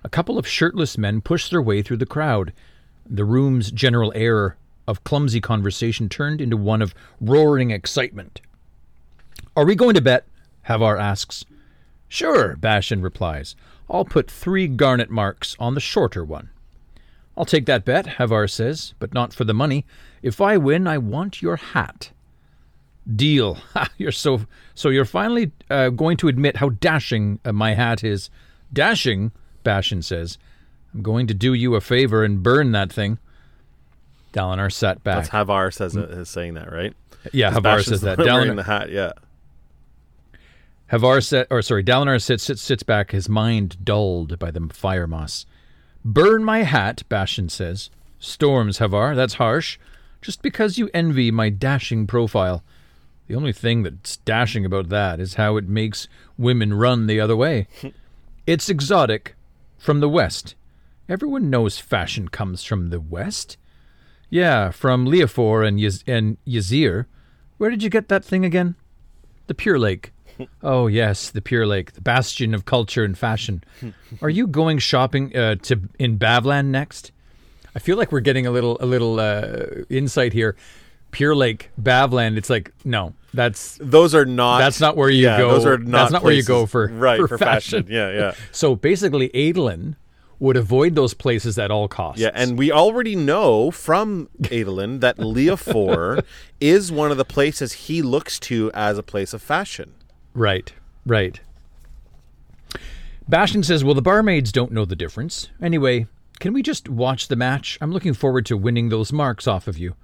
[0.03, 2.53] a couple of shirtless men pushed their way through the crowd.
[3.07, 4.57] The room's general air
[4.87, 8.41] of clumsy conversation turned into one of roaring excitement.
[9.55, 10.25] Are we going to bet?
[10.67, 11.45] Havar asks.
[12.07, 13.55] Sure, Bashan replies.
[13.91, 16.49] I'll put three garnet marks on the shorter one.
[17.37, 19.85] I'll take that bet, Havar says, but not for the money.
[20.21, 22.11] If I win, I want your hat.
[23.15, 23.55] Deal.
[23.73, 24.45] Ha, you're so
[24.75, 24.89] so.
[24.89, 28.29] You're finally uh, going to admit how dashing uh, my hat is.
[28.71, 29.31] Dashing,
[29.63, 30.37] Bashan says.
[30.93, 33.17] I'm going to do you a favor and burn that thing.
[34.33, 35.15] Dalinar sat back.
[35.17, 36.93] That's Havar says it, is saying that, right?
[37.33, 38.17] Yeah, Havar says that.
[38.19, 39.13] Dalinar, the hat, yeah.
[40.91, 45.07] Havar said, or sorry, Dalinar sits, sits sits back, his mind dulled by the fire
[45.07, 45.45] moss.
[46.03, 47.89] Burn my hat, Bashan says.
[48.19, 49.79] Storms, Havar, that's harsh.
[50.21, 52.63] Just because you envy my dashing profile.
[53.27, 57.37] The only thing that's dashing about that is how it makes women run the other
[57.37, 57.67] way.
[58.45, 59.35] it's exotic.
[59.77, 60.55] From the West.
[61.07, 63.57] Everyone knows fashion comes from the West.
[64.29, 67.05] Yeah, from Liafor and, Yaz- and Yezier.
[67.57, 68.75] Where did you get that thing again?
[69.47, 70.11] The Pure Lake.
[70.63, 73.63] Oh yes, the Pure Lake, the bastion of culture and fashion.
[74.21, 77.11] Are you going shopping uh, to in Bavland next?
[77.75, 80.55] I feel like we're getting a little a little uh, insight here.
[81.11, 82.37] Pure Lake, Bavland.
[82.37, 84.59] It's like no, that's Those are not.
[84.59, 85.49] That's not where you yeah, go.
[85.51, 85.91] Those are not.
[85.91, 87.83] That's not where you go for- right for for, fashion.
[87.83, 87.93] fashion.
[87.93, 89.95] Yeah, yeah, so basically Adolin
[90.39, 92.19] would avoid those places at all costs.
[92.19, 92.31] yeah.
[92.33, 96.25] And we already know from Adolin that Liafor
[96.59, 99.93] is one of the places he looks to as a place of fashion.
[100.33, 100.73] Right,
[101.05, 101.39] right.
[103.27, 105.49] Bastion says, Well, the barmaids don't know the difference.
[105.61, 106.07] Anyway,
[106.39, 107.77] can we just watch the match?
[107.81, 109.95] I'm looking forward to winning those marks off of you.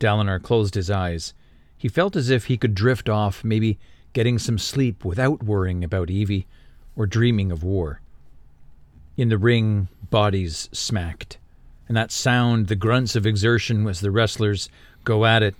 [0.00, 1.34] Dalinar closed his eyes.
[1.78, 3.78] He felt as if he could drift off, maybe
[4.12, 6.44] getting some sleep without worrying about Evi
[6.96, 8.00] or dreaming of war.
[9.16, 11.38] In the ring, bodies smacked,
[11.88, 14.68] and that sound, the grunts of exertion as the wrestlers
[15.04, 15.54] go at it.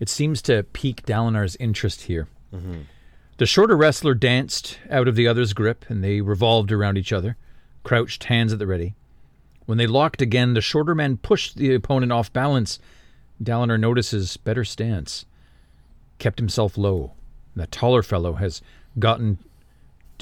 [0.00, 2.28] It seems to pique Dalinar's interest here.
[3.36, 7.36] The shorter wrestler danced out of the other's grip, and they revolved around each other,
[7.82, 8.94] crouched hands at the ready.
[9.66, 12.78] When they locked again, the shorter man pushed the opponent off balance.
[13.42, 15.24] Dalinar notices better stance,
[16.18, 17.12] kept himself low.
[17.56, 18.62] The taller fellow has
[18.98, 19.38] gotten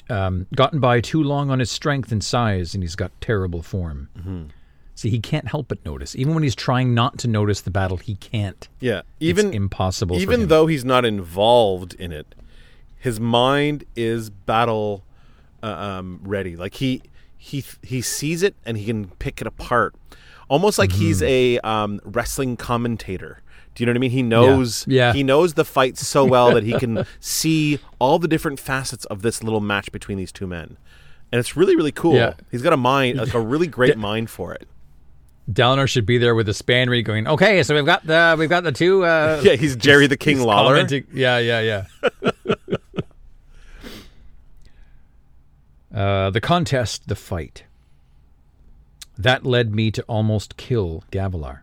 [0.09, 4.49] um, gotten by too long on his strength and size, and he's got terrible form.
[5.03, 6.15] See, he can't help but notice.
[6.15, 8.69] Even when he's trying not to notice the battle, he can't.
[8.79, 10.17] Yeah, even it's impossible.
[10.17, 12.37] even though he's not involved in it,
[13.01, 15.03] his mind is battle
[15.61, 16.55] uh, um, ready.
[16.55, 17.03] Like he
[17.37, 19.97] he he sees it and he can pick it apart,
[20.49, 21.59] almost like he's Mm-hmm.
[21.67, 23.43] a um, wrestling commentator.
[23.75, 24.11] Do you know what I mean?
[24.13, 25.13] He knows Yeah.
[25.15, 29.23] he knows the fight so well that he can see all the different facets of
[29.23, 30.77] this little match between these two men.
[31.33, 32.15] And it's really, really cool.
[32.15, 32.35] Yeah.
[32.53, 34.69] He's got a mind, like a really great mind for it.
[35.53, 38.65] Dalinar should be there with a span going, okay, so we've got the we've got
[38.65, 40.87] the two uh Yeah, he's Jerry the King Lawler.
[41.13, 41.85] Yeah, yeah, yeah.
[45.95, 47.65] uh, the contest, the fight.
[49.19, 51.61] That led me to almost kill Gavilar,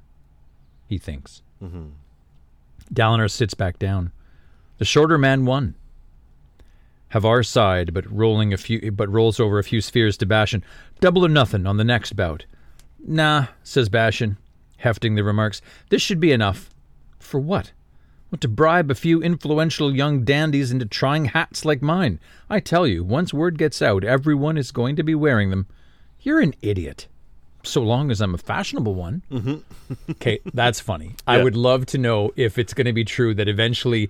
[0.87, 1.41] he thinks.
[1.61, 1.87] Mm-hmm.
[2.93, 4.11] Dalinar sits back down.
[4.77, 5.75] The shorter man won.
[7.13, 10.63] Havar sighed, but rolling a few, but rolls over a few spheres to Bashan.
[10.99, 12.45] Double or nothing on the next bout.
[13.05, 14.37] Nah, says Bashan,
[14.77, 15.61] hefting the remarks.
[15.89, 16.69] This should be enough.
[17.19, 17.71] For what?
[18.31, 22.19] Want to bribe a few influential young dandies into trying hats like mine.
[22.49, 25.65] I tell you, once word gets out, everyone is going to be wearing them.
[26.21, 27.07] You're an idiot.
[27.63, 29.23] So long as I'm a fashionable one.
[29.31, 29.93] Mm-hmm.
[30.11, 31.15] okay, that's funny.
[31.27, 31.43] I Yeah.
[31.43, 34.09] would love to know if it's going to be true that eventually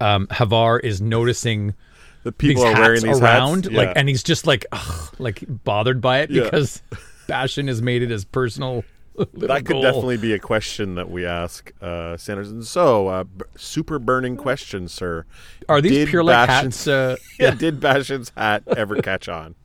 [0.00, 1.74] um, Havar is noticing
[2.22, 3.74] The people these are wearing these around, hats.
[3.76, 3.92] like, Yeah.
[3.96, 6.44] and he's just like, ugh, like bothered by it Yeah.
[6.44, 6.82] because
[7.30, 8.84] Bashan has made it his personal.
[9.34, 9.82] That could goal.
[9.82, 12.50] definitely be a question that we ask uh, Sanders.
[12.50, 15.26] And so, uh, b- super burning question, sir.
[15.68, 16.86] Are these Did Pure Lake hats?
[16.86, 19.56] Uh, Yeah, did Bastion's hat ever catch on?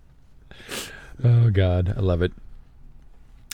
[1.23, 2.33] Oh God, I love it.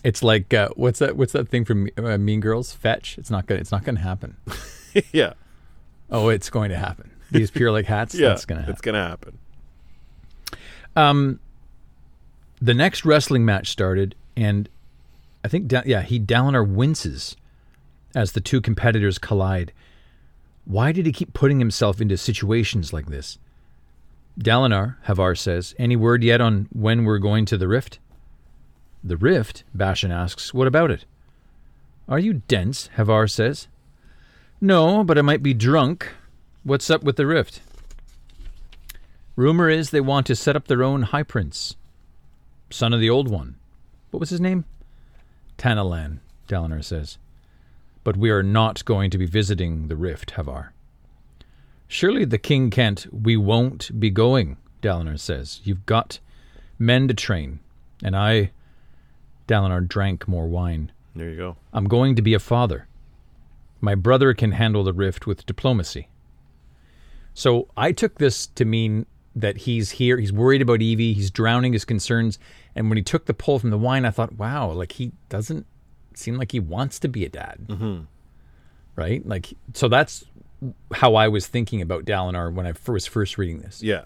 [0.04, 1.16] It's like uh, what's that?
[1.18, 2.74] What's that thing from uh, Mean Girls?
[2.74, 3.20] Fetch.
[3.20, 3.62] It's not gonna.
[3.62, 4.38] It's not gonna happen.
[5.12, 5.34] yeah,
[6.10, 7.12] Oh, it's going to happen.
[7.30, 8.16] These Pure Lake hats.
[8.16, 8.74] yeah, That's gonna happen.
[8.74, 9.38] it's gonna happen.
[10.96, 11.40] Um,
[12.62, 14.70] the next wrestling match started, and
[15.44, 17.36] I think da- yeah, he Dalinar winces
[18.16, 19.74] as the two competitors collide.
[20.66, 23.40] Why did he keep putting himself into situations like this?
[24.40, 28.00] Dalinar, Havar says, any word yet on when we're going to the rift?
[29.04, 29.64] The rift?
[29.74, 30.54] Bashan asks.
[30.54, 31.06] What about it?
[32.08, 32.90] Are you dense?
[32.98, 33.68] Havar says.
[34.60, 36.14] No, but I might be drunk.
[36.64, 37.62] What's up with the rift?
[39.36, 41.76] Rumor is they want to set up their own High Prince,
[42.74, 43.56] son of the Old One.
[44.12, 44.66] What was his name?
[45.58, 47.18] Tanalan, Dalinar says.
[48.04, 50.70] But we are not going to be visiting the rift, Havar.
[51.88, 53.06] Surely the king can't.
[53.12, 55.62] We won't be going, Dalinar says.
[55.64, 56.20] You've got
[56.80, 57.60] men to train,
[58.04, 58.52] and I.
[59.48, 60.92] Dalinar drank more wine.
[61.16, 61.58] There you go.
[61.74, 62.88] I'm going to be a father.
[63.82, 66.08] My brother can handle the rift with diplomacy.
[67.34, 69.06] So I took this to mean
[69.36, 72.38] that he's here, he's worried about Evi, he's drowning his concerns.
[72.76, 75.66] And when he took the pull from the wine, I thought, wow, like he doesn't
[76.14, 77.60] seem like he wants to be a dad.
[77.68, 78.02] Mm-hmm.
[78.96, 79.26] Right?
[79.26, 80.26] Like, so that's
[80.94, 83.82] how I was thinking about Dalinar when I was first reading this.
[83.82, 84.04] Yeah.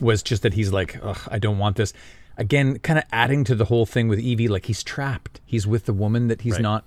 [0.00, 1.92] Was just that he's like, Ugh, I don't want this.
[2.38, 5.40] Again, kind of adding to the whole thing with Evi, like he's trapped.
[5.44, 6.62] He's with the woman that he's Right.
[6.62, 6.84] not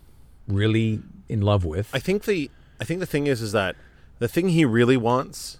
[0.48, 1.90] really in love with.
[1.94, 2.50] I think the
[2.80, 3.76] I think the thing is is that
[4.20, 5.60] the thing he really wants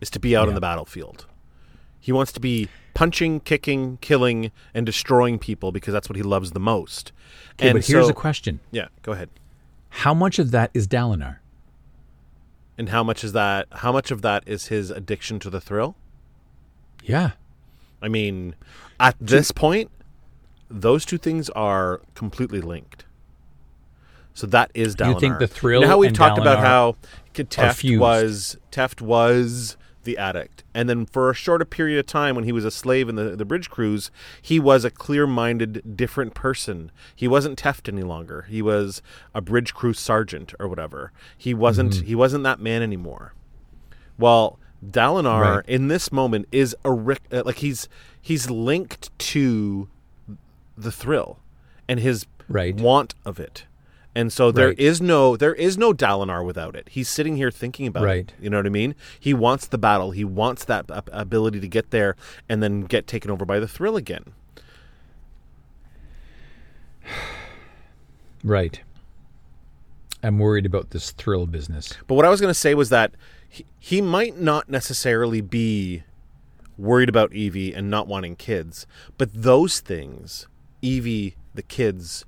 [0.00, 1.26] is to be out on the battlefield.
[2.06, 6.52] He wants to be punching, kicking, killing, and destroying people because that's what he loves
[6.52, 7.10] the most.
[7.54, 9.28] okay, and but here's so- a question: Yeah, go ahead.
[9.88, 11.38] How much of that is Dalinar?
[12.78, 13.66] And how much is that?
[13.72, 15.96] How much of that is his addiction to the thrill?
[17.02, 17.32] Yeah,
[18.00, 18.54] I mean,
[19.00, 19.90] at this point,
[20.70, 23.04] those two things are completely linked.
[24.32, 25.14] So that is Dalinar.
[25.14, 26.94] You think the thrill Now how we've talked about how
[27.34, 29.76] Teft was Teft was
[30.06, 33.10] the addict, and then for a shorter period of time when he was a slave
[33.10, 34.10] in the the bridge crews,
[34.40, 36.90] he was a clear-minded, different person.
[37.14, 38.46] He wasn't Teft any longer.
[38.48, 39.02] He was
[39.34, 41.12] a bridge crew sergeant or whatever.
[41.36, 41.92] He wasn't.
[41.92, 42.06] Mm-hmm.
[42.06, 43.34] He wasn't that man anymore.
[44.18, 45.64] Well, Dalinar Right.
[45.68, 47.88] in this moment is a uh, like he's
[48.22, 49.88] he's linked to
[50.76, 51.38] the thrill
[51.88, 52.74] and his Right.
[52.76, 53.64] want of it.
[54.16, 54.78] And so there Right.
[54.78, 56.88] is no there is no Dalinar without it.
[56.90, 58.32] He's sitting here thinking about Right.
[58.38, 58.42] it.
[58.42, 58.94] You know what I mean?
[59.20, 60.12] He wants the battle.
[60.12, 62.16] He wants that ability to get there
[62.48, 64.32] and then get taken over by the thrill again.
[68.42, 68.80] right.
[70.22, 71.92] I'm worried about this thrill business.
[72.06, 73.12] But what I was going to say was that
[73.46, 76.04] he, he might not necessarily be
[76.78, 78.86] worried about Evi and not wanting kids,
[79.18, 80.46] but those things,
[80.82, 82.24] Evi, the kids,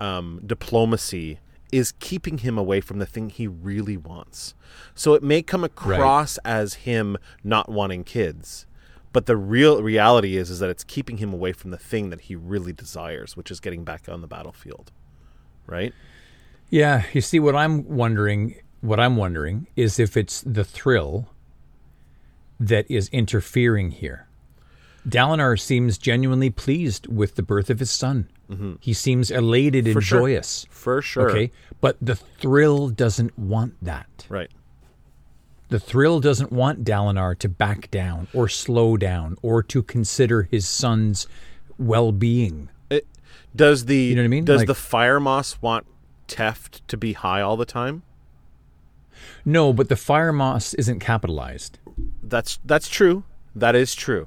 [0.00, 1.38] um, diplomacy,
[1.72, 4.54] is keeping him away from the thing he really wants.
[4.94, 8.66] So it may come across as him not wanting kids,
[9.12, 12.22] but the real reality is is that it's keeping him away from the thing that
[12.22, 14.92] he really desires, which is getting back on the battlefield.
[15.66, 15.94] Right?
[16.68, 21.28] Yeah, you see what I'm wondering what I'm wondering is if it's the thrill
[22.58, 24.26] that is interfering here.
[25.08, 28.28] Dalinar seems genuinely pleased with the birth of his son.
[28.80, 29.98] He seems elated and Mm-hmm.
[29.98, 30.20] For sure.
[30.20, 30.66] joyous.
[30.70, 31.30] For sure.
[31.30, 34.26] Okay, but the thrill doesn't want that.
[34.28, 34.50] Right.
[35.68, 40.66] The thrill doesn't want Dalinar to back down or slow down or to consider his
[40.66, 41.28] son's
[41.78, 42.70] well-being.
[42.90, 43.06] It,
[43.54, 44.44] does the you know what I mean?
[44.44, 45.86] Does Like- the fire moss want
[46.26, 48.02] Teft to be high all the time?
[49.44, 51.78] No, but the fire moss isn't capitalized.
[52.20, 53.22] That's that's true.
[53.54, 54.26] That is true,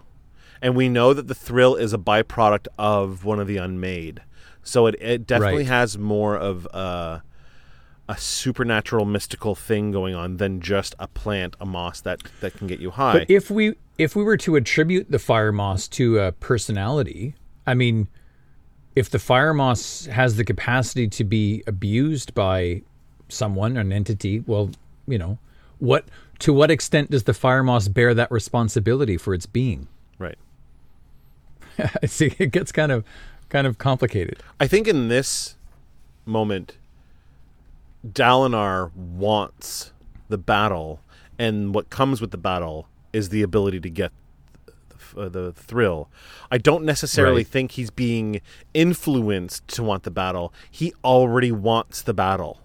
[0.63, 4.21] and we know that the thrill is a byproduct of one of the unmade.
[4.63, 5.67] So it, it definitely Right.
[5.67, 7.21] has more of a
[8.09, 12.67] a supernatural mystical thing going on than just a plant, a moss that that can
[12.67, 13.19] get you high.
[13.19, 17.35] But if we if we were to attribute the fire moss to a personality,
[17.67, 18.07] I mean,
[18.95, 22.81] if the fire moss has the capacity to be abused by
[23.29, 24.69] someone, an entity, well,
[25.07, 25.37] you know,
[25.79, 26.05] what
[26.39, 29.87] to what extent does the fire moss bear that responsibility for its being?
[32.05, 33.03] See, it gets kind of
[33.49, 34.41] kind of complicated.
[34.59, 35.55] I think in this
[36.25, 36.77] moment,
[38.07, 39.91] Dalinar wants
[40.29, 40.99] the battle,
[41.39, 44.11] and what comes with the battle is the ability to get
[44.65, 46.09] the, uh, the thrill.
[46.51, 47.47] I don't necessarily Right.
[47.47, 48.41] think he's being
[48.73, 50.53] influenced to want the battle.
[50.69, 52.59] He already wants the battle.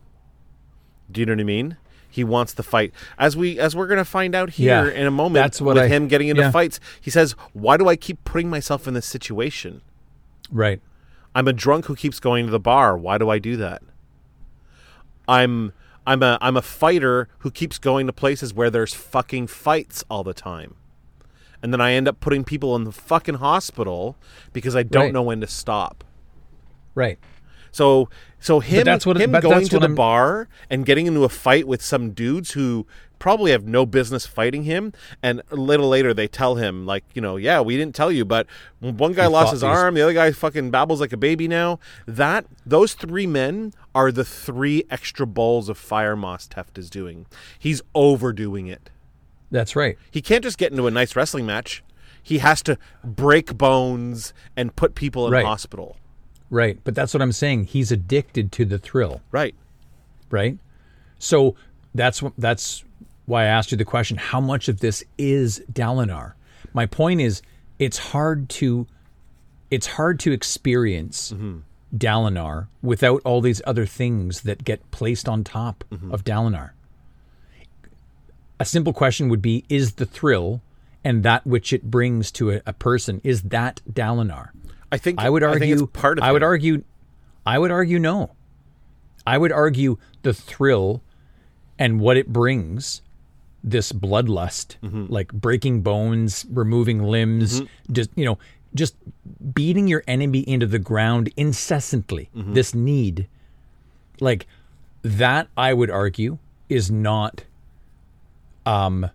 [1.11, 1.77] Do you know what I mean?
[2.11, 2.93] He wants the fight.
[3.19, 5.85] As we as we're gonna find out here Yeah, in a moment that's what with
[5.85, 6.51] I- him getting into yeah.
[6.51, 9.83] fights, he says, Why do I keep putting myself in this situation?
[10.51, 10.81] Right.
[11.35, 12.97] I'm a drunk who keeps going to the bar.
[12.97, 13.83] Why do I do that?
[15.29, 15.73] I'm
[16.07, 20.25] I'm a I'm a fighter who keeps going to places where there's fucking fights all
[20.25, 20.75] the time.
[21.63, 24.17] And then I end up putting people in the fucking hospital
[24.53, 25.13] because I don't Right.
[25.13, 26.05] know when to stop.
[26.95, 27.19] Right.
[27.71, 28.09] So
[28.41, 31.67] so him that's what- him going to the I'm- bar and getting into a fight
[31.67, 32.87] with some dudes who
[33.19, 34.93] probably have no business fighting him
[35.25, 38.25] and a little later they tell him like you know yeah we didn't tell you
[38.25, 38.47] but
[38.79, 41.81] one guy lost his arm the other guy fucking babbles like a baby now.
[42.07, 47.27] That those three men are the three extra bowls of fire moss Teft is doing.
[47.59, 48.89] He's overdoing it.
[49.51, 49.99] That's right.
[50.13, 51.83] he can't just get into a nice wrestling match.
[52.23, 55.45] He has to break bones and put people in Right.
[55.45, 55.97] hospital
[56.51, 56.79] Right.
[56.83, 57.65] But that's what I'm saying.
[57.65, 59.55] He's addicted to the thrill, right
[60.31, 60.59] right?
[61.19, 61.57] So
[61.95, 62.85] that's that's
[63.27, 66.35] why I asked you the question: How much of this is Dalinar?
[66.73, 67.43] My point is,
[67.79, 68.87] it's hard to
[69.71, 71.59] it's hard to experience mm-hmm.
[71.97, 76.13] Dalinar without all these other things that get placed on top mm-hmm.
[76.13, 76.71] of Dalinar.
[78.61, 80.63] A simple question would be: Is the thrill
[81.05, 84.51] and that which it brings to a, a person is that Dalinar?
[84.91, 86.47] I think I would argue it's part of I would it.
[86.47, 86.83] argue
[87.47, 88.31] I would argue no.
[89.27, 91.03] I would argue the thrill
[91.79, 93.03] and what it brings
[93.63, 95.07] this bloodlust Mm-hmm.
[95.13, 97.61] like breaking bones, removing limbs,
[97.93, 98.39] just you know,
[98.75, 98.95] just
[99.55, 102.31] beating your enemy into the ground incessantly.
[102.37, 102.55] Mm-hmm.
[102.55, 103.29] This need
[104.21, 104.47] like
[105.03, 106.39] that I would argue
[106.69, 107.45] is not
[108.67, 109.11] um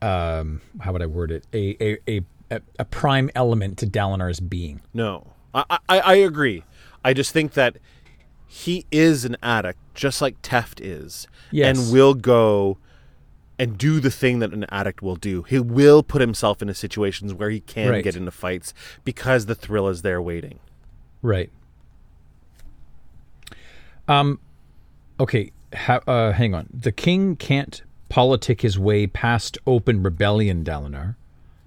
[0.00, 1.46] how would I word it?
[1.52, 2.20] A a a,
[2.52, 4.80] a, a prime element to Dalinar's being.
[4.94, 6.64] No, I, I I agree.
[7.04, 7.78] I just think that
[8.46, 11.78] he is an addict, just like Teft is, Yes.
[11.78, 12.78] and will go
[13.58, 15.42] and do the thing that an addict will do.
[15.42, 18.04] He will put himself into situations where he can Right.
[18.04, 18.74] get into fights
[19.04, 20.58] because the thrill is there waiting.
[21.22, 21.50] Right.
[24.08, 24.40] Um.
[25.20, 25.52] Okay.
[25.74, 26.68] Ha- uh, hang on.
[26.72, 31.16] The king can't politic his way past open rebellion, Dalinar.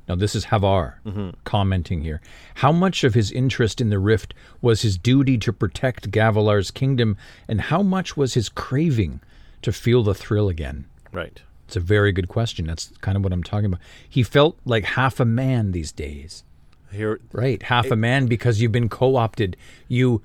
[0.07, 0.95] Now, this is Havar
[1.43, 2.21] commenting here.
[2.55, 7.17] How much of his interest in the rift was his duty to protect Gavilar's kingdom,
[7.47, 9.19] and how much was his craving
[9.63, 10.85] to feel the thrill again?
[11.11, 11.41] Right.
[11.67, 12.67] It's a very good question.
[12.67, 13.79] That's kind of what I'm talking about.
[14.07, 16.43] He felt like half a man these days.
[16.91, 19.57] Here, Right, half a man because you've been co-opted.
[19.87, 20.21] You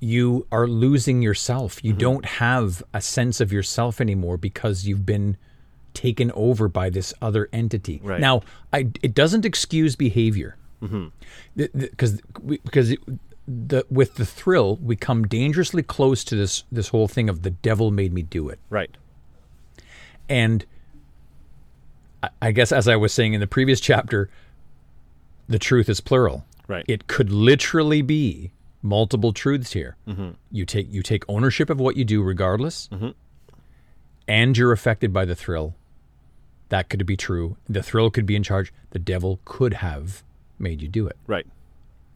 [0.00, 1.76] you are losing yourself.
[1.76, 1.86] Mm-hmm.
[1.86, 5.36] You don't have a sense of yourself anymore because you've been
[5.94, 8.00] taken over by this other entity.
[8.02, 8.20] Right.
[8.20, 8.42] Now,
[8.72, 10.56] I it doesn't excuse behavior.
[10.82, 11.08] Mm-hmm.
[11.76, 12.20] Because
[12.64, 12.98] because it,
[13.46, 17.50] the with the thrill, we come dangerously close to this this whole thing of the
[17.50, 18.58] devil made me do it.
[18.70, 18.96] right.
[20.28, 20.64] And
[22.22, 24.30] I- I guess, as I was saying in the previous chapter,
[25.48, 26.44] the truth is plural.
[26.68, 26.84] Right.
[26.88, 29.96] It could literally be multiple truths here.
[30.08, 30.30] Mm-hmm.
[30.50, 32.88] You take you take ownership of what you do, regardless,
[34.28, 35.74] and you're affected by the thrill.
[36.72, 37.58] That could be true.
[37.68, 38.72] The thrill could be in charge.
[38.92, 40.22] The devil could have
[40.58, 41.18] made you do it.
[41.26, 41.46] Right.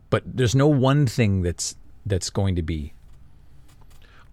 [0.08, 1.76] But there's no one thing that's
[2.06, 2.94] that's going to be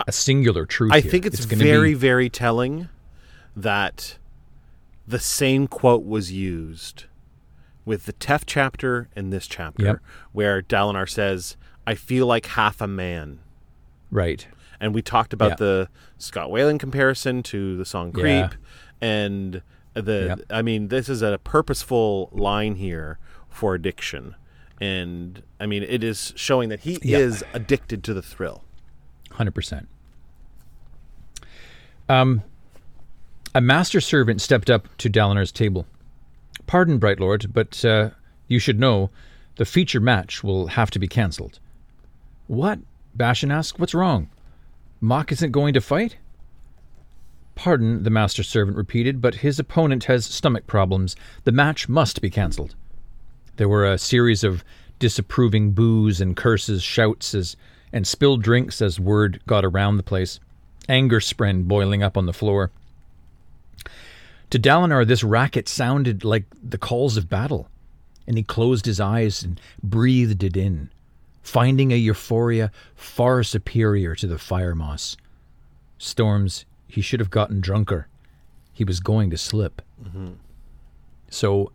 [0.08, 0.94] a singular truth.
[0.94, 1.12] I here.
[1.12, 2.88] think it's, gonna very, be, very telling
[3.54, 4.18] that
[5.06, 7.04] the same quote was used
[7.84, 10.00] with the Teft chapter and this chapter, Yep.
[10.32, 13.40] where Dalinar says, I feel like half a man.
[14.10, 14.48] right.
[14.80, 15.56] And we talked about Yeah.
[15.66, 18.26] the Scott Weiland comparison to the song Creep.
[18.26, 18.50] Yeah.
[19.02, 19.62] And
[19.94, 20.40] the, Yep.
[20.50, 24.36] I mean, this is a purposeful line here for addiction.
[24.82, 27.20] And I mean, it is showing that he Yep.
[27.22, 28.64] is addicted to the thrill.
[29.32, 29.88] Hundred percent.
[32.10, 32.44] Um,
[33.56, 35.86] a master servant stepped up to Dalinar's table.
[36.68, 38.12] Pardon, Bright Lord, but uh,
[38.48, 39.10] you should know
[39.56, 41.60] the feature match will have to be cancelled.
[42.48, 42.80] What?
[43.16, 43.80] Bashan asked.
[43.80, 44.30] What's wrong?
[45.00, 46.18] Mock isn't going to fight?
[47.56, 51.16] Pardon, the master servant repeated, but his opponent has stomach problems.
[51.44, 52.76] The match must be cancelled.
[53.58, 54.64] There were a series of
[55.00, 57.56] disapproving boos and curses, shouts, as,
[57.92, 60.40] and spilled drinks as word got around the place.
[60.90, 62.72] Anger spread boiling up on the floor.
[64.50, 67.70] To Dalinar, this racket sounded like the calls of battle,
[68.28, 70.92] and he closed his eyes and breathed it in,
[71.42, 75.18] finding a euphoria far superior to the fire moss.
[75.98, 78.08] Storms, he should have gotten drunker.
[78.72, 79.82] He was going to slip.
[81.30, 81.72] So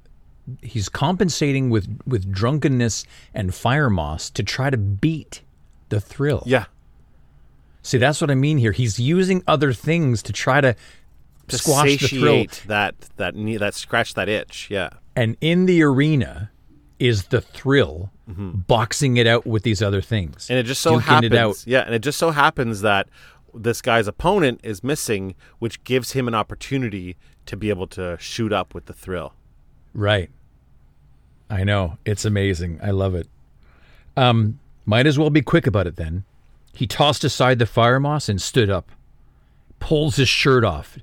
[0.62, 3.04] he's compensating with, with drunkenness
[3.34, 5.42] and fire moss to try to beat
[5.88, 6.44] the thrill.
[6.46, 6.66] Yeah.
[7.82, 8.72] See, that's what I mean here.
[8.72, 10.76] He's using other things to try to,
[11.48, 12.46] To squash the thrill.
[12.66, 14.68] that, that, that scratch that itch.
[14.70, 14.90] Yeah.
[15.16, 16.50] And in the arena
[16.98, 20.44] is the thrill boxing it out with these other things.
[20.44, 20.52] Mm-hmm.
[20.52, 23.08] And it just so happens, yeah, and it just so happens that
[23.54, 27.16] this guy's opponent is missing, which gives him an opportunity
[27.46, 29.34] to be able to shoot up with the thrill.
[29.94, 30.30] Right.
[31.50, 31.98] I know.
[32.04, 32.78] It's amazing.
[32.82, 33.28] I love it.
[34.16, 36.24] Um, Might as well be quick about it then.
[36.72, 38.90] He tossed aside the fire moss and stood up.
[39.80, 40.98] Pulls his shirt off.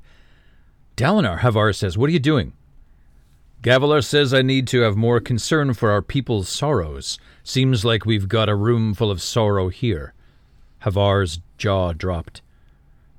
[0.95, 2.53] Dalinar, Havar says, what are you doing?
[3.61, 7.17] Gavilar says I need to have more concern for our people's sorrows.
[7.43, 10.13] Seems like we've got a room full of sorrow here.
[10.83, 12.41] Havar's jaw dropped.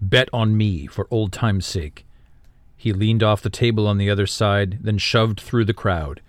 [0.01, 2.05] Bet on me, for old time's sake.
[2.77, 6.21] He leaned off the table on the other side, then shoved through the crowd.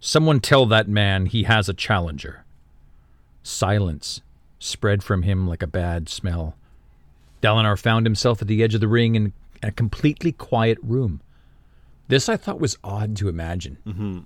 [0.00, 2.44] Someone tell that man he has a challenger.
[3.42, 4.20] Silence
[4.58, 6.56] spread from him like a bad smell.
[7.42, 9.32] Dalinar found himself at the edge of the ring in
[9.62, 11.20] a completely quiet room.
[12.08, 13.78] This I thought was odd to imagine.
[13.86, 14.18] Mm-hmm.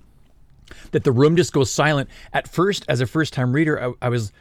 [0.92, 2.08] That the room just goes silent.
[2.32, 4.32] At first, as a first time reader, I, I was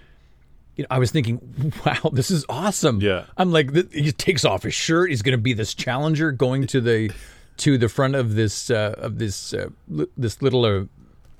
[0.75, 3.01] you know, I was thinking, wow, this is awesome.
[3.01, 3.25] Yeah.
[3.37, 5.09] I'm like, th- he takes off his shirt.
[5.09, 7.11] He's going to be this challenger going to the
[7.57, 10.85] to the front of this uh, of this uh, li- this little uh,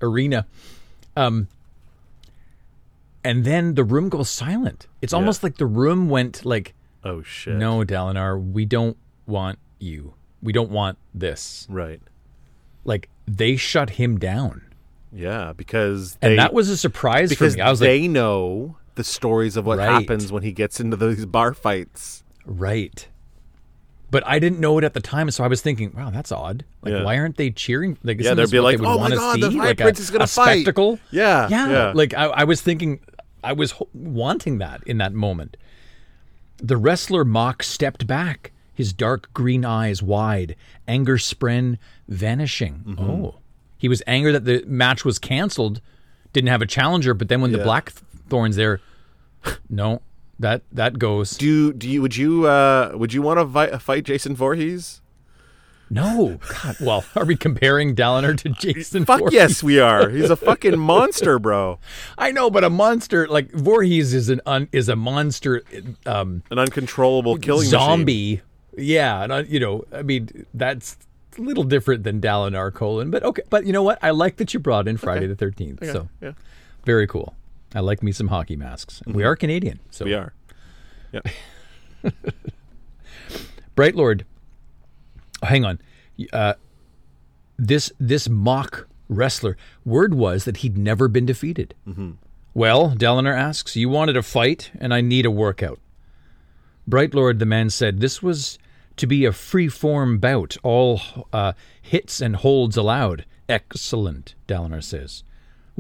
[0.02, 0.46] arena.
[1.16, 1.48] Um,
[3.24, 4.88] and then the room goes silent.
[5.02, 7.56] It's almost like the room went like, Oh shit.
[7.56, 8.98] no, Dalinar, we don't
[9.28, 10.14] want you.
[10.42, 11.68] We don't want this.
[11.70, 12.02] Right.
[12.84, 14.64] Like they shut him down,
[15.14, 17.62] Yeah, because and that was a surprise for because me.
[17.62, 19.90] I was like, they know the stories of what Right.
[19.90, 22.24] happens when he gets into those bar fights.
[22.46, 23.08] Right.
[24.10, 26.66] But I didn't know it at the time, so I was thinking, "Wow, that's odd.
[26.82, 27.04] Like, Yeah.
[27.04, 27.98] why aren't they cheering?
[28.04, 29.58] Like, Yeah, they'd be like, they "Oh my God, the see?
[29.58, 31.70] High like Prince a, is gonna a fight." spectacle." Yeah, yeah.
[31.72, 31.92] yeah.
[31.96, 33.00] Like I, I was thinking,
[33.44, 35.56] I was ho- wanting that in that moment.
[36.58, 40.56] The wrestler Mock stepped back, his dark green eyes wide,
[40.90, 41.78] anger spren
[42.10, 42.84] vanishing.
[42.86, 43.04] Mm-hmm.
[43.10, 43.36] Oh,
[43.78, 45.80] he was angry that the match was canceled,
[46.34, 47.14] didn't have a challenger.
[47.14, 47.64] But then when the Yeah.
[48.32, 48.80] Blackthorns there,
[49.70, 50.02] no,
[50.40, 51.38] that that goes.
[51.38, 55.02] Do do you would you uh would you want to vi- fight Jason Voorhees?
[55.90, 56.78] No, God.
[56.80, 59.04] Well, are we comparing Dalinar to Jason?
[59.04, 59.34] Fuck Voorhees?
[59.34, 60.08] yes, we are.
[60.10, 61.80] He's a fucking monster, bro.
[62.18, 65.64] I know, but a monster like Voorhees is an un, is a monster
[66.06, 67.72] um, An uncontrollable killing machine.
[67.80, 68.42] zombie.
[68.78, 70.96] Yeah, and uh, you know, I mean, that's
[71.38, 73.42] a little different than Dalinar Kholin, but okay.
[73.50, 74.00] But you know what?
[74.02, 75.84] I like that you brought in Friday the Thirteenth.
[75.86, 76.32] So Yeah,
[76.86, 77.36] very cool.
[77.74, 79.02] I like me some hockey masks.
[79.06, 80.34] We are Canadian, so we are.
[83.76, 84.26] Bright Lord.
[85.42, 85.80] Oh, hang on.
[86.34, 86.54] Uh,
[87.58, 89.58] this this mock wrestler.
[89.86, 91.74] Word was that he'd never been defeated.
[92.54, 95.80] Well, Dalinar asks, "You wanted a fight, and I need a workout."
[96.88, 98.60] Bright Lord, the man said, "This was
[98.98, 101.00] to be a free form bout, all
[101.32, 105.24] uh, hits and holds allowed." Excellent, Dalinar says.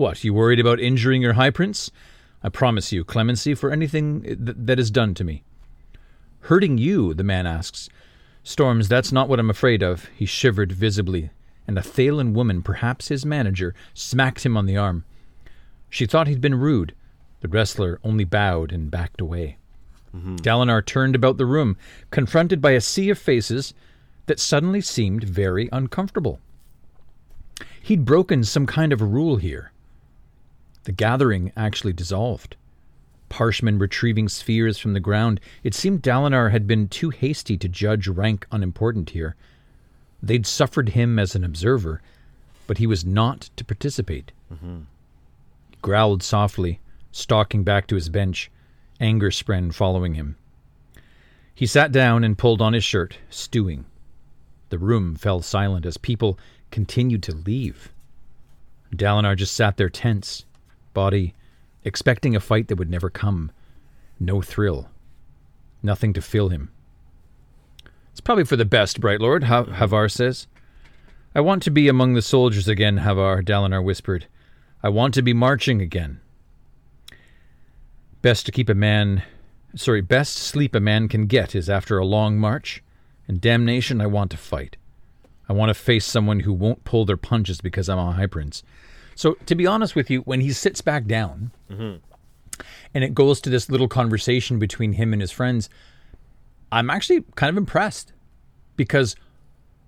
[0.01, 1.91] What, you worried about injuring your High Prince?
[2.41, 5.43] I promise you clemency for anything th- that is done to me.
[6.39, 7.13] Hurting you?
[7.13, 7.87] the man asks.
[8.41, 10.05] Storms, that's not what I'm afraid of.
[10.15, 11.29] He shivered visibly,
[11.67, 15.05] and a Thaylen woman, perhaps his manager, smacked him on the arm.
[15.87, 16.95] She thought he'd been rude.
[17.41, 19.59] The wrestler only bowed and backed away.
[20.15, 20.37] Mm-hmm.
[20.37, 21.77] Dalinar turned about the room,
[22.09, 23.75] confronted by a sea of faces
[24.25, 26.39] that suddenly seemed very uncomfortable.
[27.83, 29.70] He'd broken some kind of a rule here.
[30.83, 32.55] The gathering actually dissolved.
[33.29, 38.07] Parshman retrieving spheres from the ground, it seemed Dalinar had been too hasty to judge
[38.07, 39.35] rank unimportant here.
[40.21, 42.01] They'd suffered him as an observer,
[42.67, 44.31] but he was not to participate.
[44.49, 44.81] hmm.
[45.69, 46.79] He growled softly,
[47.11, 48.51] stalking back to his bench,
[48.99, 50.35] anger spren following him.
[51.55, 53.85] He sat down and pulled on his shirt, stewing.
[54.69, 56.39] The room fell silent as people
[56.69, 57.91] continued to leave.
[58.95, 60.45] Dalinar just sat there tense,
[60.93, 61.33] body
[61.83, 63.51] expecting a fight that would never come.
[64.19, 64.89] No thrill.
[65.81, 66.71] Nothing to fill him.
[68.11, 70.47] It's probably for the best, Bright Lord, ha- Havar says.
[71.33, 74.27] I want to be among the soldiers again, Havar, Dalinar whispered.
[74.83, 76.19] I want to be marching again.
[78.21, 79.23] Best to keep a man.
[79.75, 82.83] Sorry, best sleep a man can get is after a long march.
[83.27, 84.75] And damnation, I want to fight.
[85.47, 88.63] I want to face someone who won't pull their punches because I'm a high prince.
[89.15, 91.97] So, to be honest with you, when he sits back down mm-hmm.
[92.93, 95.69] and it goes to this little conversation between him and his friends,
[96.71, 98.13] I'm actually kind of impressed
[98.75, 99.15] because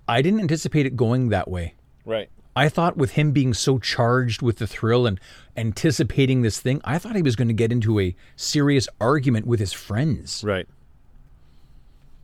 [0.08, 1.76] I didn't anticipate it going that way.
[2.06, 2.30] Right.
[2.56, 5.20] I thought with him being so charged with the thrill and
[5.58, 9.60] anticipating this thing, I thought he was going to get into a serious argument with
[9.60, 10.44] his friends.
[10.44, 10.68] Right.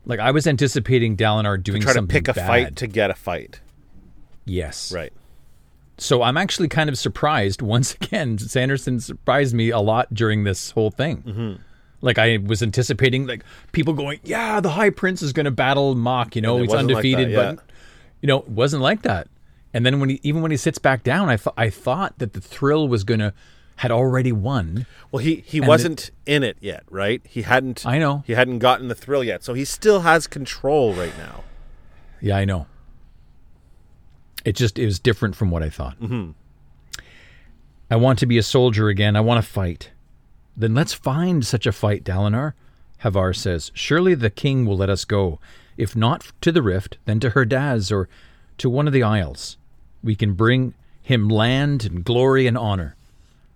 [0.04, 2.46] Like I was anticipating Dalinar doing Try to something pick a bad.
[2.46, 3.60] fight to get a fight.
[4.44, 4.92] yes.
[4.92, 5.12] Right.
[6.00, 7.60] So I'm actually kind of surprised.
[7.60, 11.22] Once again, Sanderson surprised me a lot during this whole thing.
[11.22, 11.62] Mm-hmm.
[12.00, 15.94] Like I was anticipating, like people going, "Yeah, the High Prince is going to battle
[15.94, 16.34] Mock.
[16.34, 17.52] You know, he's like undefeated." yeah.
[17.52, 17.64] But
[18.22, 19.28] you know, it wasn't like that.
[19.74, 22.32] And then when he, even when he sits back down, I th- I thought that
[22.32, 23.34] the thrill was going to
[23.76, 24.86] had already won.
[25.12, 27.20] Well, he he wasn't in it yet, right?
[27.24, 27.86] He hadn't.
[27.86, 28.24] I know.
[28.26, 31.44] He hadn't gotten the thrill yet, so he still has control right now.
[32.22, 32.66] Yeah, I know.
[34.50, 35.96] It just it was different from what I thought.
[36.00, 36.32] Mm-hmm.
[37.88, 39.14] I want to be a soldier again.
[39.14, 39.92] I want to fight.
[40.56, 42.54] Then let's find such a fight, Dalinar.
[43.04, 45.38] Havar says, Surely the king will let us go.
[45.76, 48.08] If not to the rift, then to Herdaz or
[48.58, 49.56] to one of the isles.
[50.02, 52.96] We can bring him land and glory and honor.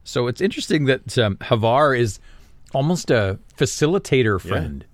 [0.05, 2.21] So it's interesting that um, Havar is
[2.73, 4.85] almost a facilitator friend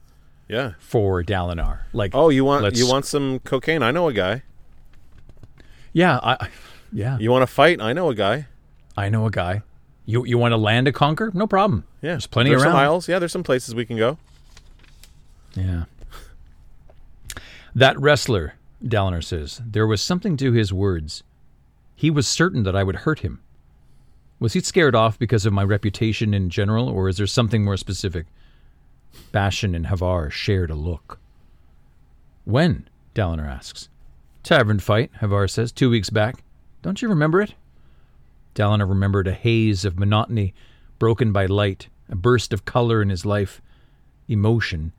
[0.49, 0.73] Yeah.
[0.79, 1.81] for Dalinar.
[1.93, 3.83] Like, Oh, you want you want some cocaine?
[3.83, 4.45] I know a guy.
[5.93, 6.49] Yeah, I,
[6.93, 7.19] yeah.
[7.19, 7.81] You want to fight?
[7.81, 8.47] I know a guy.
[8.97, 9.63] I know a guy.
[10.07, 11.31] You you want to land a conquer?
[11.35, 11.85] No problem.
[12.03, 13.03] Yeah, there's plenty there's around.
[13.03, 13.13] some.
[13.13, 14.19] Yeah, there's some places we can go.
[15.55, 15.85] Yeah.
[17.75, 18.55] That wrestler,
[18.85, 21.23] Dalinar says, there was something to his words.
[21.95, 23.41] He was certain that I would hurt him.
[24.41, 27.77] Was he scared off because of my reputation in general, or is there something more
[27.77, 28.27] specific?
[29.33, 31.19] Bashin and Havar shared a look.
[32.45, 32.89] When?
[33.15, 33.89] Dalinar asks.
[34.43, 36.43] Tavern fight, Havar says, two weeks back.
[36.83, 37.55] Don't you remember it?
[38.55, 40.55] Dalinar remembered a haze of monotony
[40.99, 43.61] broken by light, a burst of color in his life,
[44.29, 44.93] emotion.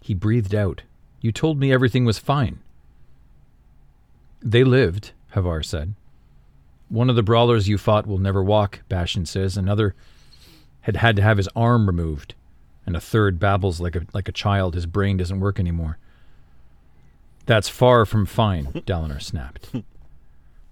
[0.00, 0.82] He breathed out.
[1.20, 2.60] You told me everything was fine.
[4.40, 5.94] They lived, Havar said.
[6.88, 9.56] One of the brawlers you fought will never walk, Bashin says.
[9.56, 9.94] Another
[10.82, 12.34] had had to have his arm removed.
[12.86, 14.74] And a third babbles like a like a child.
[14.74, 15.98] His brain doesn't work anymore.
[17.46, 19.70] That's far from fine, Dalinar snapped.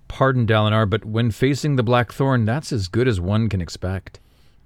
[0.07, 4.20] Pardon, Dalinar, but when facing the Blackthorn, that's as good as one can expect.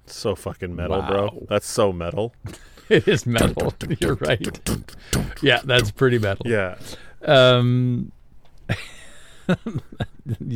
[0.05, 1.07] So fucking metal, Wow.
[1.07, 1.45] bro.
[1.49, 2.33] That's so metal.
[2.89, 3.73] It is metal.
[4.01, 4.59] You're right.
[5.41, 6.45] Yeah, that's pretty metal.
[6.45, 6.75] Yeah.
[7.25, 8.11] Um,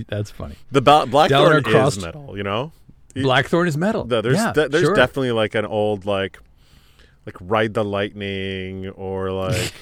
[0.10, 0.56] that's funny.
[0.72, 2.74] The ba- Blackthorn crossed- is metal, you know?
[3.16, 4.04] Blackthorn is metal.
[4.04, 4.94] The- there's yeah, de- there's sure.
[4.96, 6.38] definitely like an old like
[7.26, 9.74] like Ride the Lightning or like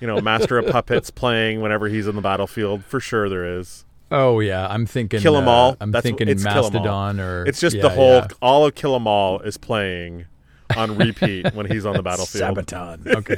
[0.00, 2.84] you know Master of Puppets playing whenever he's in the battlefield.
[2.84, 3.84] For sure there is.
[4.10, 5.76] Oh yeah, I'm thinking Kill 'em uh, all.
[5.80, 6.62] I'm That's- thinking it's all.
[6.70, 8.28] Mastodon or It's just yeah, the whole yeah.
[8.42, 10.26] all of Kill 'Em All is playing
[10.76, 12.56] on repeat when he's on the battlefield.
[12.58, 13.06] Sabaton.
[13.16, 13.36] Okay.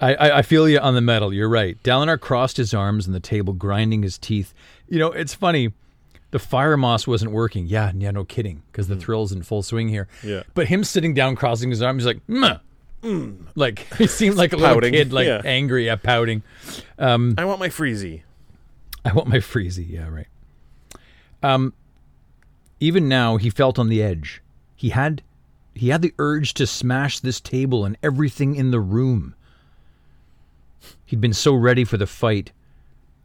[0.00, 1.32] I, I, I feel you on the metal.
[1.32, 1.80] You're right.
[1.82, 4.54] Dalinar crossed his arms on the table, grinding his teeth.
[4.88, 5.72] You know, it's funny.
[6.30, 7.66] The fire moss wasn't working.
[7.66, 10.08] Yeah, yeah, no kidding, because the thrill's in full swing here.
[10.22, 10.28] Hmm.
[10.28, 10.42] Yeah.
[10.54, 12.20] But him sitting down, crossing his arms, he's like,
[13.02, 15.42] "Meh." like he seemed like a little Pouting, kid, like yeah.
[15.44, 16.42] angry, at pouting.
[16.98, 18.22] Um, I want my freezy.
[19.04, 19.88] I want my freezy.
[19.88, 20.26] Yeah, right.
[21.42, 21.72] Um,
[22.80, 24.42] even now, he felt on the edge.
[24.76, 25.22] He had,
[25.74, 29.34] he had the urge to smash this table and everything in the room.
[31.04, 32.52] He'd been so ready for the fight.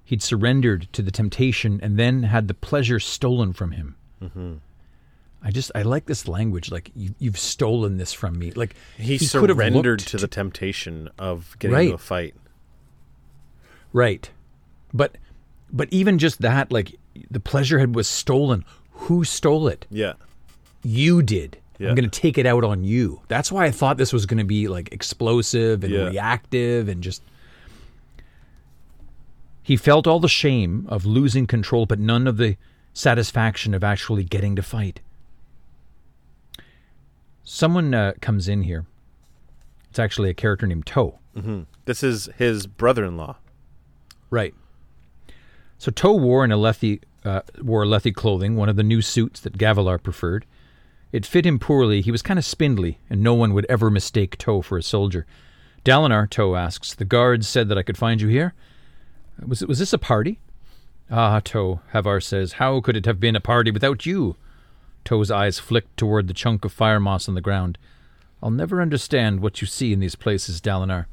[0.04, 3.96] He'd surrendered to the temptation and then had the pleasure stolen from him.
[5.48, 6.72] I just, I like this language.
[6.72, 8.52] Like you, you've stolen this from me.
[8.52, 11.84] Like He, could have surrendered looked to the temptation of getting Right.
[11.84, 12.34] into a fight.
[13.94, 14.30] Right.
[14.94, 15.18] But
[15.72, 16.96] but even just that, like
[17.30, 18.66] the pleasure had was stolen.
[18.92, 19.86] Who stole it?
[19.90, 20.14] Yeah.
[20.84, 21.58] You did.
[21.78, 21.90] Yeah.
[21.90, 23.22] I'm gonna take it out on you.
[23.28, 26.08] That's why I thought this was gonna be like explosive and Yeah.
[26.10, 27.22] reactive and just
[29.62, 32.56] he felt all the shame of losing control, but none of the
[32.94, 35.02] satisfaction of actually getting to fight.
[37.46, 38.86] Someone uh, comes in here.
[39.90, 41.20] It's actually a character named Toh.
[41.86, 43.38] This is his brother-in-law.
[44.30, 44.54] Right.
[45.78, 49.58] So Toh wore an Alethi, uh, wore Alethi clothing, one of the new suits that
[49.58, 50.46] Gavilar preferred.
[51.12, 52.02] It fit him poorly.
[52.02, 55.26] He was kind of spindly, and no one would ever mistake Toh for a soldier.
[55.86, 58.54] Dalinar, Toh asks, the guards said that I could find you here.
[59.46, 60.40] Was it was this a party?
[61.12, 64.36] Ah, Toh, Havar says, how could it have been a party without you?
[65.06, 67.78] Toh's eyes flicked toward the chunk of fire moss on the ground.
[68.44, 71.06] I'll never understand what you see in these places, Dalinar.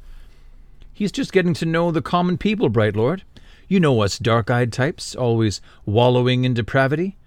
[0.91, 3.23] He's just getting to know the common people, Bright Lord.
[3.67, 7.17] You know us dark eyed types, always wallowing in depravity.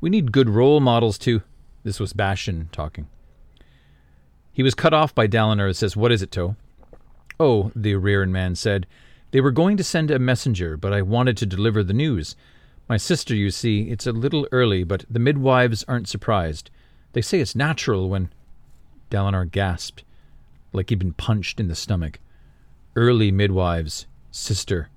[0.00, 1.42] We need good role models to.
[1.82, 3.08] This was Bashin talking.
[4.52, 6.56] He was cut off by Dalinar and says, What is it, Toh?
[7.38, 8.86] Oh, the Ariran man said,
[9.30, 12.36] They were going to send a messenger, but I wanted to deliver the news.
[12.88, 16.70] My sister, you see, it's a little early, but the midwives aren't surprised.
[17.12, 18.30] They say it's natural when.
[19.08, 20.02] Dalinar gasped,
[20.72, 22.18] like he'd been punched in the stomach
[22.96, 24.88] early midwives, sister.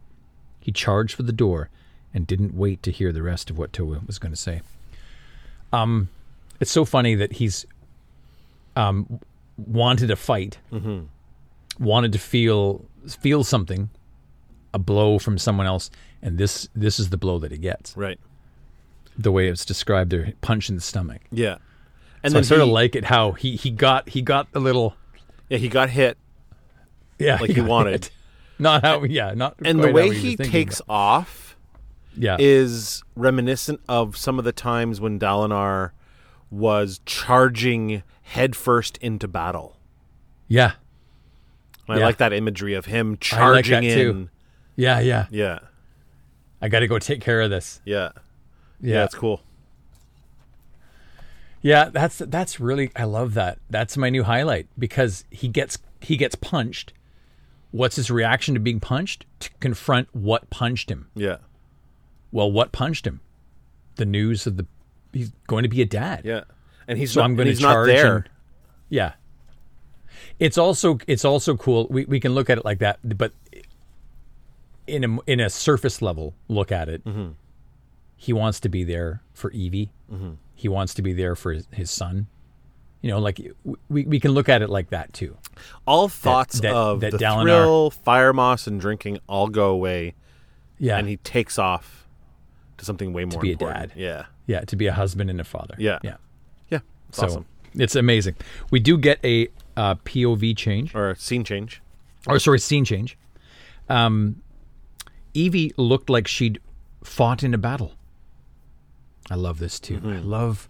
[0.59, 1.69] He charged for the door
[2.13, 4.61] and didn't wait to hear the rest of what Toh was going to say.
[5.71, 6.09] Um,
[6.59, 7.65] it's so funny that he's
[8.75, 9.19] um
[9.57, 10.57] wanted a fight,
[11.79, 13.89] wanted to feel feel something,
[14.73, 17.95] a blow from someone else, and this this is the blow that he gets.
[17.97, 18.19] Right.
[19.17, 21.21] the way it's described there, punch in the stomach.
[21.31, 21.57] Yeah.
[22.23, 24.95] And so I sort of like it how he he got he got a little
[25.49, 26.17] yeah, he got hit
[27.17, 27.93] yeah like he got wanted.
[28.05, 28.11] it.
[28.59, 31.55] Not how yeah not and the way he takes but- off
[32.17, 35.91] yeah is reminiscent of some of the times when Dalinar
[36.51, 39.77] was charging headfirst into battle.
[40.49, 40.73] yeah
[41.87, 42.05] And I Yeah.
[42.05, 44.09] like that imagery of him I like charging that too.
[44.09, 44.29] in.
[44.75, 45.59] yeah yeah Yeah.
[46.61, 48.09] I got to go take care of this Yeah.
[48.81, 49.41] yeah Yeah, it's cool.
[51.61, 53.59] Yeah, that's that's really I love that.
[53.69, 56.93] That's my new highlight because he gets he gets punched.
[57.71, 59.25] What's his reaction to being punched?
[59.41, 61.09] To confront what punched him.
[61.15, 61.37] Yeah.
[62.31, 63.19] Well, what punched him?
[63.95, 64.65] The news of the
[65.11, 66.21] he's going to be a dad.
[66.23, 66.43] Yeah.
[66.87, 68.15] And he's So not, I'm going to he's not charge there.
[68.15, 68.29] and-
[68.87, 69.13] yeah.
[70.39, 71.87] It's also it's also cool.
[71.89, 73.33] We we can look at it like that, but
[74.89, 77.29] in a in a surface level look at it, Mm-hmm.
[78.15, 79.89] he wants to be there for Evi.
[80.55, 82.27] He wants to be there for his, his son.
[83.01, 83.39] You know, like
[83.87, 85.37] we we can look at it like that too.
[85.87, 90.15] all thoughts that- of that the Dalinar- thrill, fire moss, and drinking all go away,
[90.79, 92.07] Yeah, and he takes off
[92.77, 93.93] to something way more To be a dad.
[93.95, 94.25] Yeah.
[94.47, 95.75] yeah, to be a husband and a father.
[95.77, 95.99] Yeah.
[96.03, 96.15] yeah.
[96.69, 96.79] Yeah.
[97.09, 97.45] It's So awesome.
[97.73, 98.35] it's amazing.
[98.71, 99.47] We do get a
[99.77, 100.93] uh, POV change.
[100.95, 101.81] Or a scene change.
[102.27, 103.17] or sorry, scene change.
[103.89, 104.41] Um,
[105.35, 106.59] Evi looked like she'd
[107.03, 107.93] fought in a battle.
[109.29, 109.97] I love this too.
[109.97, 110.09] Mm-hmm.
[110.09, 110.67] I love,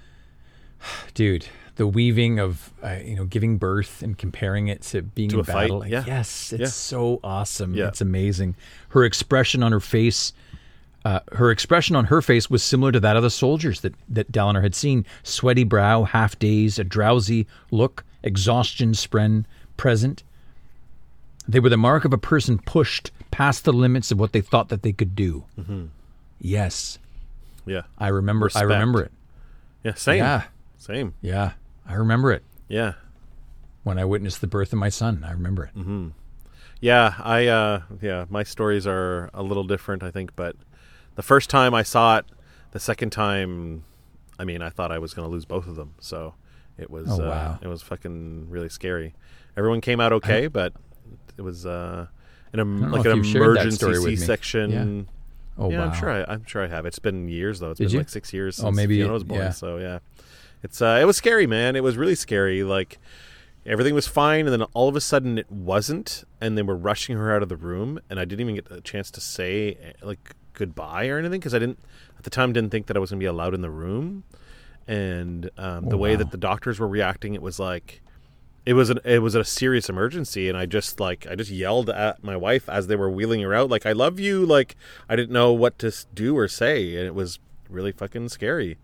[1.14, 1.46] dude,
[1.76, 5.40] the weaving of uh, you know giving birth and comparing it to being To in
[5.40, 5.78] a fight, battle.
[5.80, 6.04] Like, yeah.
[6.06, 6.66] Yes, it's Yeah.
[6.66, 7.74] so awesome.
[7.74, 7.88] Yeah.
[7.88, 8.54] It's amazing.
[8.90, 10.32] Her expression on her face.
[11.02, 14.30] Uh, her expression on her face was similar to that of the soldiers that, that
[14.30, 15.06] Dalinar had seen.
[15.22, 19.46] Sweaty brow, half dazed, a drowsy look, exhaustion spren
[19.78, 20.22] present.
[21.48, 24.68] They were the mark of a person pushed past the limits of what they thought
[24.68, 25.44] that they could do.
[26.40, 26.98] Yes,
[27.66, 27.82] Yeah.
[27.98, 28.46] I remember.
[28.46, 28.62] Respect.
[28.64, 29.12] I remember it.
[29.84, 29.94] Yeah.
[29.94, 30.18] Same.
[30.18, 30.42] Yeah,
[30.78, 31.14] Same.
[31.20, 31.52] yeah,
[31.86, 32.94] I remember it Yeah.
[33.82, 35.24] when I witnessed the birth of my son.
[35.26, 35.74] I remember it.
[35.78, 36.08] Mm-hmm.
[36.80, 40.56] Yeah, I uh yeah, my stories are a little different, I think, but
[41.16, 42.24] the first time I saw it,
[42.72, 43.84] the second time
[44.38, 45.92] I mean, I thought I was going to lose both of them.
[46.00, 46.34] So
[46.78, 47.58] it was Oh, uh, wow.
[47.60, 49.14] it was fucking really scary.
[49.58, 50.72] Everyone came out okay, but
[51.36, 52.06] it was uh
[52.58, 54.16] an like an you've shared that emergency story with me.
[54.16, 54.70] C-section.
[54.70, 55.62] Yeah.
[55.62, 55.84] Oh yeah, wow!
[55.86, 56.86] I'm sure I, I'm sure I have.
[56.86, 57.70] It's been years though.
[57.70, 57.98] It's Did been you?
[58.00, 59.40] like six years since Oh, maybe- Fiona was born.
[59.40, 59.50] yeah.
[59.50, 59.98] So yeah,
[60.62, 61.76] it's uh, it was scary, man.
[61.76, 62.62] It was really scary.
[62.64, 62.98] Like
[63.66, 67.16] everything was fine, and then all of a sudden it wasn't, and they were rushing
[67.18, 69.92] her out of the room, and I didn't even get a chance to say eh,
[70.02, 71.78] like goodbye or anything because I didn't
[72.18, 74.24] at the time didn't think that I was gonna be allowed in the room,
[74.88, 76.18] and um, the Oh, way wow.
[76.18, 78.00] that the doctors were reacting, it was like
[78.66, 81.88] it was an it was a serious emergency and i just like i just yelled
[81.90, 84.76] at my wife as they were wheeling her out like i love you like
[85.08, 87.38] i didn't know what to do or say and it was
[87.68, 88.76] really fucking scary.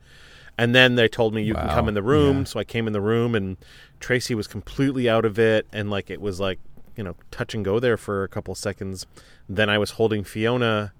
[0.59, 2.45] And then they told me you can come in the room Yeah.
[2.45, 3.57] so i came in the room and
[4.01, 6.59] tracy was completely out of it and like it was like
[6.97, 9.05] you know touch and go there for a couple seconds.
[9.49, 10.93] Then i was holding fiona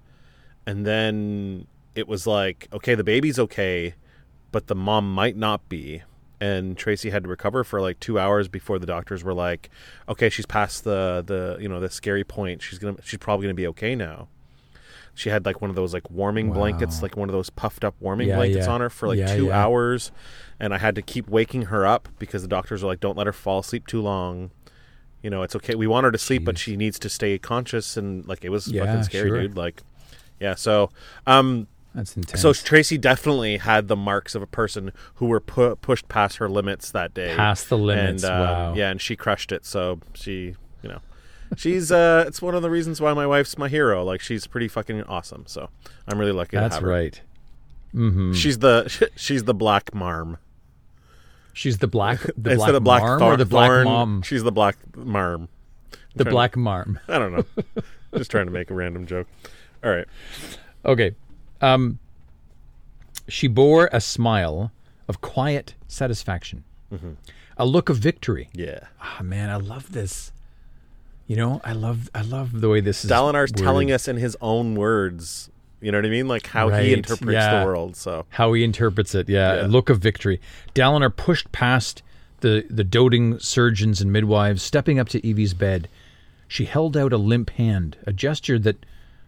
[0.67, 3.95] and then it was like okay the baby's okay
[4.51, 6.03] but the mom might not be
[6.39, 9.69] and Tracy had to recover for like 2 hours before the doctors were like
[10.07, 13.55] okay she's past the the you know the scary point she's to she's probably going
[13.55, 14.27] to be okay now
[15.15, 17.95] she had like one of those like warming blankets like one of those puffed up
[17.99, 18.71] warming Yeah, blankets yeah.
[18.73, 19.63] on her for like Yeah, 2 yeah.
[19.63, 20.11] hours
[20.59, 23.25] and I had to keep waking her up because the doctors were like don't let
[23.27, 24.51] her fall asleep too long
[25.23, 27.97] you know it's okay we want her to sleep but she needs to stay conscious
[27.97, 29.41] and like it was fucking scary sure.
[29.41, 29.81] dude like
[30.39, 30.91] yeah so
[31.25, 31.65] um
[31.97, 32.39] That's intense.
[32.41, 36.47] so Tracy definitely had the marks of a person who were pu- pushed past her
[36.47, 37.33] limits that day.
[37.35, 38.73] Past the limits, And, uh, wow.
[38.75, 39.65] Yeah, and she crushed it.
[39.65, 40.53] So she,
[40.83, 40.99] you know,
[41.55, 44.03] she's uh, it's one of the reasons why my wife's my hero.
[44.03, 45.45] Like she's pretty fucking awesome.
[45.47, 45.69] So
[46.07, 46.55] I'm really lucky.
[46.57, 46.89] That's to have her.
[46.89, 47.21] right.
[47.95, 48.33] Mm-hmm.
[48.33, 50.37] She's the she's the black marm
[51.53, 54.21] She's the black, the instead black, of black marm thorn, or the black thorn, mom,
[54.21, 55.49] She's the black marm.
[56.15, 56.99] the trying to- black marm.
[57.07, 57.45] I don't know.
[58.15, 59.25] Just trying to make a random joke.
[59.83, 60.05] All right.
[60.85, 61.15] Okay.
[61.61, 61.99] Um,
[63.27, 64.71] she bore a smile
[65.07, 66.63] of quiet satisfaction,
[67.57, 68.49] a look of victory.
[68.53, 68.79] Yeah.
[69.01, 70.31] Ah, man, I love this.
[71.27, 73.11] You know, I love, I love the way this is.
[73.11, 75.49] Dalinar's telling us in his own words.
[75.81, 76.27] You know what I mean?
[76.27, 77.59] Like how Right, he interprets yeah.
[77.59, 77.95] the world.
[77.95, 79.27] So how he interprets it.
[79.29, 79.65] Yeah, Yeah.
[79.65, 80.39] a look of victory.
[80.73, 82.01] Dalinar pushed past
[82.39, 85.89] the the doting surgeons and midwives, stepping up to Evi's bed.
[86.47, 88.85] She held out a limp hand, a gesture that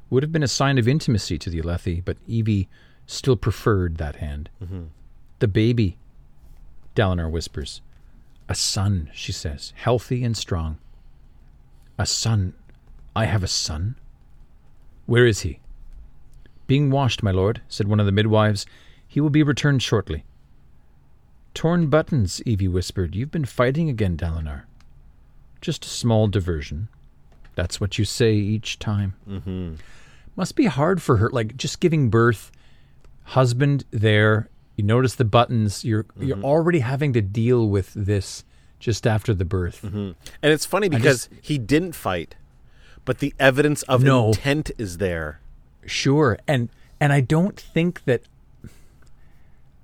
[0.10, 2.68] would have been a sign of intimacy to the Alethi, but Evi
[3.06, 4.49] still preferred that hand.
[5.40, 5.98] The baby,
[6.95, 7.81] Dalinar whispers.
[8.48, 10.77] A son, she says, healthy and strong.
[11.98, 12.53] A son.
[13.15, 13.95] I have a son?
[15.06, 15.60] Where is he?
[16.68, 18.65] Being washed, my lord, said one of the midwives.
[19.07, 20.23] He will be returned shortly.
[21.53, 23.15] Torn buttons, Evi whispered.
[23.15, 24.64] You've been fighting again, Dalinar.
[25.61, 26.88] Just a small diversion.
[27.56, 29.15] That's what you say each time.
[29.27, 29.73] Mm-hmm.
[30.40, 32.49] Must be hard for her, like just giving birth,
[33.26, 34.48] husband there.
[34.78, 35.84] You notice the buttons.
[35.84, 36.45] You're you're mm-hmm.
[36.45, 38.45] already having to deal with this
[38.80, 39.82] just after the birth.
[39.84, 40.11] Mm-hmm.
[40.41, 42.36] And it's funny because he didn't fight,
[43.03, 44.28] but the evidence of No.
[44.28, 45.41] intent is there.
[45.86, 46.70] Sure, and
[47.02, 48.22] and I don't think that.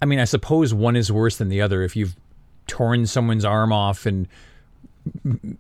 [0.02, 1.84] I mean, I suppose one is worse than the other.
[1.84, 2.16] If you've
[2.66, 4.26] torn someone's arm off and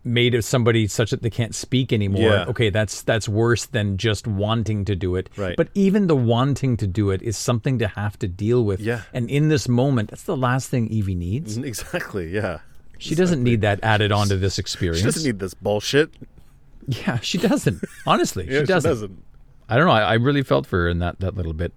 [0.04, 2.46] made of somebody such that they can't speak anymore, Yeah.
[2.48, 5.30] okay, that's that's worse than just wanting to do it.
[5.38, 5.56] Right.
[5.56, 8.80] But even the wanting to do it is something to have to deal with.
[8.80, 9.02] Yeah.
[9.14, 11.58] And in this moment, that's the last thing Evi needs.
[11.58, 12.30] Exactly.
[12.34, 12.60] Yeah.
[12.98, 15.00] She doesn't need that added onto this experience.
[15.00, 16.12] She doesn't need this bullshit.
[16.88, 17.84] yeah, she doesn't.
[18.08, 18.90] Honestly, Yeah, she doesn't.
[18.90, 19.24] doesn't.
[19.68, 19.92] I don't know.
[19.92, 21.74] I, I really felt for her in that, that little bit.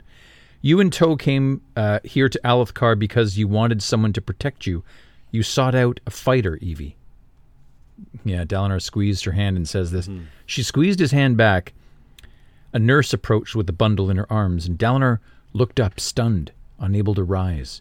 [0.60, 4.84] You and Toh came uh, here to Alethkar because you wanted someone to protect you.
[5.30, 6.94] You sought out a fighter, Evi.
[8.24, 10.08] Yeah, Dalinar squeezed her hand and says this.
[10.08, 10.24] Mm-hmm.
[10.46, 11.72] She squeezed his hand back.
[12.72, 15.20] A nurse approached with the bundle in her arms, and Dalinar
[15.54, 17.80] looked up, stunned, unable to rise.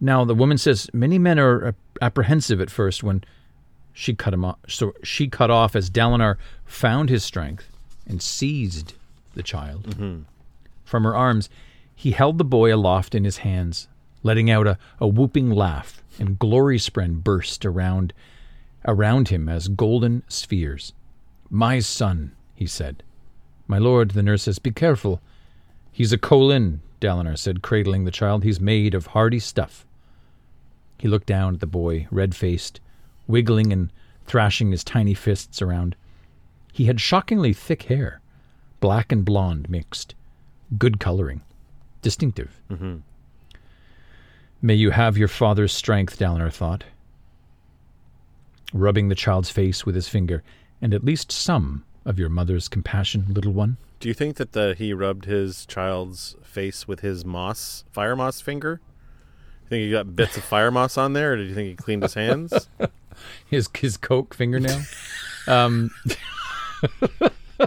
[0.00, 3.24] Now, the woman says, Many men are apprehensive at first when
[3.92, 4.58] she cut him off.
[4.68, 7.70] So she cut off as Dalinar found his strength
[8.06, 8.94] and seized
[9.34, 9.84] the child.
[9.84, 10.22] Mm-hmm.
[10.84, 11.48] From her arms,
[11.94, 13.88] he held the boy aloft in his hands,
[14.22, 18.12] letting out a, a whooping laugh, and glory spren burst around
[18.84, 20.92] around him as golden spheres.
[21.50, 23.02] My son, he said.
[23.66, 25.20] My lord, the nurse says, be careful.
[25.90, 28.44] He's a Kholin, Dalinar said, cradling the child.
[28.44, 29.86] He's made of hardy stuff.
[30.98, 32.80] He looked down at the boy, red faced,
[33.26, 33.90] wiggling and
[34.26, 35.96] thrashing his tiny fists around.
[36.72, 38.20] He had shockingly thick hair,
[38.80, 40.14] black and blonde mixed,
[40.78, 41.42] good coloring,
[42.02, 42.60] distinctive.
[42.70, 42.96] Mm-hmm.
[44.62, 46.84] May you have your father's strength, Dalinar thought,
[48.74, 50.42] rubbing the child's face with his finger,
[50.82, 53.78] and at least some of your mother's compassion, little one.
[54.00, 58.42] Do you think that the, he rubbed his child's face with his moss, fire moss
[58.42, 58.80] finger?
[59.62, 61.74] You think he got bits of fire moss on there, or did you think he
[61.74, 62.68] cleaned his hands?
[63.48, 64.82] His his coke fingernail.
[65.46, 65.92] um,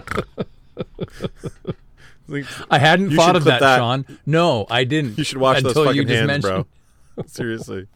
[2.70, 3.78] I hadn't You thought of that, that.
[3.78, 4.04] Shawn.
[4.26, 5.16] No, I didn't.
[5.16, 6.66] you should wash those fucking hands, mentioned.
[7.16, 7.24] bro.
[7.26, 7.86] Seriously.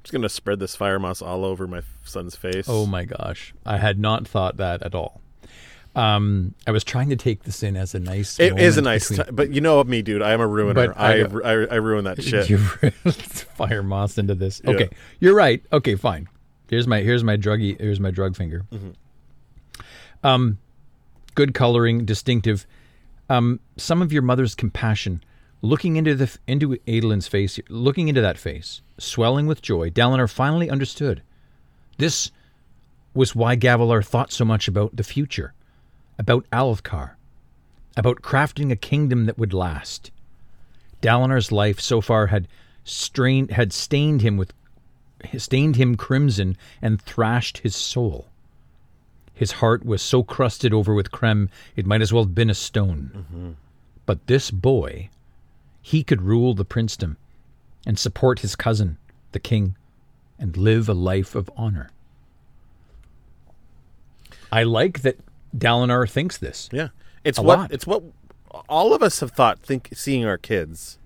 [0.00, 2.64] I'm just gonna spread this fire moss all over my son's face.
[2.68, 5.20] Oh my gosh, I had not thought that at all.
[5.94, 8.40] Um, I was trying to take this in as a nice.
[8.40, 10.22] It is a nice, between- time, but you know me, dude.
[10.22, 10.94] I am a ruiner.
[10.96, 11.26] I I.
[11.44, 12.48] I, I ruin that shit.
[12.48, 14.62] You fire moss into this.
[14.66, 15.62] Okay, you're right.
[15.70, 16.28] Okay, fine.
[16.70, 18.64] Here's my here's my druggy here's my drug finger.
[18.72, 18.90] Mm-hmm.
[20.22, 20.58] Um,
[21.34, 22.66] good coloring, distinctive.
[23.28, 25.22] Um, some of your mother's compassion,
[25.62, 29.90] looking into the into Adolin's face, looking into that face, swelling with joy.
[29.90, 31.22] Dalinar finally understood.
[31.98, 32.30] This
[33.14, 35.52] was why Gavilar thought so much about the future,
[36.18, 37.12] about Alethkar,
[37.96, 40.10] about crafting a kingdom that would last.
[41.02, 42.46] Dalinar's life so far had
[42.84, 44.52] strained had stained him with
[45.36, 48.26] stained him crimson and thrashed his soul.
[49.34, 52.54] His heart was so crusted over with crem it might as well have been a
[52.54, 53.10] stone.
[53.14, 53.50] Mm-hmm.
[54.06, 55.08] But this boy,
[55.82, 57.16] he could rule the princedom
[57.86, 58.98] and support his cousin,
[59.32, 59.76] the king,
[60.38, 61.90] and live a life of honor.
[64.52, 65.18] I like that
[65.56, 66.68] Dalinar thinks this.
[66.72, 66.88] yeah,
[67.24, 67.72] it's what lot.
[67.72, 68.02] it's what
[68.68, 69.60] all of us have thought.
[69.60, 70.98] Think seeing our kids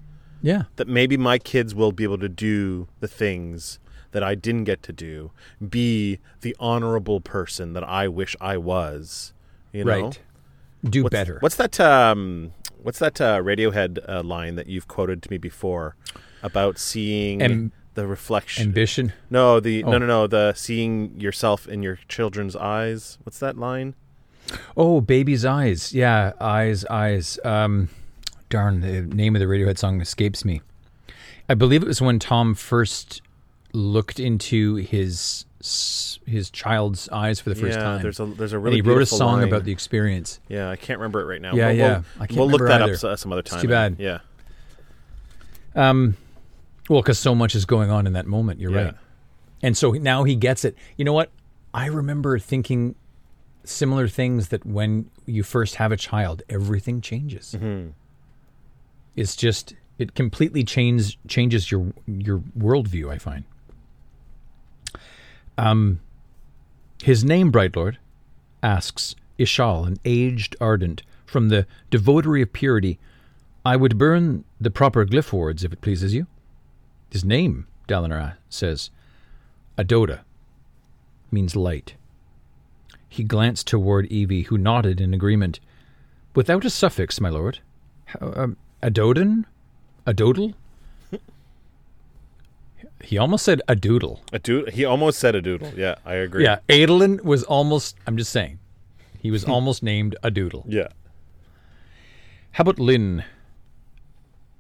[0.43, 0.65] Yeah.
[0.77, 3.79] that maybe my kids will be able to do the things
[4.13, 5.31] that I didn't get to do,
[5.69, 9.33] be the honorable person that I wish I was.
[9.73, 10.21] You know, Right.
[10.89, 11.39] Do What's, better.
[11.41, 11.81] What's that?
[11.81, 12.53] Um,
[12.83, 15.97] what's that uh, Radiohead uh, line that you've quoted to me before
[16.43, 18.65] about seeing Am- the reflection?
[18.67, 19.13] ambition?
[19.31, 19.91] no, the Oh.
[19.93, 20.27] no, no, no.
[20.27, 23.19] The seeing yourself in your children's eyes.
[23.25, 23.95] What's that line?
[24.77, 25.95] Oh, baby's eyes.
[25.95, 27.39] Yeah, eyes, eyes.
[27.45, 27.89] Um,
[28.51, 30.61] darn, the name of the Radiohead song escapes me.
[31.49, 33.23] I believe it was when Tom first
[33.73, 35.47] looked into his
[36.27, 38.03] his child's eyes for the first yeah, time.
[38.03, 39.49] there's a there's a and really he wrote a song line.
[39.49, 40.41] about the experience.
[40.49, 41.55] Yeah, I can't remember it right now.
[41.55, 41.89] Yeah, we'll, yeah.
[41.89, 43.09] We'll, I can't we'll look that either.
[43.09, 43.63] up some other time.
[43.63, 43.97] too bad.
[43.99, 44.19] Yeah.
[45.75, 46.17] Um,
[46.89, 48.61] well, because so much is going on in that moment.
[48.61, 48.83] You're Yeah.
[48.85, 48.95] right.
[49.63, 50.77] And so now he gets it.
[50.97, 51.31] You know what?
[51.73, 52.95] I remember thinking
[53.65, 57.57] similar things that when you first have a child, everything changes.
[57.57, 57.89] Mm-hmm.
[59.17, 63.11] It's just it completely changes changes your your worldview.
[63.11, 63.45] I find.
[65.57, 66.01] Um,
[67.03, 67.99] his name, Bright Lord,
[68.63, 72.99] asks Ishal, an aged, ardent, from the devotary of purity,
[73.65, 76.27] I would burn the proper glyph words if it pleases you.
[77.11, 78.91] His name, Dalinar says,
[79.79, 80.21] Adoda,
[81.31, 81.95] means light.
[83.09, 85.61] He glanced toward Evi, who nodded in agreement.
[86.35, 87.61] Without a suffix, my lord.
[88.21, 89.45] Um, Adodan?
[90.07, 90.55] Adodal?
[93.05, 94.23] He almost said a doodle.
[94.33, 94.71] A doodle.
[94.73, 95.73] He almost said a doodle.
[95.77, 96.45] Yeah, I agree.
[96.45, 98.59] Yeah, Adolin was almost, I'm just saying,
[99.19, 100.65] he was almost named a doodle.
[100.69, 100.89] Yeah.
[102.53, 103.25] How about Lynn?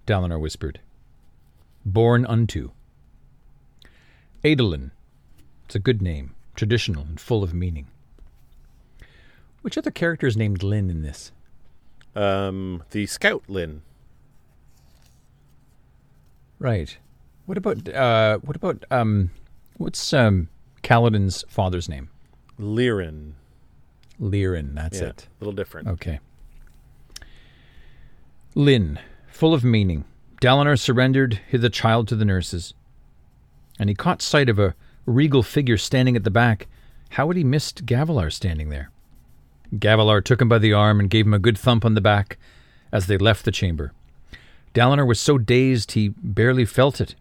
[0.06, 0.80] Dalinar whispered.
[1.84, 2.70] Born unto.
[4.44, 4.90] Adolin.
[5.64, 7.86] It's a good name, traditional and full of meaning.
[9.62, 11.32] Which other character is named Lynn in this?
[12.14, 13.82] Um, the scout Lyn.
[16.58, 16.98] Right.
[17.46, 19.30] What about uh what about um
[19.76, 20.48] what's um
[20.82, 22.08] Kaladin's father's name?
[22.58, 23.32] Lirin.
[24.20, 25.28] Lirin, that's Yeah, it.
[25.40, 25.88] a little different.
[25.88, 26.20] Okay.
[28.54, 30.04] Lynn, full of meaning.
[30.40, 32.74] Dalinar surrendered the child to the nurses,
[33.78, 34.74] and he caught sight of a
[35.06, 36.68] regal figure standing at the back.
[37.10, 38.90] How had he missed Gavilar standing there?
[39.74, 42.38] Gavilar took him by the arm and gave him a good thump on the back
[42.92, 43.92] as they left the chamber.
[44.74, 47.14] Dalinar was so dazed he barely felt it.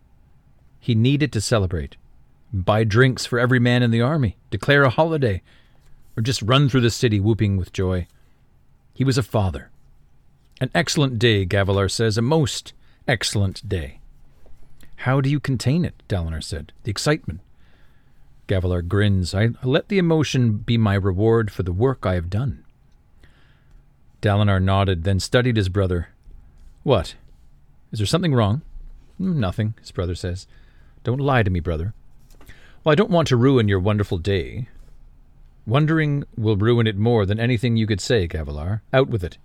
[0.83, 1.95] He needed to celebrate,
[2.51, 5.41] buy drinks for every man in the army, declare a holiday,
[6.17, 8.05] or just run through the city whooping with joy.
[8.93, 9.69] He was a father.
[10.59, 12.73] An excellent day, Gavilar says, a most
[13.07, 14.01] excellent day.
[14.97, 16.03] How do you contain it?
[16.09, 16.73] Dalinar said.
[16.83, 17.39] The excitement.
[18.49, 19.33] Gavilar grins.
[19.33, 22.65] I let the emotion be my reward for the work I have done.
[24.21, 26.09] Dalinar nodded, then studied his brother.
[26.83, 27.15] What?
[27.93, 28.63] Is there something wrong?
[29.17, 30.45] "Hmm, Nothing, his brother says.
[31.03, 31.93] Don't lie to me, brother.
[32.83, 34.67] Well, I don't want to ruin your wonderful day.
[35.65, 38.81] Wondering will ruin it more than anything you could say, Gavilar.
[38.91, 39.37] Out with it.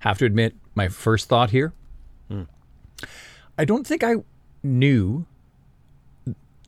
[0.00, 1.72] Have to admit, my first thought here.
[2.28, 2.42] Hmm.
[3.58, 4.16] I don't think I
[4.62, 5.26] knew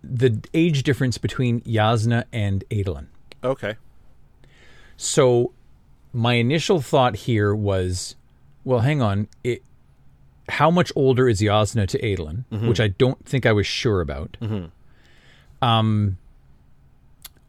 [0.02, 3.06] the age difference between Jasnah and Adolin.
[3.42, 3.76] Okay.
[4.96, 5.52] So
[6.12, 8.16] my initial thought here was,
[8.64, 9.62] well, hang on, it,
[10.48, 14.36] how much older is Jasnah to Adolin, which I don't think I was sure about.
[15.60, 16.18] Um,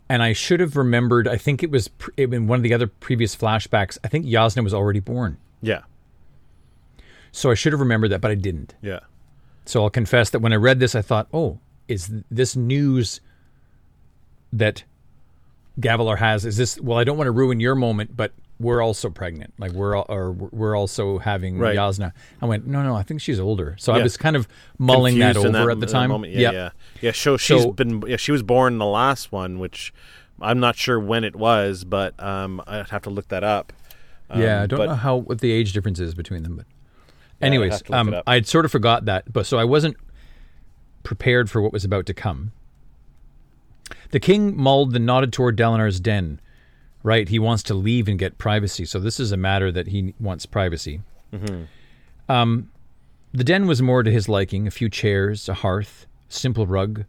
[0.09, 1.27] and I should have remembered.
[1.27, 3.97] I think it was pr- in one of the other previous flashbacks.
[4.03, 5.81] I think Jasnah was already born, Yeah.
[7.31, 8.73] so I should have remembered that, but I didn't.
[8.81, 8.99] Yeah.
[9.65, 13.21] So I'll confess that when I read this, I thought, oh, is this news
[14.51, 14.83] that
[15.79, 16.43] Gavilar has?
[16.45, 16.79] Is this?
[16.81, 19.53] Well, I don't want to ruin your moment, but we're also pregnant.
[19.57, 21.77] Like we're all, or we're also having Right.
[21.77, 22.11] Jasnah.
[22.41, 23.75] I went, no, no, I think she's older.
[23.79, 26.09] So I was kind of mulling that over in at the time.
[26.09, 26.33] moment.
[26.33, 26.53] Yeah, Yep.
[26.53, 26.69] yeah,
[27.01, 27.11] yeah.
[27.13, 28.03] So she's So- been.
[28.07, 29.93] Yeah, she was born in the last one, which
[30.41, 33.71] I'm not sure when it was, but um, I'd have to look that up.
[34.29, 36.65] Um, yeah, I don't but- know how what the age difference is between them, but
[37.41, 38.15] anyways, have um.
[38.27, 39.95] I'd sort of forgot that, but so I wasn't
[41.03, 42.51] prepared for what was about to come.
[44.11, 46.39] The king mulled and nodded toward Dalinar's den.
[47.01, 50.13] Right, he wants to leave and get privacy, so this is a matter that he
[50.19, 51.01] wants privacy.
[52.27, 52.69] Um,
[53.33, 57.05] the den was more to his liking: a few chairs, a hearth, simple rug,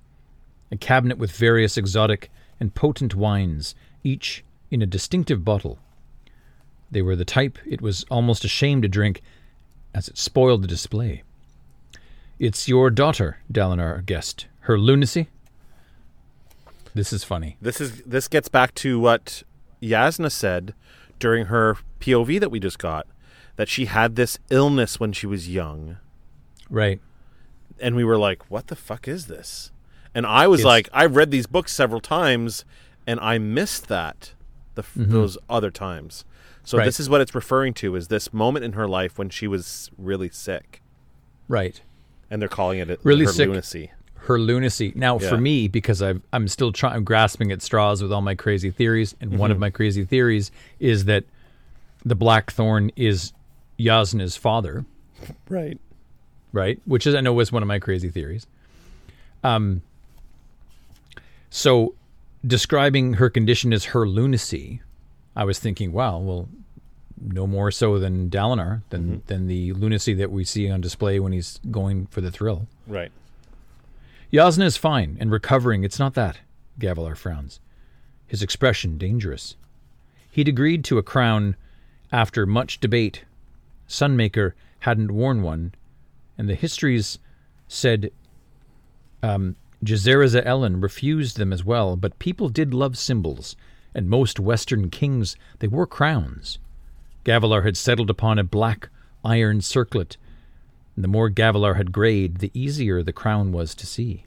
[0.70, 2.30] a cabinet with various exotic
[2.60, 5.78] and potent wines, each in a distinctive bottle.
[6.90, 9.22] They were the type it was almost a shame to drink,
[9.92, 11.24] as it spoiled the display.
[12.38, 14.46] It's your daughter, Dalinar guessed.
[14.60, 15.28] Her lunacy?
[16.94, 17.56] This is funny.
[17.60, 19.42] This is this gets back to what
[19.82, 20.74] Jasnah said
[21.19, 23.07] during her POV that we just got,
[23.57, 25.97] that she had this illness when she was young,
[26.69, 27.01] Right.
[27.81, 29.70] and we were like, "What the fuck is this?"
[30.15, 32.65] And I was It's- like, "I've read these books several times,
[33.07, 34.32] and I missed that
[34.74, 36.24] the f those other times."
[36.65, 36.78] So Mm-hmm.
[36.81, 36.85] Right.
[36.86, 39.90] this is what it's referring to: is this moment in her life when she was
[39.98, 40.82] really sick,
[41.48, 41.81] Right.
[42.31, 43.48] and they're calling it Really her sick.
[43.48, 43.90] lunacy.
[44.24, 44.92] Her lunacy.
[44.94, 45.28] Now, Yeah.
[45.30, 48.70] for me, because I've, I'm still trying, I'm grasping at straws with all my crazy
[48.70, 51.24] theories, and one of my crazy theories is that
[52.05, 53.32] the Blackthorn is
[53.78, 54.84] Jasnah's father,
[55.48, 55.78] Right.
[56.52, 56.78] right?
[56.84, 58.47] Which is I know was one of my crazy theories.
[59.42, 59.82] Um.
[61.52, 61.94] So,
[62.47, 64.82] describing her condition as her lunacy,
[65.34, 66.48] I was thinking, wow, well,
[67.20, 71.32] no more so than Dalinar, than than the lunacy that we see on display when
[71.32, 72.66] he's going for the thrill.
[72.86, 73.10] Right.
[74.32, 75.82] Jasnah is fine and recovering.
[75.82, 76.39] It's not that.
[76.78, 77.61] Gavilar frowns,
[78.27, 79.57] his expression dangerous.
[80.31, 81.57] He'd agreed to a crown
[82.12, 83.24] after much debate.
[83.89, 85.74] Sunmaker hadn't worn one,
[86.39, 87.19] and the histories
[87.66, 88.12] said
[89.23, 93.57] um, Jezerezeh'Elin refused them as well, but people did love symbols,
[93.94, 96.59] and most Western kings, they wore crowns.
[97.24, 98.89] Gavilar had settled upon a black
[99.24, 100.16] iron circlet,
[100.96, 104.24] the more Gavilar had grayed, the easier the crown was to see.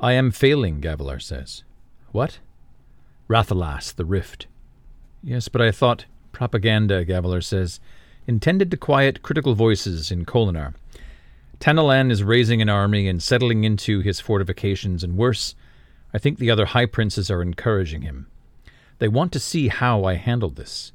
[0.00, 1.62] I am failing, Gavilar says.
[2.10, 2.38] What?
[3.28, 4.46] Rathalas, the rift.
[5.22, 7.78] Yes, but I thought propaganda, Gavilar says,
[8.26, 10.74] intended to quiet critical voices in Kholinar.
[11.60, 15.54] Tanalan is raising an army and settling into his fortifications, and worse,
[16.12, 18.26] I think the other high princes are encouraging him.
[18.98, 20.92] They want to see how I handled this.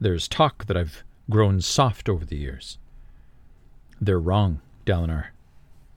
[0.00, 2.78] There's talk that I've grown soft over the years.
[4.00, 5.26] They're wrong, Dalinar.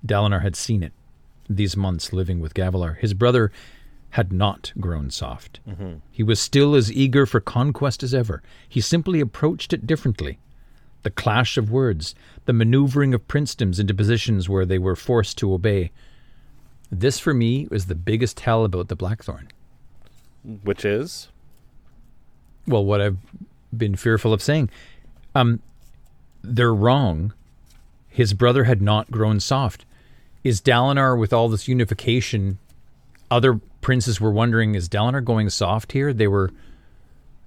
[0.06, 0.94] Dalinar had seen it
[1.50, 2.98] these months living with Gavilar.
[2.98, 3.52] His brother
[4.12, 5.60] had not grown soft.
[5.68, 5.96] Mm-hmm.
[6.12, 8.42] He was still as eager for conquest as ever.
[8.68, 10.40] He simply approached it differently.
[11.04, 12.16] The clash of words,
[12.46, 15.92] the maneuvering of princedoms into positions where they were forced to obey.
[16.92, 19.50] This, for me, was the biggest tell about the Blackthorn.
[20.64, 21.30] Which is?
[22.68, 23.18] Well, what I've
[23.76, 24.70] been fearful of saying.
[25.36, 25.62] Um,
[26.44, 27.34] they're wrong.
[28.20, 29.86] His brother had not grown soft.
[30.44, 32.60] Is Dalinar, with all this unification,
[33.32, 36.12] other princes were wondering, is Dalinar going soft here?
[36.12, 36.52] They were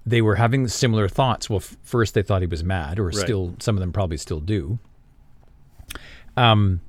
[0.06, 1.50] they were having similar thoughts.
[1.50, 3.14] Well, f- first they thought he was mad, or right.
[3.14, 4.78] still some of them probably still do.
[6.38, 6.80] Um,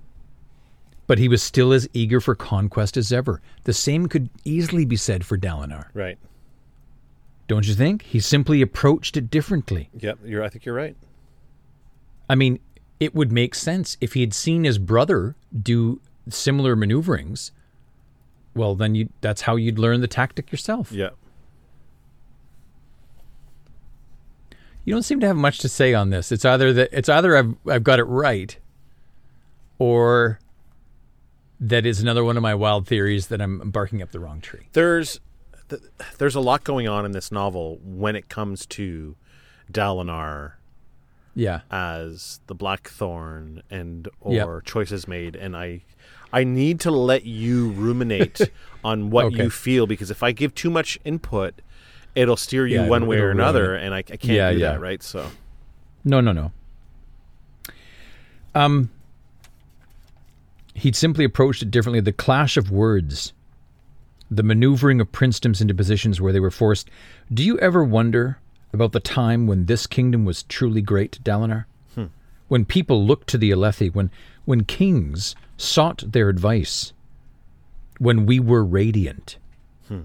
[1.05, 3.41] but he was still as eager for conquest as ever.
[3.65, 5.87] The same could easily be said for Dalinar.
[5.93, 6.17] Right.
[7.49, 8.03] Don't you think?
[8.03, 9.89] He simply approached it differently.
[9.99, 10.95] Yep, you're I think you're right.
[12.29, 12.59] I mean,
[13.03, 15.99] it would make sense if he had seen his brother do
[16.29, 17.51] similar maneuverings.
[18.55, 20.91] Well, then you that's how you'd learn the tactic yourself.
[20.91, 21.09] Yeah.
[24.85, 26.31] You don't seem to have much to say on this.
[26.31, 28.57] It's either that it's either I've I've got it right
[29.79, 30.39] or
[31.59, 34.67] that is another one of my wild theories that I'm barking up the wrong tree.
[34.73, 35.19] There's
[36.17, 39.15] there's a lot going on in this novel when it comes to
[39.71, 40.53] Dalinar
[41.35, 41.61] yeah.
[41.71, 44.65] as the blackthorn and or yep.
[44.65, 45.81] choices made and i
[46.31, 48.39] i need to let you ruminate
[48.83, 49.43] on what okay.
[49.43, 51.61] you feel because if i give too much input
[52.15, 54.71] it'll steer you yeah, one way or another and I, I can't yeah, do yeah.
[54.73, 55.01] that right?
[55.01, 55.29] So.
[56.03, 56.51] No no no.
[58.53, 58.89] Um
[60.75, 62.01] he'd simply approached it differently.
[62.01, 63.33] The clash of words
[64.29, 66.89] the maneuvering of princedoms into positions where they were forced.
[67.31, 68.39] Do you ever wonder
[68.73, 71.65] about the time when this kingdom was truly great, Dalinar?
[71.93, 72.05] Hmm.
[72.47, 74.09] When people looked to the Alethi, when,
[74.45, 76.91] when kings sought their advice,
[77.99, 79.37] when we were radiant.
[79.87, 80.01] Hmm.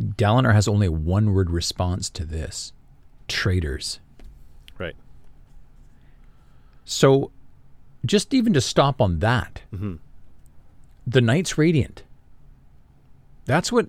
[0.00, 2.72] Dalinar has only a one word response to this
[3.28, 3.98] traitors.
[4.78, 4.96] Right.
[6.84, 7.30] So,
[8.04, 9.96] just even to stop on that, mm-hmm.
[11.06, 12.02] the Knights Radiant.
[13.44, 13.88] That's what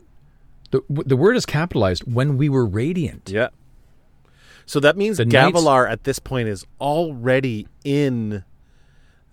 [0.73, 3.29] the the word is capitalized when we were radiant.
[3.29, 3.49] Yeah.
[4.65, 8.43] So that means the Gavilar at this point is already in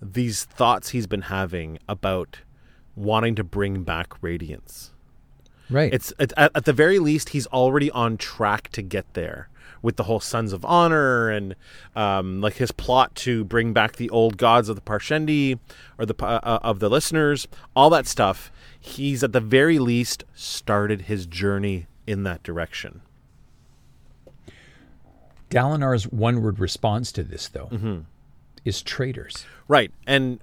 [0.02, 2.40] these thoughts he's been having about
[2.94, 4.92] wanting to bring back radiance.
[5.70, 5.92] Right.
[5.94, 9.48] It's at, at the very least he's already on track to get there
[9.82, 11.54] with the whole Sons of Honor and
[11.96, 15.58] um, like his plot to bring back the old gods of the Parshendi
[15.96, 20.24] or the uh, uh, of the listeners, all that stuff he's at the very least
[20.34, 23.02] started his journey in that direction.
[25.50, 27.98] Dalinar's one word response to this, though, mm-hmm.
[28.64, 29.44] is traitors.
[29.68, 29.92] Right.
[30.06, 30.40] And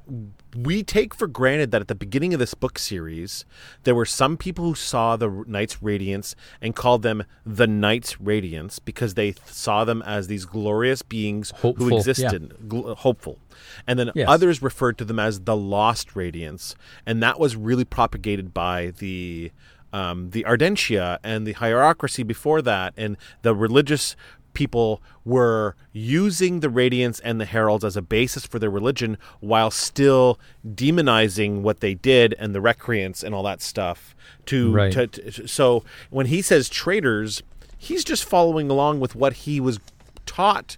[0.64, 3.46] we take for granted that at the beginning of this book series,
[3.84, 8.80] there were some people who saw the Knights Radiance and called them the Knights Radiance
[8.80, 12.68] because they saw them as these glorious beings hopeful, who existed, yeah.
[12.68, 13.38] gl- hopeful.
[13.86, 14.28] And then yes.
[14.28, 16.74] others referred to them as the Lost Radiants.
[17.06, 19.52] And that was really propagated by the.
[19.94, 24.18] Um, the Ardentia and the hierarchy before that, and the religious
[24.58, 29.70] people were using the Radiance and the Heralds as a basis for their religion while
[29.70, 34.16] still demonizing what they did and the Recreants and all that stuff.
[34.48, 34.92] To, right.
[34.94, 37.44] to, to so when he says traitors,
[37.78, 39.80] he's just following along with what he was
[40.26, 40.78] taught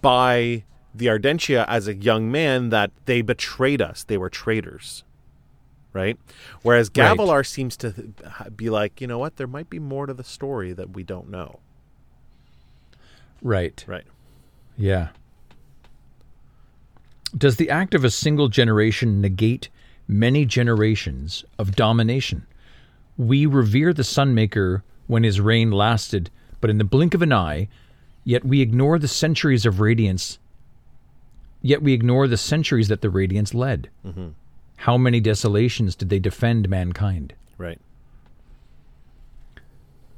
[0.00, 4.02] by the Ardentia as a young man that they betrayed us.
[4.02, 5.04] They were traitors.
[5.92, 6.16] Right?
[6.62, 7.46] Whereas Gavilar right.
[7.46, 8.14] seems to
[8.56, 9.36] be like, you know what?
[9.36, 11.60] There might be more to the story that we don't know.
[13.42, 13.84] Right.
[13.86, 14.04] Right.
[14.76, 15.08] Yeah.
[17.36, 19.68] Does the act of a single generation negate
[20.06, 22.46] many generations of domination?
[23.16, 27.68] We revere the Sunmaker when his reign lasted, but in the blink of an eye,
[28.24, 30.38] yet we ignore the centuries of radiance.
[31.60, 33.90] Yet we ignore the centuries that the radiance led.
[34.06, 34.28] Mm-hmm.
[34.76, 37.34] How many desolations did they defend mankind?
[37.58, 37.80] Right.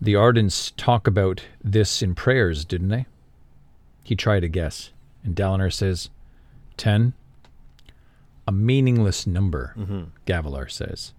[0.01, 3.07] The Ardents talk about this in prayers, didn't they?
[4.03, 6.09] He tried to guess, and Dalinar says,
[6.77, 7.13] Ten?
[8.49, 10.05] A meaningless number, mm-hmm.
[10.27, 11.13] Gavilar says.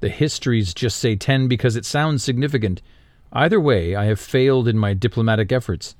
[0.00, 2.82] The histories just say 10 because it sounds significant.
[3.32, 5.96] Either way, I have failed in my diplomatic efforts.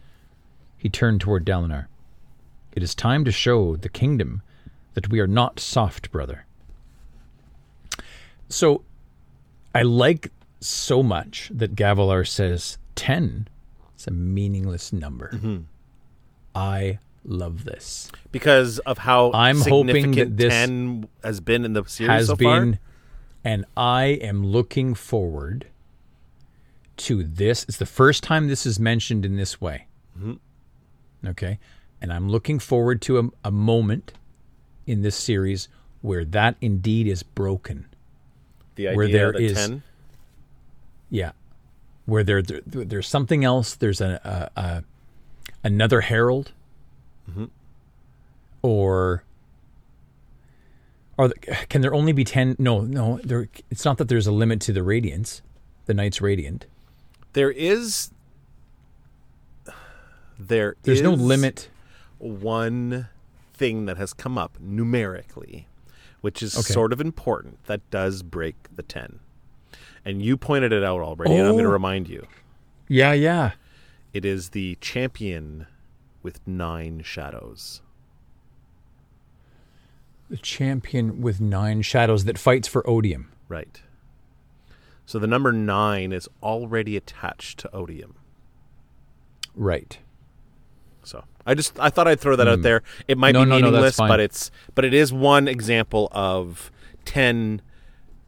[0.77, 1.87] He turned toward Dalinar.
[2.73, 4.43] It is time to show the kingdom
[4.93, 6.45] that we are not soft, brother.
[8.51, 8.83] So,
[9.75, 10.31] I like
[10.67, 13.49] so much that Gavilar says 10
[13.99, 15.31] is a meaningless number.
[15.35, 15.59] Mm-hmm.
[16.55, 18.11] I love this.
[18.33, 22.37] because of how I'm hoping that this 10 has been in the series has so
[22.37, 22.81] been, far.
[23.45, 25.67] and I am looking forward
[26.99, 27.65] to this.
[27.65, 29.87] It's the first time this is mentioned in this way.
[30.19, 30.35] Mm-hmm.
[31.29, 31.59] Okay,
[32.01, 34.13] and I'm looking forward to a, a moment
[34.87, 35.69] in this series
[36.01, 37.87] where that indeed is broken.
[38.77, 39.83] The idea where there is- 10
[41.11, 41.33] Yeah,
[42.07, 43.75] where there, there there's something else.
[43.75, 44.85] There's a, a, a
[45.65, 46.53] another herald,
[47.31, 47.47] mm-hmm.
[48.63, 49.25] or
[51.17, 51.35] or the,
[51.69, 52.57] can there only be ten?
[52.59, 53.21] No, no.
[53.25, 53.49] There.
[53.71, 55.43] It's not that there's a limit to the radiance,
[55.87, 56.67] the knight's radiant.
[57.33, 58.11] there is
[60.39, 61.69] there There's no limit.
[62.19, 63.09] one
[63.55, 65.67] thing that has come up numerically
[66.21, 66.73] which is Okay.
[66.75, 69.19] sort of important that does break the 10
[70.07, 71.73] and you pointed it out already and i'm going to Oh.
[71.73, 72.27] remind you
[72.89, 73.51] Yeah, yeah.
[74.15, 75.67] it is the champion
[76.23, 77.83] with nine shadows
[80.29, 83.31] The champion with nine shadows that fights for odium.
[83.49, 83.83] right
[85.09, 88.15] so the number nine is already attached to odium
[89.59, 89.99] Right.
[91.03, 92.83] So I just I thought I'd throw that out there.
[93.09, 93.39] It might Hmm.
[93.39, 94.09] No, be no, no, meaningless, fine.
[94.09, 96.71] but it's but it is one example of
[97.07, 97.63] ten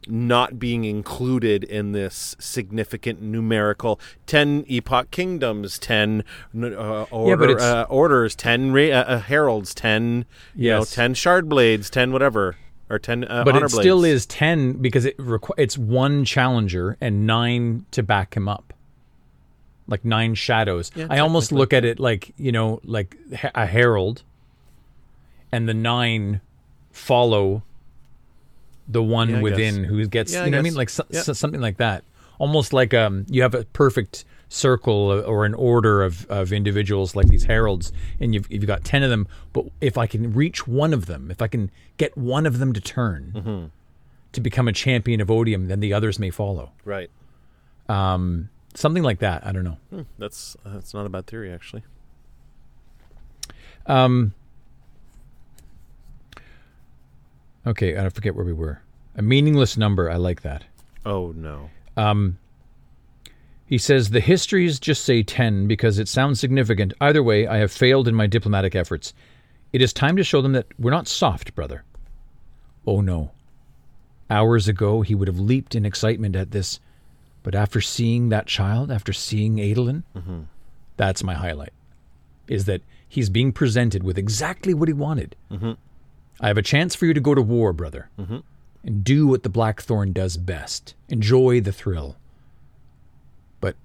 [0.08, 6.24] not being included in this significant numerical 10 epoch kingdoms 10
[6.62, 10.24] uh, order, it's- uh, orders 10 ra- uh, uh, heralds 10
[10.56, 12.56] you know 10 shard blades 10 whatever
[12.90, 17.26] or 10 uh, But it still is ten because it requ- it's one challenger and
[17.26, 18.72] nine to back him up.
[19.86, 20.90] Like nine shadows.
[21.10, 23.16] I almost look at it like you know, like
[23.54, 24.22] a herald,
[25.52, 26.40] and the nine
[26.92, 27.62] follow
[28.88, 30.32] the one Yeah, within who gets.
[30.32, 30.74] Yeah, you know what I mean?
[30.74, 31.20] Like so, Yeah.
[31.22, 32.04] so- something like that.
[32.38, 34.94] Almost like um, you have a perfect circle
[35.26, 39.10] or an order of, of individuals like these heralds, and you've you've got ten of
[39.10, 39.26] them.
[39.52, 42.72] But if I can reach one of them, if I can get one of them
[42.72, 43.64] to turn Mm-hmm.
[44.32, 46.70] to become a champion of odium, then the others may follow.
[46.84, 47.10] right
[48.74, 49.44] Something like that.
[49.44, 49.78] I don't know.
[49.90, 51.82] Hmm, that's that's not a bad theory actually
[53.86, 54.34] Um,
[57.68, 58.80] okay, I forget where we were.
[59.16, 60.10] A meaningless number.
[60.10, 60.64] I like that.
[61.06, 62.38] oh no Um,
[63.66, 66.92] He says the histories just say 10 because it sounds significant.
[67.00, 69.12] Either way, I have failed in my diplomatic efforts.
[69.72, 71.84] It is time to show them that we're not soft, brother.
[72.86, 73.30] Oh no.
[74.30, 76.80] Hours ago, he would have leaped in excitement at this,
[77.42, 80.02] but after seeing that child, after seeing Adolin,
[80.96, 81.72] that's my highlight.
[82.46, 85.34] Is that he's being presented with exactly what he wanted.
[86.40, 88.38] I have a chance for you to go to war, brother, mm-hmm.
[88.84, 90.94] and do what the Blackthorn does best.
[91.08, 92.16] Enjoy the thrill
[93.60, 93.76] but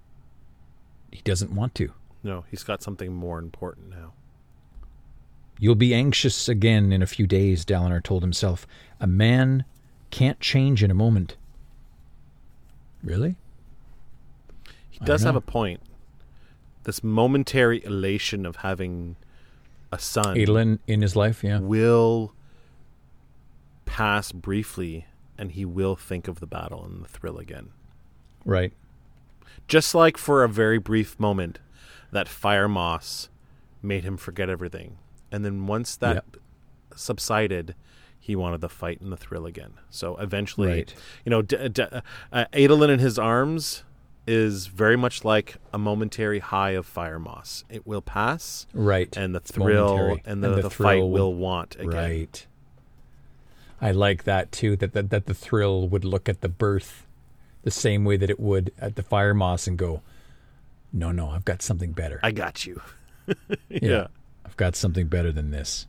[1.11, 1.93] he doesn't want to.
[2.23, 4.13] no he's got something more important now
[5.59, 8.67] You'll be anxious again in a few days, Dalinar told himself.
[8.99, 9.63] A man
[10.09, 11.37] can't change in a moment.
[13.03, 13.35] Really?
[14.89, 15.79] He does have a point.
[16.83, 19.15] This momentary elation of having
[19.91, 21.59] a son Adolin in his life, yeah.
[21.59, 22.33] will
[23.93, 25.05] pass briefly,
[25.37, 27.69] and he will think of the battle and the thrill again.
[28.43, 28.73] Right.
[29.67, 31.59] Just like for a very brief moment,
[32.11, 33.29] that fire moss
[33.83, 34.97] made him forget everything,
[35.31, 36.37] and then once that Yep.
[36.95, 37.75] subsided,
[38.19, 39.73] he wanted the fight and the thrill again.
[39.91, 40.95] So eventually, Right.
[41.23, 43.83] you know, D- D- uh, Adolin in his arms
[44.25, 47.63] is very much like a momentary high of fire moss.
[47.69, 49.15] It will pass, Right.
[49.17, 50.23] and the thrill momentary.
[50.25, 51.89] and the, the, fight will want again.
[51.89, 52.47] Right.
[53.83, 57.05] I like that too, that, that that the thrill would look at the birth
[57.63, 60.01] the same way that it would at the fire moss and go,
[60.93, 62.19] No, no, I've got something better.
[62.23, 62.81] I got you.
[63.69, 64.07] Yeah.
[64.45, 65.87] I've got something better than this.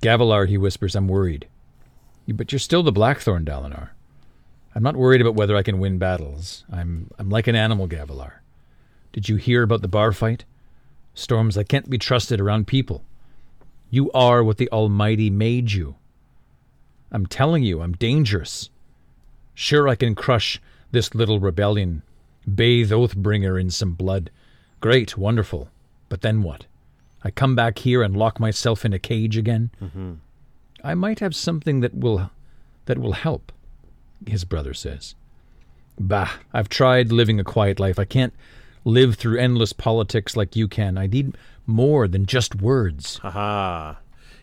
[0.00, 1.48] Gavilar, he whispers, I'm worried.
[2.26, 3.90] But you're still the Blackthorn, Dalinar.
[4.74, 6.64] I'm not worried about whether I can win battles.
[6.72, 8.34] I'm I'm like an animal, Gavilar.
[9.12, 10.44] Did you hear about the bar fight?
[11.14, 13.04] Storms, I can't be trusted around people.
[13.90, 15.94] You are what the Almighty made you.
[17.14, 18.70] I'm telling you, I'm dangerous.
[19.54, 20.60] Sure, I can crush
[20.90, 22.02] this little rebellion,
[22.52, 24.30] Bathe Oathbringer in some blood.
[24.80, 25.68] Great, wonderful.
[26.08, 26.66] But then what?
[27.22, 29.70] I come back here and lock myself in a cage again?
[29.80, 30.14] Mm-hmm.
[30.82, 32.30] I might have something that will
[32.86, 33.52] that will help,
[34.26, 35.14] his brother says.
[35.98, 37.98] Bah, I've tried living a quiet life.
[37.98, 38.34] I can't
[38.84, 40.98] live through endless politics like you can.
[40.98, 43.18] I need more than just words.
[43.18, 43.94] Haha.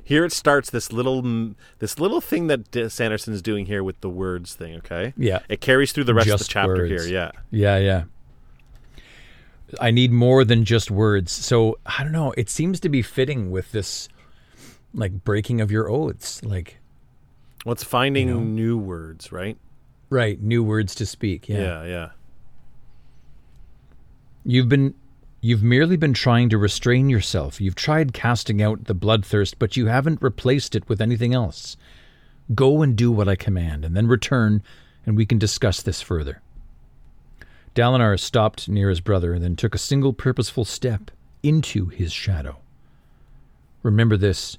[0.03, 1.21] Here it starts this little
[1.79, 5.13] this little thing that Sanderson's doing here with the words thing, okay?
[5.15, 5.39] Yeah.
[5.47, 7.05] It carries through the rest Just of the chapter words.
[7.05, 7.31] here, yeah.
[7.51, 8.03] Yeah, yeah.
[9.79, 11.31] I need more than just words.
[11.31, 12.33] So I don't know.
[12.35, 14.09] It seems to be fitting with this,
[14.93, 16.43] like breaking of your oaths.
[16.43, 16.79] Like,
[17.65, 19.57] Well, it's finding new words, right?
[20.09, 21.47] right, new words to speak.
[21.47, 21.59] Yeah.
[21.59, 22.09] Yeah, yeah.
[24.43, 24.93] You've been,
[25.41, 27.59] you've merely been trying to restrain yourself.
[27.59, 31.75] You've tried casting out the bloodthirst, but you haven't replaced it with anything else.
[32.53, 34.61] Go and do what I command, and then return,
[35.05, 36.41] and we can discuss this further.
[37.73, 41.09] Dalinar stopped near his brother, and then took a single purposeful step
[41.41, 42.59] into his shadow.
[43.83, 44.57] Remember this.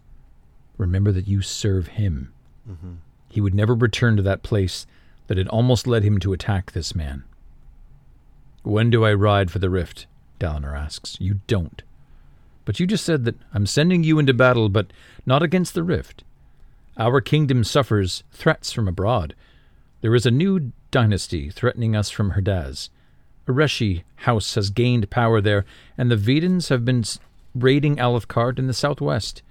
[0.78, 2.32] Remember that you serve him.
[2.68, 2.94] Mm-hmm.
[3.28, 4.86] He would never return to that place
[5.28, 7.24] that had almost led him to attack this man.
[8.62, 10.06] When do I ride for the rift?
[10.43, 11.16] Dalinar asks.
[11.20, 11.82] You don't.
[12.64, 14.93] But you just said that I'm sending you into battle, but
[15.24, 16.24] not against the rift.
[16.98, 19.35] Our kingdom suffers threats from abroad.
[20.01, 22.89] There is a new dynasty threatening us from Herdaz.
[23.47, 25.64] A Reshi house has gained power there,
[25.97, 27.05] and the Vedens have been
[27.55, 29.43] raiding Alethkar in the southwest.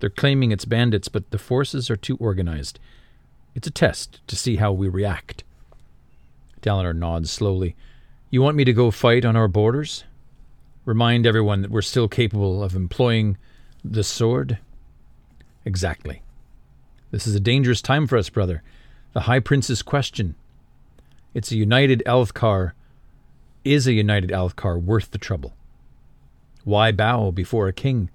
[0.00, 2.80] They're claiming it's bandits, but the forces are too organized.
[3.54, 5.44] It's a test to see how we react.
[6.60, 7.76] Dalinar nods slowly.
[8.30, 10.02] You want me to go fight on our borders?
[10.84, 13.38] Remind everyone that we're still capable of employing
[13.82, 14.58] the sword?
[15.64, 16.22] Exactly.
[17.10, 18.62] This is a dangerous time for us, brother.
[19.14, 20.34] The High Prince's question.
[21.32, 22.72] It's a united Alethkar.
[23.64, 25.54] Is a united Alethkar worth the trouble?
[26.64, 28.10] Why bow before a king?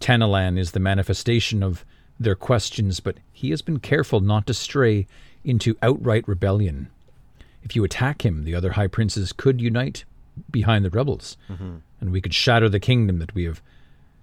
[0.00, 1.84] Tanalan is the manifestation of
[2.18, 5.06] their questions, but he has been careful not to stray
[5.44, 6.88] into outright rebellion.
[7.62, 10.04] If you attack him, the other highprinces could unite
[10.50, 11.76] behind the rebels, mm-hmm.
[12.00, 13.62] and we could shatter the kingdom that we have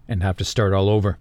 [0.07, 1.17] and have to start all over.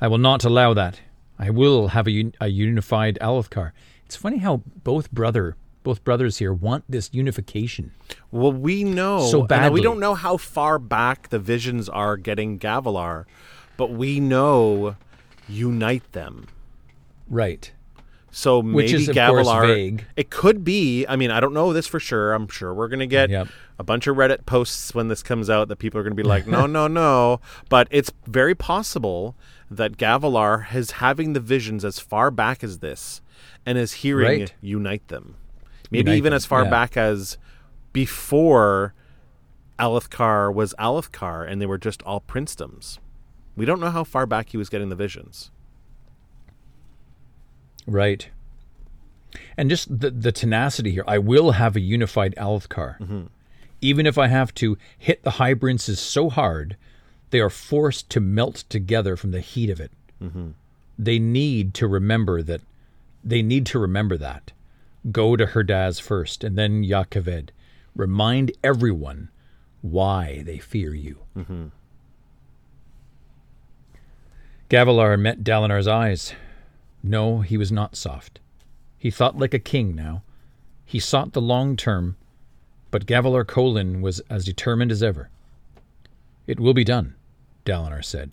[0.00, 1.00] I will not allow that.
[1.38, 3.72] I will have a, un- a unified Alethkar.
[4.06, 7.92] It's funny how both brother both brothers here want this unification.
[8.30, 9.70] Well, we know So badly.
[9.70, 13.24] we don't know how far back the visions are getting Gavilar,
[13.76, 14.96] but we know
[15.48, 16.46] unite them.
[17.28, 17.72] Right.
[18.34, 19.66] So maybe Which is, Gavilar.
[19.66, 20.04] vague.
[20.16, 21.04] It could be.
[21.06, 22.32] I mean, I don't know this for sure.
[22.32, 23.48] I'm sure we're going to get Yep.
[23.78, 26.26] a bunch of Reddit posts when this comes out that people are going to be
[26.26, 27.40] like, no, no, no.
[27.68, 29.36] But it's very possible
[29.70, 33.20] that Gavilar is having the visions as far back as this
[33.66, 34.54] and is hearing Right.
[34.62, 35.34] unite them.
[35.90, 36.70] Maybe Unite even them, as far yeah.
[36.70, 37.36] back as
[37.92, 38.94] before
[39.78, 42.98] Alethkar was Alethkar and they were just all princedoms.
[43.56, 45.50] We don't know how far back he was getting the visions.
[47.86, 48.28] Right.
[49.56, 51.04] And just the, the tenacity here.
[51.06, 52.98] I will have a unified Alethkar.
[52.98, 53.22] Mm-hmm.
[53.80, 56.76] Even if I have to hit the high so hard,
[57.30, 59.90] they are forced to melt together from the heat of it.
[60.22, 60.50] Mm-hmm.
[60.98, 62.60] They need to remember that.
[63.24, 64.52] They need to remember that.
[65.10, 67.48] Go to Herdaz first, and then Yakaved.
[67.96, 69.30] Remind everyone
[69.80, 71.18] why they fear you.
[71.36, 71.66] Mm-hmm.
[74.70, 76.34] Gavilar met Dalinar's eyes.
[77.02, 78.40] No, he was not soft.
[78.98, 80.22] He thought like a king now.
[80.84, 82.16] He sought the long term,
[82.90, 85.30] but Gavilar Kholin was as determined as ever.
[86.46, 87.14] It will be done,
[87.64, 88.30] Dalinar said.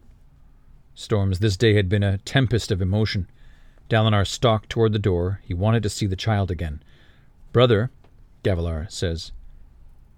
[0.94, 3.28] Storms this day had been a tempest of emotion.
[3.90, 5.42] Dalinar stalked toward the door.
[5.44, 6.84] He wanted to see the child again.
[7.54, 7.90] Brother,
[8.44, 9.32] Gavilar says.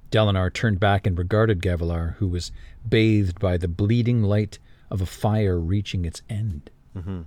[0.09, 2.51] Dalinar turned back and regarded Gavilar, who was
[2.87, 4.59] bathed by the bleeding light
[4.89, 6.69] of a fire reaching its end.
[6.97, 7.21] Mm-hmm.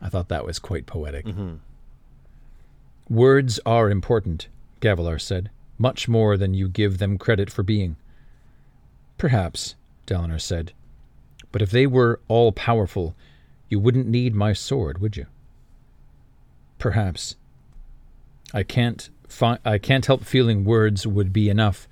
[0.00, 1.26] I thought that was quite poetic.
[1.26, 1.56] Mm-hmm.
[3.08, 4.48] Words are important,
[4.80, 7.96] Gavilar said, much more than you give them credit for being.
[9.18, 9.74] Perhaps,
[10.06, 10.72] Dalinar said,
[11.52, 13.14] but if they were all powerful,
[13.68, 15.26] you wouldn't need my sword, would you?
[16.78, 17.36] Perhaps.
[18.54, 21.88] I can't fi- I can't help feeling words would be enough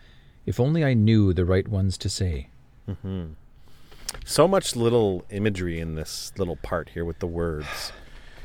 [0.46, 2.48] if only I knew the right ones to say.
[2.88, 3.32] Mm-hmm.
[4.24, 7.92] So much little imagery in this little part here with the words.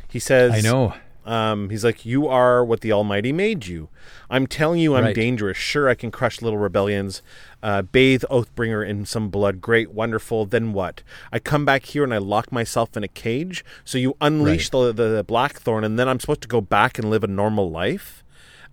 [0.09, 0.93] He says, I know.
[1.25, 3.87] Um, he's like, You are what the Almighty made you.
[4.29, 5.15] I'm telling you, I'm Right.
[5.15, 5.57] dangerous.
[5.57, 7.21] Sure, I can crush little rebellions,
[7.61, 9.61] uh, bathe Oathbringer in some blood.
[9.61, 10.45] Great, wonderful.
[10.45, 11.01] Then what?
[11.31, 13.63] I come back here and I lock myself in a cage.
[13.85, 17.23] So you unleash the, the Blackthorn, and then I'm supposed to go back and live
[17.23, 18.19] a normal life?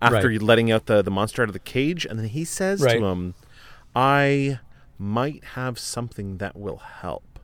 [0.03, 0.41] after Right.
[0.41, 2.97] letting out the, the monster out of the cage, and then he says Right.
[2.97, 3.35] to him,
[3.95, 4.57] I
[5.01, 7.39] might have something that will help.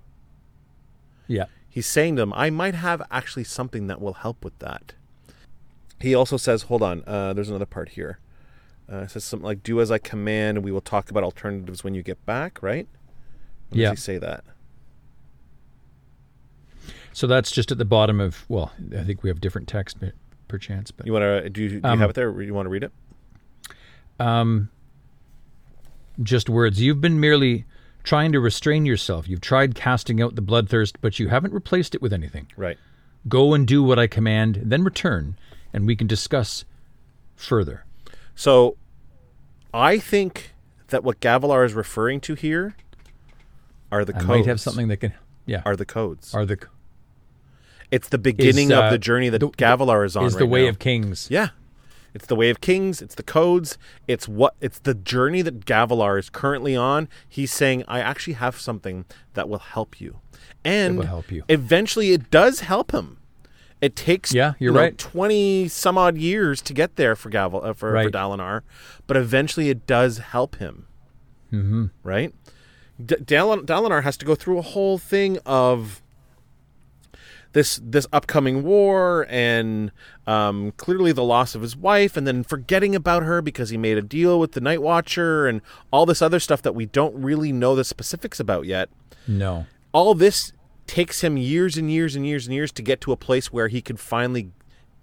[1.25, 1.45] Yeah.
[1.67, 4.93] He's saying to him, I might have actually something that will help with that.
[5.99, 8.19] He also says, hold on, uh, there's another part here.
[8.91, 11.83] Uh, it says something like, do as I command, and we will talk about alternatives
[11.83, 12.87] when you get back, right?
[13.69, 13.89] When Yeah.
[13.89, 14.43] Does he say that?
[17.11, 18.45] So that's just at the bottom of.
[18.47, 20.13] Well, I think we have different text, per-
[20.47, 22.39] perchance, but You want to, do you, do you Um, have it there?
[22.41, 22.91] You want to read it?
[24.19, 24.69] um,
[26.21, 26.81] just words.
[26.81, 27.65] You've been merely
[28.03, 29.27] trying to restrain yourself.
[29.27, 32.47] You've tried casting out the bloodthirst, but you haven't replaced it with anything.
[32.55, 32.77] Right.
[33.27, 35.37] Go and do what I command, then return,
[35.73, 36.63] and we can discuss
[37.35, 37.83] further.
[38.35, 38.77] So,
[39.73, 40.53] I think
[40.87, 42.75] that what Gavilar is referring to here
[43.91, 44.27] are the I codes.
[44.27, 45.13] might have something that can.
[45.45, 45.61] Yeah.
[45.65, 46.33] Are the codes.
[46.33, 46.57] Are the
[47.91, 50.45] it's the beginning uh, of the journey that the- Gavilar is on is right the
[50.45, 50.69] way now.
[50.69, 51.27] of kings?
[51.29, 51.49] Yeah.
[52.17, 53.77] It's the way of kings, it's the codes,
[54.07, 57.07] it's what it's the journey that Gavilar is currently on.
[57.29, 60.19] He's saying I actually have something that will help you.
[60.65, 61.43] And will help you.
[61.47, 63.19] eventually it does help him.
[63.81, 64.97] It takes Yeah, you're you know, right.
[64.97, 68.61] 20 some odd years to get there for Gavel uh, for, for Dalinar,
[69.05, 70.87] but eventually it does help him.
[71.53, 71.85] Mm-hmm.
[72.01, 72.33] Right?
[73.05, 76.01] D- Dal- Dalinar has to go through a whole thing of
[77.57, 79.91] this this upcoming war and
[80.27, 83.97] um, clearly the loss of his wife and then forgetting about her because he made
[83.97, 85.61] a deal with the Nightwatcher and
[85.91, 88.89] all this other stuff that we don't really know the specifics about yet.
[89.27, 89.65] No.
[89.91, 90.53] All this
[90.85, 93.69] takes him years and years and years and years to get to a place where
[93.69, 94.51] he can finally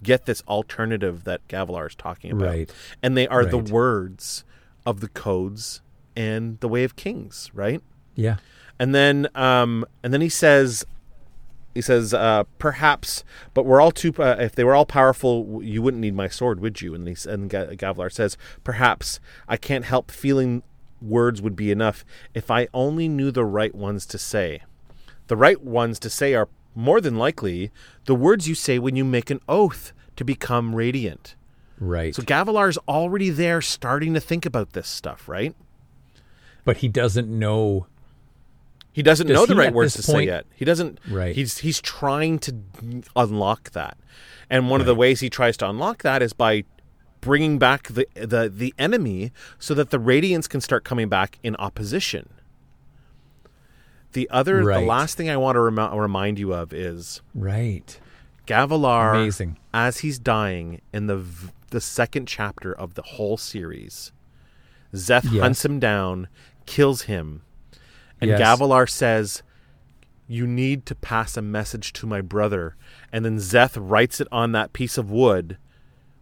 [0.05, 2.51] get this alternative that Gavilar is talking about.
[2.51, 2.72] Right.
[3.02, 4.44] And they are the words
[4.86, 5.81] of the codes
[6.14, 7.82] and the way of kings, right?
[8.14, 8.36] Yeah.
[8.78, 10.85] And then um and then he says
[11.74, 15.82] he says uh perhaps but we're all too uh, if they were all powerful you
[15.82, 19.84] wouldn't need my sword would you and he and Ga- Gavlar says perhaps I can't
[19.84, 20.62] help feeling
[21.02, 24.62] words would be enough if I only knew the right ones to say
[25.26, 27.70] the right ones to say are more than likely
[28.06, 31.34] the words you say when you make an oath to become radiant
[31.80, 32.14] Right.
[32.14, 35.55] so Gavilar's already there starting to think about this stuff right
[36.64, 37.86] but he doesn't know.
[38.95, 40.47] He doesn't Does know the he right at words to this say point- yet.
[40.55, 40.99] He doesn't.
[41.11, 41.35] Right.
[41.35, 42.55] He's he's trying to
[43.16, 43.99] unlock that,
[44.49, 46.65] and one of the ways he tries to unlock that is by
[47.21, 51.57] bringing back the the the enemy so that the Radiants can start coming back in
[51.57, 52.29] opposition.
[54.12, 57.99] The other, the last thing I want to rem- remind you of is Right.
[58.47, 59.57] Gavilar, Amazing.
[59.73, 64.12] as he's dying in the v- the second chapter of the whole series.
[64.95, 65.43] Szeth Yes.
[65.43, 66.29] hunts him down,
[66.66, 67.43] kills him,
[68.24, 68.40] and Yes.
[68.40, 69.42] Gavilar says,
[70.26, 72.76] "You need to pass a message to my brother."
[73.12, 75.59] And then Szeth writes it on that piece of wood.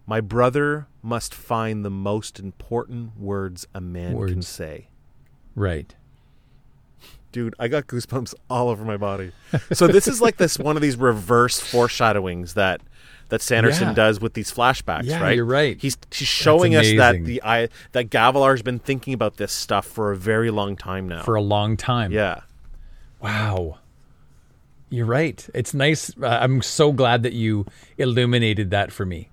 [0.06, 4.88] My brother must find the most important words a man can say.
[5.54, 5.94] Right.
[7.30, 9.32] Dude, I got goosebumps all over my body.
[9.72, 12.82] So this is like this one of these reverse foreshadowings that
[13.32, 13.94] that Sanderson Yeah.
[13.94, 15.34] does with these flashbacks, Yeah, right?
[15.34, 15.80] you're right.
[15.80, 20.12] He's he's showing us that the I that Gavilar's been thinking about this stuff for
[20.12, 21.22] a very long time now.
[21.22, 22.12] For a long time.
[22.12, 22.40] yeah.
[23.22, 23.78] Wow.
[24.90, 25.48] You're right.
[25.54, 26.12] It's nice.
[26.22, 27.64] Uh, I'm so glad that you
[27.96, 29.30] illuminated that for me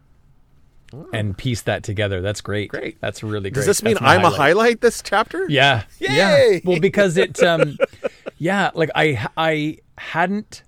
[1.11, 2.21] and pieced that together.
[2.21, 2.69] That's great.
[2.69, 3.01] Great.
[3.01, 3.55] That's really great.
[3.59, 5.45] Does this mean I'm a highlight this chapter?
[5.49, 5.83] Yeah.
[5.99, 6.07] Yay!
[6.15, 6.59] Yeah.
[6.63, 7.77] Well, because it, um,
[8.37, 10.63] yeah, like I, I hadn't,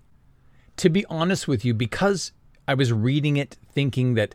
[0.77, 2.33] to be honest with you, because
[2.71, 4.33] I was reading it thinking that,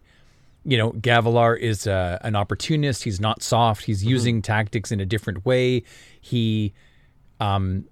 [0.64, 3.04] you know, Gavilar is uh, an opportunist.
[3.04, 3.84] He's not soft.
[3.84, 4.10] He's Mm-hmm.
[4.16, 5.82] using tactics in a different way.
[6.20, 6.72] He,
[7.40, 7.84] um,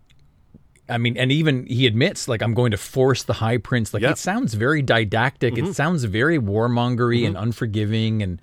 [0.88, 3.94] I mean, and even he admits, like, I'm going to force the High Prince.
[3.94, 4.12] Like, Yep.
[4.12, 5.54] it sounds very didactic.
[5.54, 5.68] Mm-hmm.
[5.68, 8.22] It sounds very warmongery and unforgiving.
[8.22, 8.40] And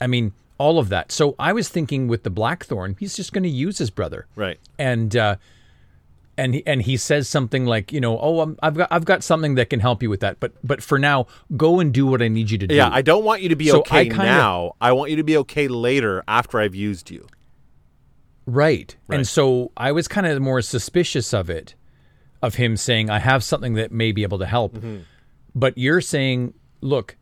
[0.00, 1.12] I mean, all of that.
[1.12, 4.58] So I was thinking with the Blackthorn, he's just going to use his brother Right.
[4.78, 5.36] and uh,
[6.38, 9.22] and he, and he says something like, you know, oh, I'm, I've got I've got
[9.24, 11.26] something that can help you with that, but but for now,
[11.56, 12.74] go and do what I need you to do.
[12.74, 14.72] Yeah, I don't want you to be So okay I kinda- now.
[14.80, 17.26] I want you to be okay later after I've used you.
[18.46, 18.94] right.
[19.08, 19.16] Right.
[19.16, 21.74] And so I was kind of more suspicious of it,
[22.42, 24.74] of him saying, I have something that may be able to help.
[24.74, 24.98] Mm-hmm.
[25.54, 27.16] But you're saying, look,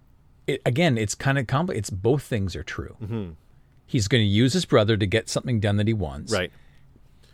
[0.46, 1.78] it, again, it's kind of complex.
[1.78, 2.96] It's both things are true.
[3.86, 6.40] He's going to use his brother to get something done that he wants, Mm-hmm.
[6.40, 6.52] Right.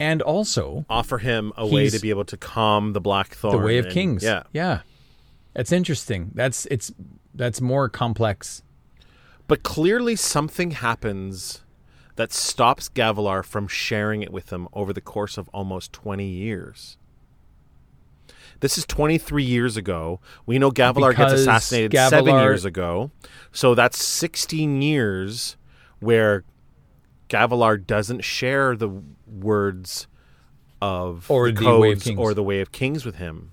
[0.01, 3.57] And also Offer him a way to be able to calm the Blackthorn.
[3.57, 4.23] the way of and- kings.
[4.25, 4.45] Yeah.
[4.53, 4.81] yeah.
[5.55, 6.31] That's interesting.
[6.35, 6.93] That's it's
[7.35, 8.63] that's more complex.
[9.47, 11.63] But clearly something happens
[12.17, 16.97] that stops Gavilar from sharing it with him over the course of almost 20 years.
[18.61, 20.21] This is 23 years ago.
[20.47, 23.11] We know Gavilar Because gets assassinated seven years ago.
[23.53, 25.57] So that's 16 years
[25.99, 26.45] where
[27.29, 30.07] Gavilar doesn't share the words
[30.83, 32.19] of Or the the Way of Kings.
[32.19, 33.53] or the way of kings with him.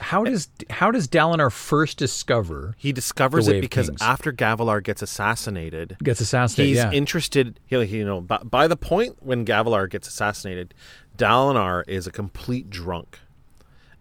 [0.00, 0.30] How eh.
[0.30, 6.20] does how does Dalinar first discover He discovers it because after Gavilar gets assassinated, gets
[6.20, 6.68] assassinated?
[6.68, 6.92] he's yeah.
[6.92, 7.58] interested.
[7.66, 10.72] He, you know, by, by the point when Gavilar gets assassinated,
[11.16, 13.18] Dalinar is a complete drunk,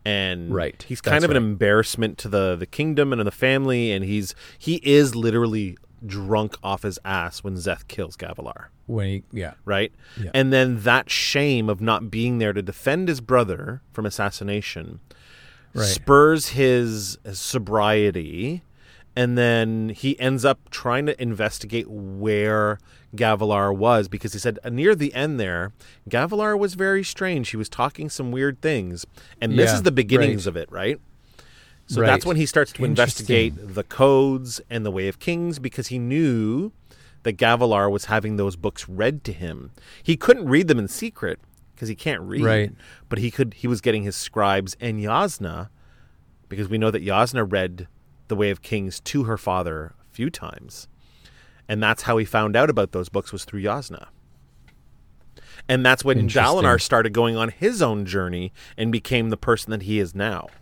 [0.05, 1.43] and Right, he's kind that's of an right.
[1.49, 6.57] embarrassment to the the kingdom and to the family, and he's he is literally drunk
[6.61, 8.65] off his ass when Szeth kills Gavilar.
[8.87, 9.53] When he yeah.
[9.65, 9.91] Right,
[10.21, 10.31] Yeah.
[10.33, 14.99] and then that shame of not being there to defend his brother from assassination
[15.73, 15.85] Right.
[15.85, 18.63] spurs his sobriety
[19.15, 22.79] and then he ends up trying to investigate where
[23.15, 25.73] Gavilar was because he said uh, near the end there
[26.09, 29.05] Gavilar was very strange he was talking some weird things
[29.41, 30.51] and this Yeah, is the beginnings right.
[30.51, 30.99] of it right
[31.87, 32.07] so Right.
[32.07, 35.99] that's when he starts to investigate the codes and the way of kings because he
[35.99, 36.71] knew
[37.23, 39.71] that Gavilar was having those books read to him
[40.03, 41.39] he couldn't read them in secret
[41.75, 42.71] because he can't read Right.
[43.09, 45.69] but he could he was getting his scribes and Jasnah
[46.49, 47.87] because we know that Jasnah read
[48.29, 50.87] the Way of Kings to her father a few times.
[51.69, 54.07] And that's how he found out about those books was through Jasnah.
[55.69, 56.29] And that's when.
[56.29, 60.47] Dalinar started going on his own journey and became the person that he is now.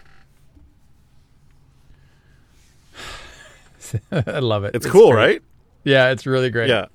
[4.12, 4.76] I love it.
[4.76, 5.26] It's, cool, great.
[5.26, 5.42] right?
[5.86, 6.68] Yeah, it's really great.
[6.70, 6.88] Yeah.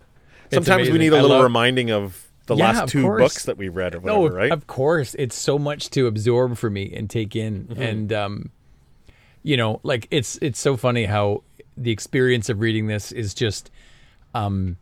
[0.53, 3.23] Sometimes we need a I little love- reminding of the Yeah, last two course.
[3.23, 4.51] books that we read or whatever, No, right?
[4.53, 5.15] of course.
[5.19, 7.67] It's so much to absorb for me and take in.
[7.67, 7.83] Mm-hmm.
[7.83, 8.51] And um
[9.43, 11.43] you know, like it's it's so funny how
[11.77, 13.71] the experience of reading this is just
[14.35, 14.77] um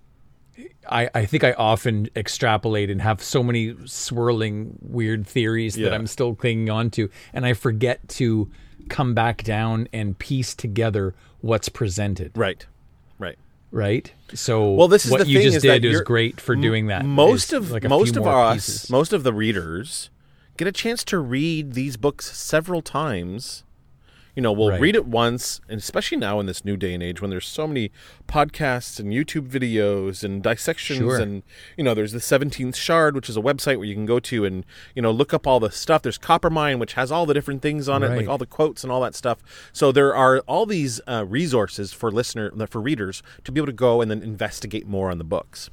[0.91, 6.07] I, I think I often extrapolate and have so many swirling weird theories that I'm
[6.07, 8.51] still clinging on to and I forget to
[8.89, 12.33] come back down and piece together what's presented.
[12.35, 12.65] right.
[13.71, 14.13] Right.
[14.35, 17.05] So Well, this is what you just did is great for doing that.
[17.05, 18.91] most of like most of us pieces.
[18.91, 20.11] most of the readers
[20.57, 23.65] get a chance to read these books several times
[24.39, 24.81] you know we'll Right.
[24.81, 27.67] read it once and especially now in this new day and age when there's so
[27.67, 27.91] many
[28.29, 31.19] podcasts and youtube videos and dissections Sure.
[31.19, 31.43] and
[31.77, 34.45] you know there's the 17th shard which is a website where you can go to
[34.45, 37.63] and you know look up all the stuff there's Coppermind which has all the different
[37.63, 39.39] things on it like all the quotes and all that stuff
[39.73, 43.73] so there are all these uh, resources for listener for readers to be able to
[43.73, 45.69] go and then investigate more on the books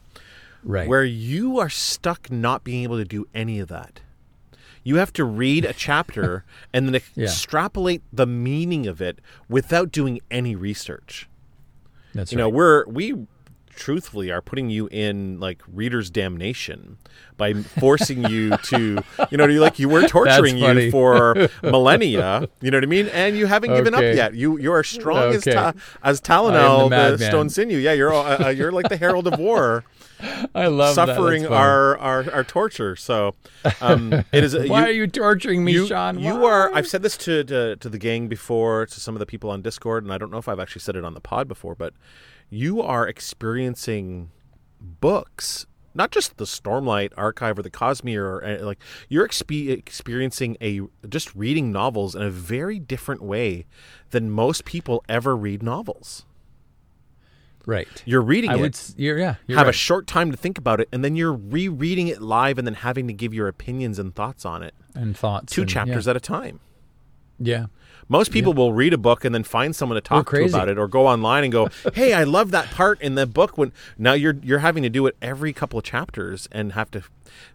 [0.63, 0.87] right.
[0.87, 4.01] where you are stuck not being able to do any of that.
[4.85, 7.25] You have to read a chapter and then Yeah.
[7.25, 11.27] extrapolate the meaning of it without doing any research.
[12.13, 12.43] That's You right.
[12.43, 13.27] know, we're we
[13.75, 16.97] truthfully are putting you in like reader's damnation
[17.35, 22.77] by forcing you to you know like you were torturing you for millennia you know
[22.77, 25.53] what i mean and you haven't given up yet you you are strong as Okay.
[25.53, 29.37] ta- as Talenel the the, Stonesinew yeah you're uh, uh, you're like the herald of
[29.37, 29.83] war
[30.55, 31.55] I love suffering funny.
[31.55, 32.95] our, our our torture.
[32.95, 33.35] So
[33.81, 34.55] um, it is.
[34.69, 36.19] Why are you torturing me, you, Shawn?
[36.19, 36.49] you Why?
[36.49, 36.73] are.
[36.73, 39.61] I've said this to, to to the gang before, to some of the people on
[39.61, 41.93] Discord, and I don't know if I've actually said it on the pod before, but
[42.49, 44.31] you are experiencing
[44.79, 45.65] books.
[45.97, 50.81] Not just the Stormlight archive or the Cosmere, or uh, like you're expe- experiencing a
[51.07, 53.65] just reading novels in a very different way
[54.09, 56.25] than most people ever read novels.
[57.65, 57.87] Right.
[58.05, 58.79] You're reading I it, would.
[58.97, 59.35] You're, yeah.
[59.47, 62.57] You're have a short time to think about it, and then you're rereading it live
[62.57, 65.53] and then having to give your opinions and thoughts on it and thoughts.
[65.53, 66.11] two and- chapters Yeah.
[66.11, 66.59] at a time.
[67.39, 67.65] yeah.
[68.07, 70.77] Most people will read a book and then find someone to talk to about it,
[70.77, 74.13] or go online and go, "Hey, I love that part in the book." When now
[74.13, 77.01] you're you're having to do it every couple of chapters and have to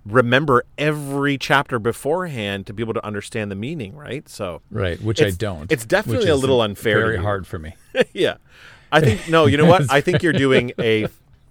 [0.05, 4.29] remember every chapter beforehand to be able to understand the meaning, right?
[4.29, 5.01] So Right.
[5.01, 5.71] Which I don't.
[5.71, 7.77] it's definitely a little unfair Very hard for me.
[8.13, 8.39] yeah,
[8.93, 9.47] I think no.
[9.47, 9.91] You know what?
[9.91, 11.09] I think you're doing a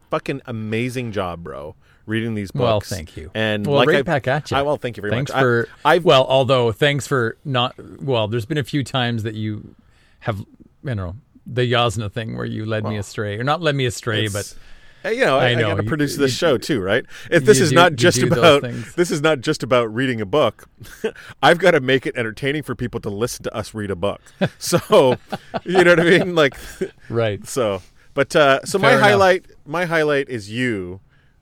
[0.10, 1.76] fucking amazing job, bro.
[2.06, 2.61] Reading these books.
[2.61, 3.30] Well, thank you.
[3.36, 4.57] And well, like right I, back at you.
[4.57, 5.40] I, well, thank you very thanks much.
[5.40, 5.68] for.
[5.86, 7.76] I, I've well, although thanks for not.
[8.02, 9.76] Well, there's been a few times that you
[10.22, 10.44] have,
[10.84, 14.28] you know, the Jasnah thing where you led me astray, or not led me astray,
[14.28, 14.53] but
[15.05, 17.05] you know, I, I I, know, got to produce you- this show too, right?
[17.31, 18.63] If this is do- not just about
[18.95, 20.67] this is not just about reading a book,
[21.43, 24.21] I've got to make it entertaining for people to listen to us read a book.
[24.59, 25.17] So,
[25.65, 26.35] you know what I mean?
[26.39, 26.55] Like,
[27.09, 27.45] right.
[27.47, 27.81] so,
[28.13, 29.01] but uh, so my enough.
[29.01, 30.99] highlight, my highlight is you.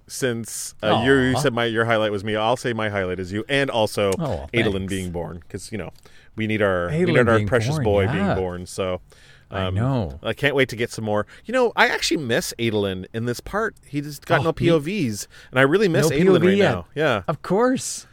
[0.10, 3.34] Since uh, you you said my your highlight was me, I'll say my highlight is
[3.34, 4.90] you, and also Oh, Adolin thanks.
[4.90, 5.92] being born, because you know
[6.38, 8.12] we need our we need our precious born, boy yeah.
[8.14, 8.66] being born.
[8.66, 9.02] So
[9.50, 10.20] I um, know.
[10.22, 11.26] I can't wait to get some more.
[11.46, 13.76] You know, I actually miss Adolin in this part.
[13.88, 16.72] He just got Oh, no POVs, and I really miss No Adolin right yet.
[16.72, 16.86] now.
[16.96, 18.08] Yeah, Of course.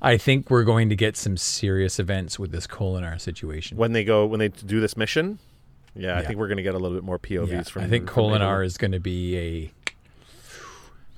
[0.00, 3.76] I think we're going to get some serious events with this Kholinar situation.
[3.78, 5.38] when they go when they do this mission.
[5.94, 7.82] Yeah, I think we're going to get a little bit more POVs Yeah, from.
[7.84, 8.66] I think from Kholinar Adolin.
[8.66, 9.72] is going to be a.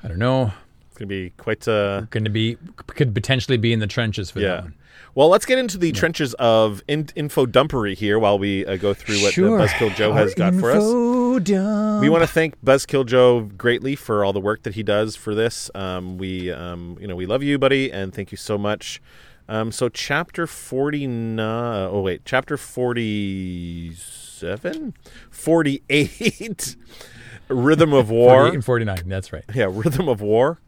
[0.05, 0.53] I don't know.
[0.89, 3.87] It's going to be quite uh, a Going to be could potentially be in the
[3.89, 4.49] trenches for yeah.
[4.49, 4.75] that one.
[5.19, 8.95] Well, let's get into the trenches of in, info dumpery here while we uh, go
[8.95, 9.59] through what Sure.
[9.59, 10.85] Buzzkill Joe has got for us.
[10.85, 12.01] us.
[12.01, 15.35] We want to thank Buzzkill Joe greatly for all the work that he does for
[15.35, 15.73] this.
[15.75, 19.03] Um, we, um, you know, we love you, buddy, and thank you so much.
[19.49, 21.89] Um, so, chapter forty nine.
[21.91, 24.95] Oh wait, chapter forty seven,
[25.33, 26.77] forty eight.
[27.49, 28.47] Rhythm of 48 War.
[28.47, 29.03] and 49.
[29.07, 29.43] That's right.
[29.53, 30.61] Yeah, Rhythm of War.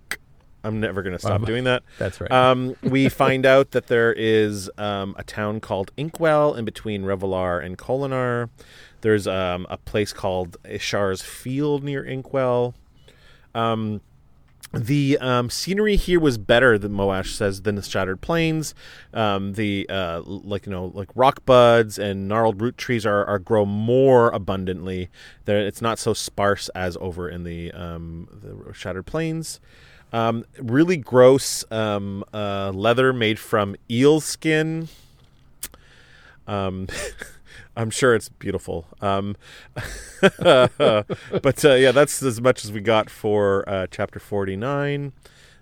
[0.62, 1.82] I'm never going to stop Um, doing that.
[1.99, 2.31] That's right.
[2.31, 7.65] Um, we find out that there is um, a town called Inkwell in between Revolar
[7.65, 8.51] and Kholinar.
[9.01, 12.74] There's um, a place called Ishar's Field near Inkwell.
[13.55, 14.03] Um,
[14.73, 18.73] the um, scenery here was better than Moash says than the Shattered Plains.
[19.12, 23.41] Um, the uh, like you know like rock buds and gnarled root trees are, are
[23.41, 25.09] grow more abundantly.
[25.47, 29.59] There, it's not so sparse as over in the um, the Shattered Plains.
[30.12, 34.89] Um, really gross um, uh, leather made from eel skin.
[36.47, 36.89] Um,
[37.77, 38.87] I'm sure it's beautiful.
[39.01, 39.37] Um,
[40.20, 45.12] but uh, yeah, that's as much as we got for uh, chapter 49.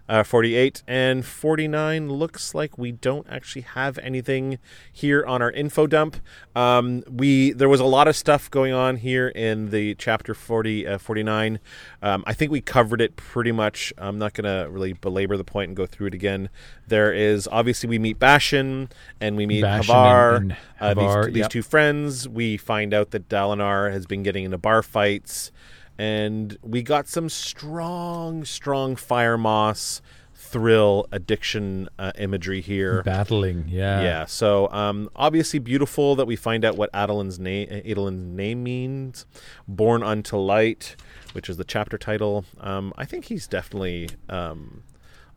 [0.08, 4.58] Uh, 48 and 49 looks like we don't actually have anything
[4.90, 6.16] here on our info dump.
[6.56, 10.86] Um, we there was a lot of stuff going on here in the chapter 40
[10.86, 11.60] uh, 49.
[12.02, 13.92] Um, I think we covered it pretty much.
[13.98, 16.48] I'm not going to really belabor the point and go through it again.
[16.86, 18.90] There is obviously we meet Bashin
[19.20, 20.36] and we meet Bashin Havar.
[20.36, 22.26] and- and uh, these- Havar, these two friends.
[22.28, 25.50] We find out that Dalinar has been getting into bar fights,
[25.98, 30.00] and we got some strong, strong fire moss
[30.34, 33.02] thrill addiction uh, imagery here.
[33.02, 33.64] Battling.
[33.68, 34.00] Yeah.
[34.02, 39.26] Yeah, so um, obviously beautiful that we find out what Adolin's name Adolin's name means.
[39.66, 40.96] Born unto light,
[41.32, 42.44] which is the chapter title.
[42.60, 44.84] Um, I think he's definitely um,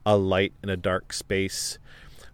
[0.05, 1.79] a light in a dark space.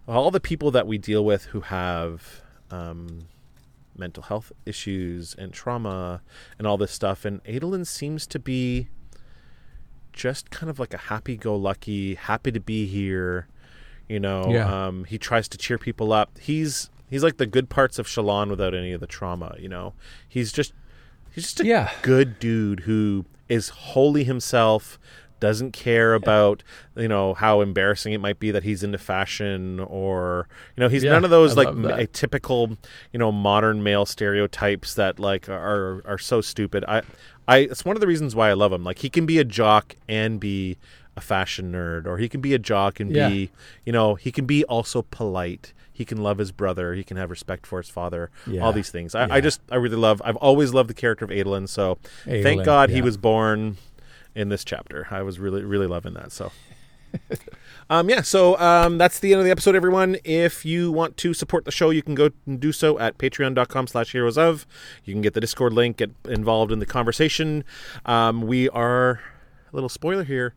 [0.06, 3.26] All the people that we deal with who have um,
[3.98, 6.22] mental health issues and trauma
[6.58, 8.88] and all this stuff, and Adolin seems to be
[10.12, 13.46] just kind of like a happy-go-lucky, happy to be here.
[14.08, 14.86] You know, Yeah.
[14.86, 16.38] um, he tries to cheer people up.
[16.38, 19.54] He's he's like the good parts of Shallan without any of the trauma.
[19.58, 19.94] You know,
[20.28, 20.72] he's just
[21.30, 21.90] he's just a Yeah.
[22.02, 24.98] good dude who is wholly himself.
[25.40, 26.62] Doesn't care about
[26.96, 31.04] you know how embarrassing it might be that he's into fashion or you know he's
[31.04, 31.98] Yeah, none of those I like love m- that.
[32.00, 32.76] a typical
[33.12, 36.84] you know modern male stereotypes that like are are so stupid.
[36.88, 37.02] I
[37.46, 38.82] I it's one of the reasons why I love him.
[38.84, 40.76] Like he can be a jock and be
[41.16, 43.28] a fashion nerd, or he can be a jock and Yeah.
[43.28, 43.50] be
[43.84, 45.72] you know he can be also polite.
[45.92, 46.94] He can love his brother.
[46.94, 48.30] He can have respect for his father.
[48.46, 48.60] Yeah.
[48.64, 49.14] All these things.
[49.16, 50.22] I, I just I really love.
[50.24, 51.68] I've always loved the character of Adolin.
[51.68, 53.78] So thank Adolin, God he was born
[54.38, 55.08] in this chapter.
[55.10, 56.32] I was really really loving that.
[56.32, 56.52] So.
[57.90, 60.18] Um, yeah, so um, that's the end of the episode, everyone.
[60.22, 63.86] If you want to support the show, you can go and do so at patreon.com
[63.86, 64.66] slash heroes of.
[65.06, 67.64] You can get the Discord link, get involved in the conversation.
[68.04, 69.22] Um, we are,
[69.72, 70.54] a little spoiler here,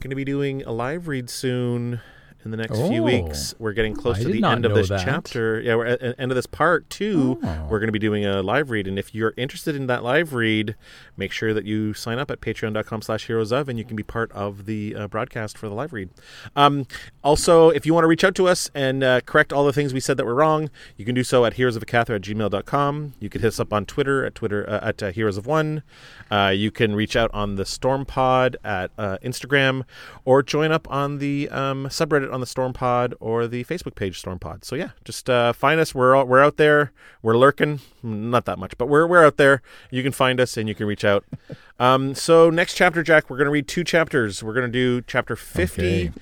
[0.00, 2.00] going to be doing a live read soon
[2.46, 3.04] in the next few Oh.
[3.04, 3.54] weeks.
[3.58, 5.04] We're getting close I to the end of this that.
[5.04, 5.60] chapter.
[5.60, 7.38] Yeah, we're at the end of this part two.
[7.42, 7.66] Oh.
[7.68, 8.86] We're going to be doing a live read.
[8.86, 10.76] And if you're interested in that live read,
[11.16, 14.02] make sure that you sign up at patreon.com slash heroes of and you can be
[14.04, 16.08] part of the uh, broadcast for the live read.
[16.54, 16.86] Um,
[17.24, 19.92] also, if you want to reach out to us and uh, correct all the things
[19.92, 23.14] we said that were wrong, you can do so at Heroes of heroesofhacathra at gmail.com.
[23.18, 25.82] You can hit us up on Twitter at Twitter uh, at uh, Heroes of One.
[26.30, 29.82] Uh, you can reach out on the Stormpod at uh, Instagram
[30.24, 34.64] or join up on the um, subreddit on the Stormpod or the Facebook page Stormpod.
[34.64, 35.94] So yeah, just uh, find us.
[35.94, 36.92] We're out, we're out there.
[37.22, 39.62] We're lurking, not that much, but we're we're out there.
[39.90, 41.24] You can find us and you can reach out.
[41.80, 44.42] um, so next chapter, Jack, we're going to read two chapters.
[44.42, 46.12] We're going to do chapter fifty Okay.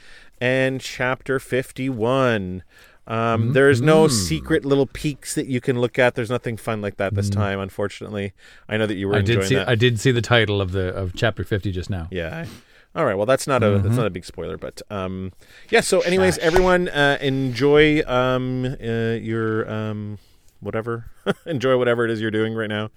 [0.41, 2.63] and chapter fifty-one.
[3.07, 6.15] Um, There's no secret little peaks that you can look at.
[6.15, 8.33] There's nothing fun like that this time, unfortunately.
[8.67, 9.55] I know that you were I enjoying did see.
[9.57, 9.69] that.
[9.69, 12.09] I did see the title of the of chapter fifty just now.
[12.11, 12.47] Yeah.
[12.95, 13.15] All right.
[13.15, 13.83] Well, that's not a Mm-hmm.
[13.83, 15.33] that's not a big spoiler, but um,
[15.71, 15.81] yeah.
[15.81, 20.19] So, anyways, everyone, uh, enjoy um uh, your um
[20.61, 21.11] whatever,
[21.47, 22.91] enjoy whatever it is you're doing right now.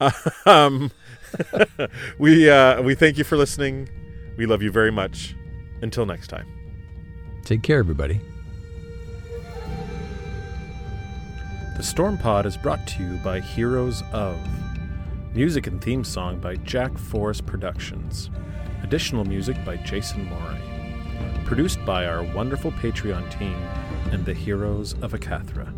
[0.46, 0.90] um,
[2.18, 3.88] we uh we thank you for listening.
[4.36, 5.36] We love you very much.
[5.82, 6.46] Until next time.
[7.44, 8.20] Take care, everybody.
[11.76, 14.38] The Stormpod is brought to you by Heroes of.
[15.34, 18.30] Music and theme song by Jack Forrest Productions.
[18.84, 20.60] Additional music by Jason Morin.
[21.46, 23.56] produced by our wonderful Patreon team
[24.12, 25.72] and the heroes of Hacathra.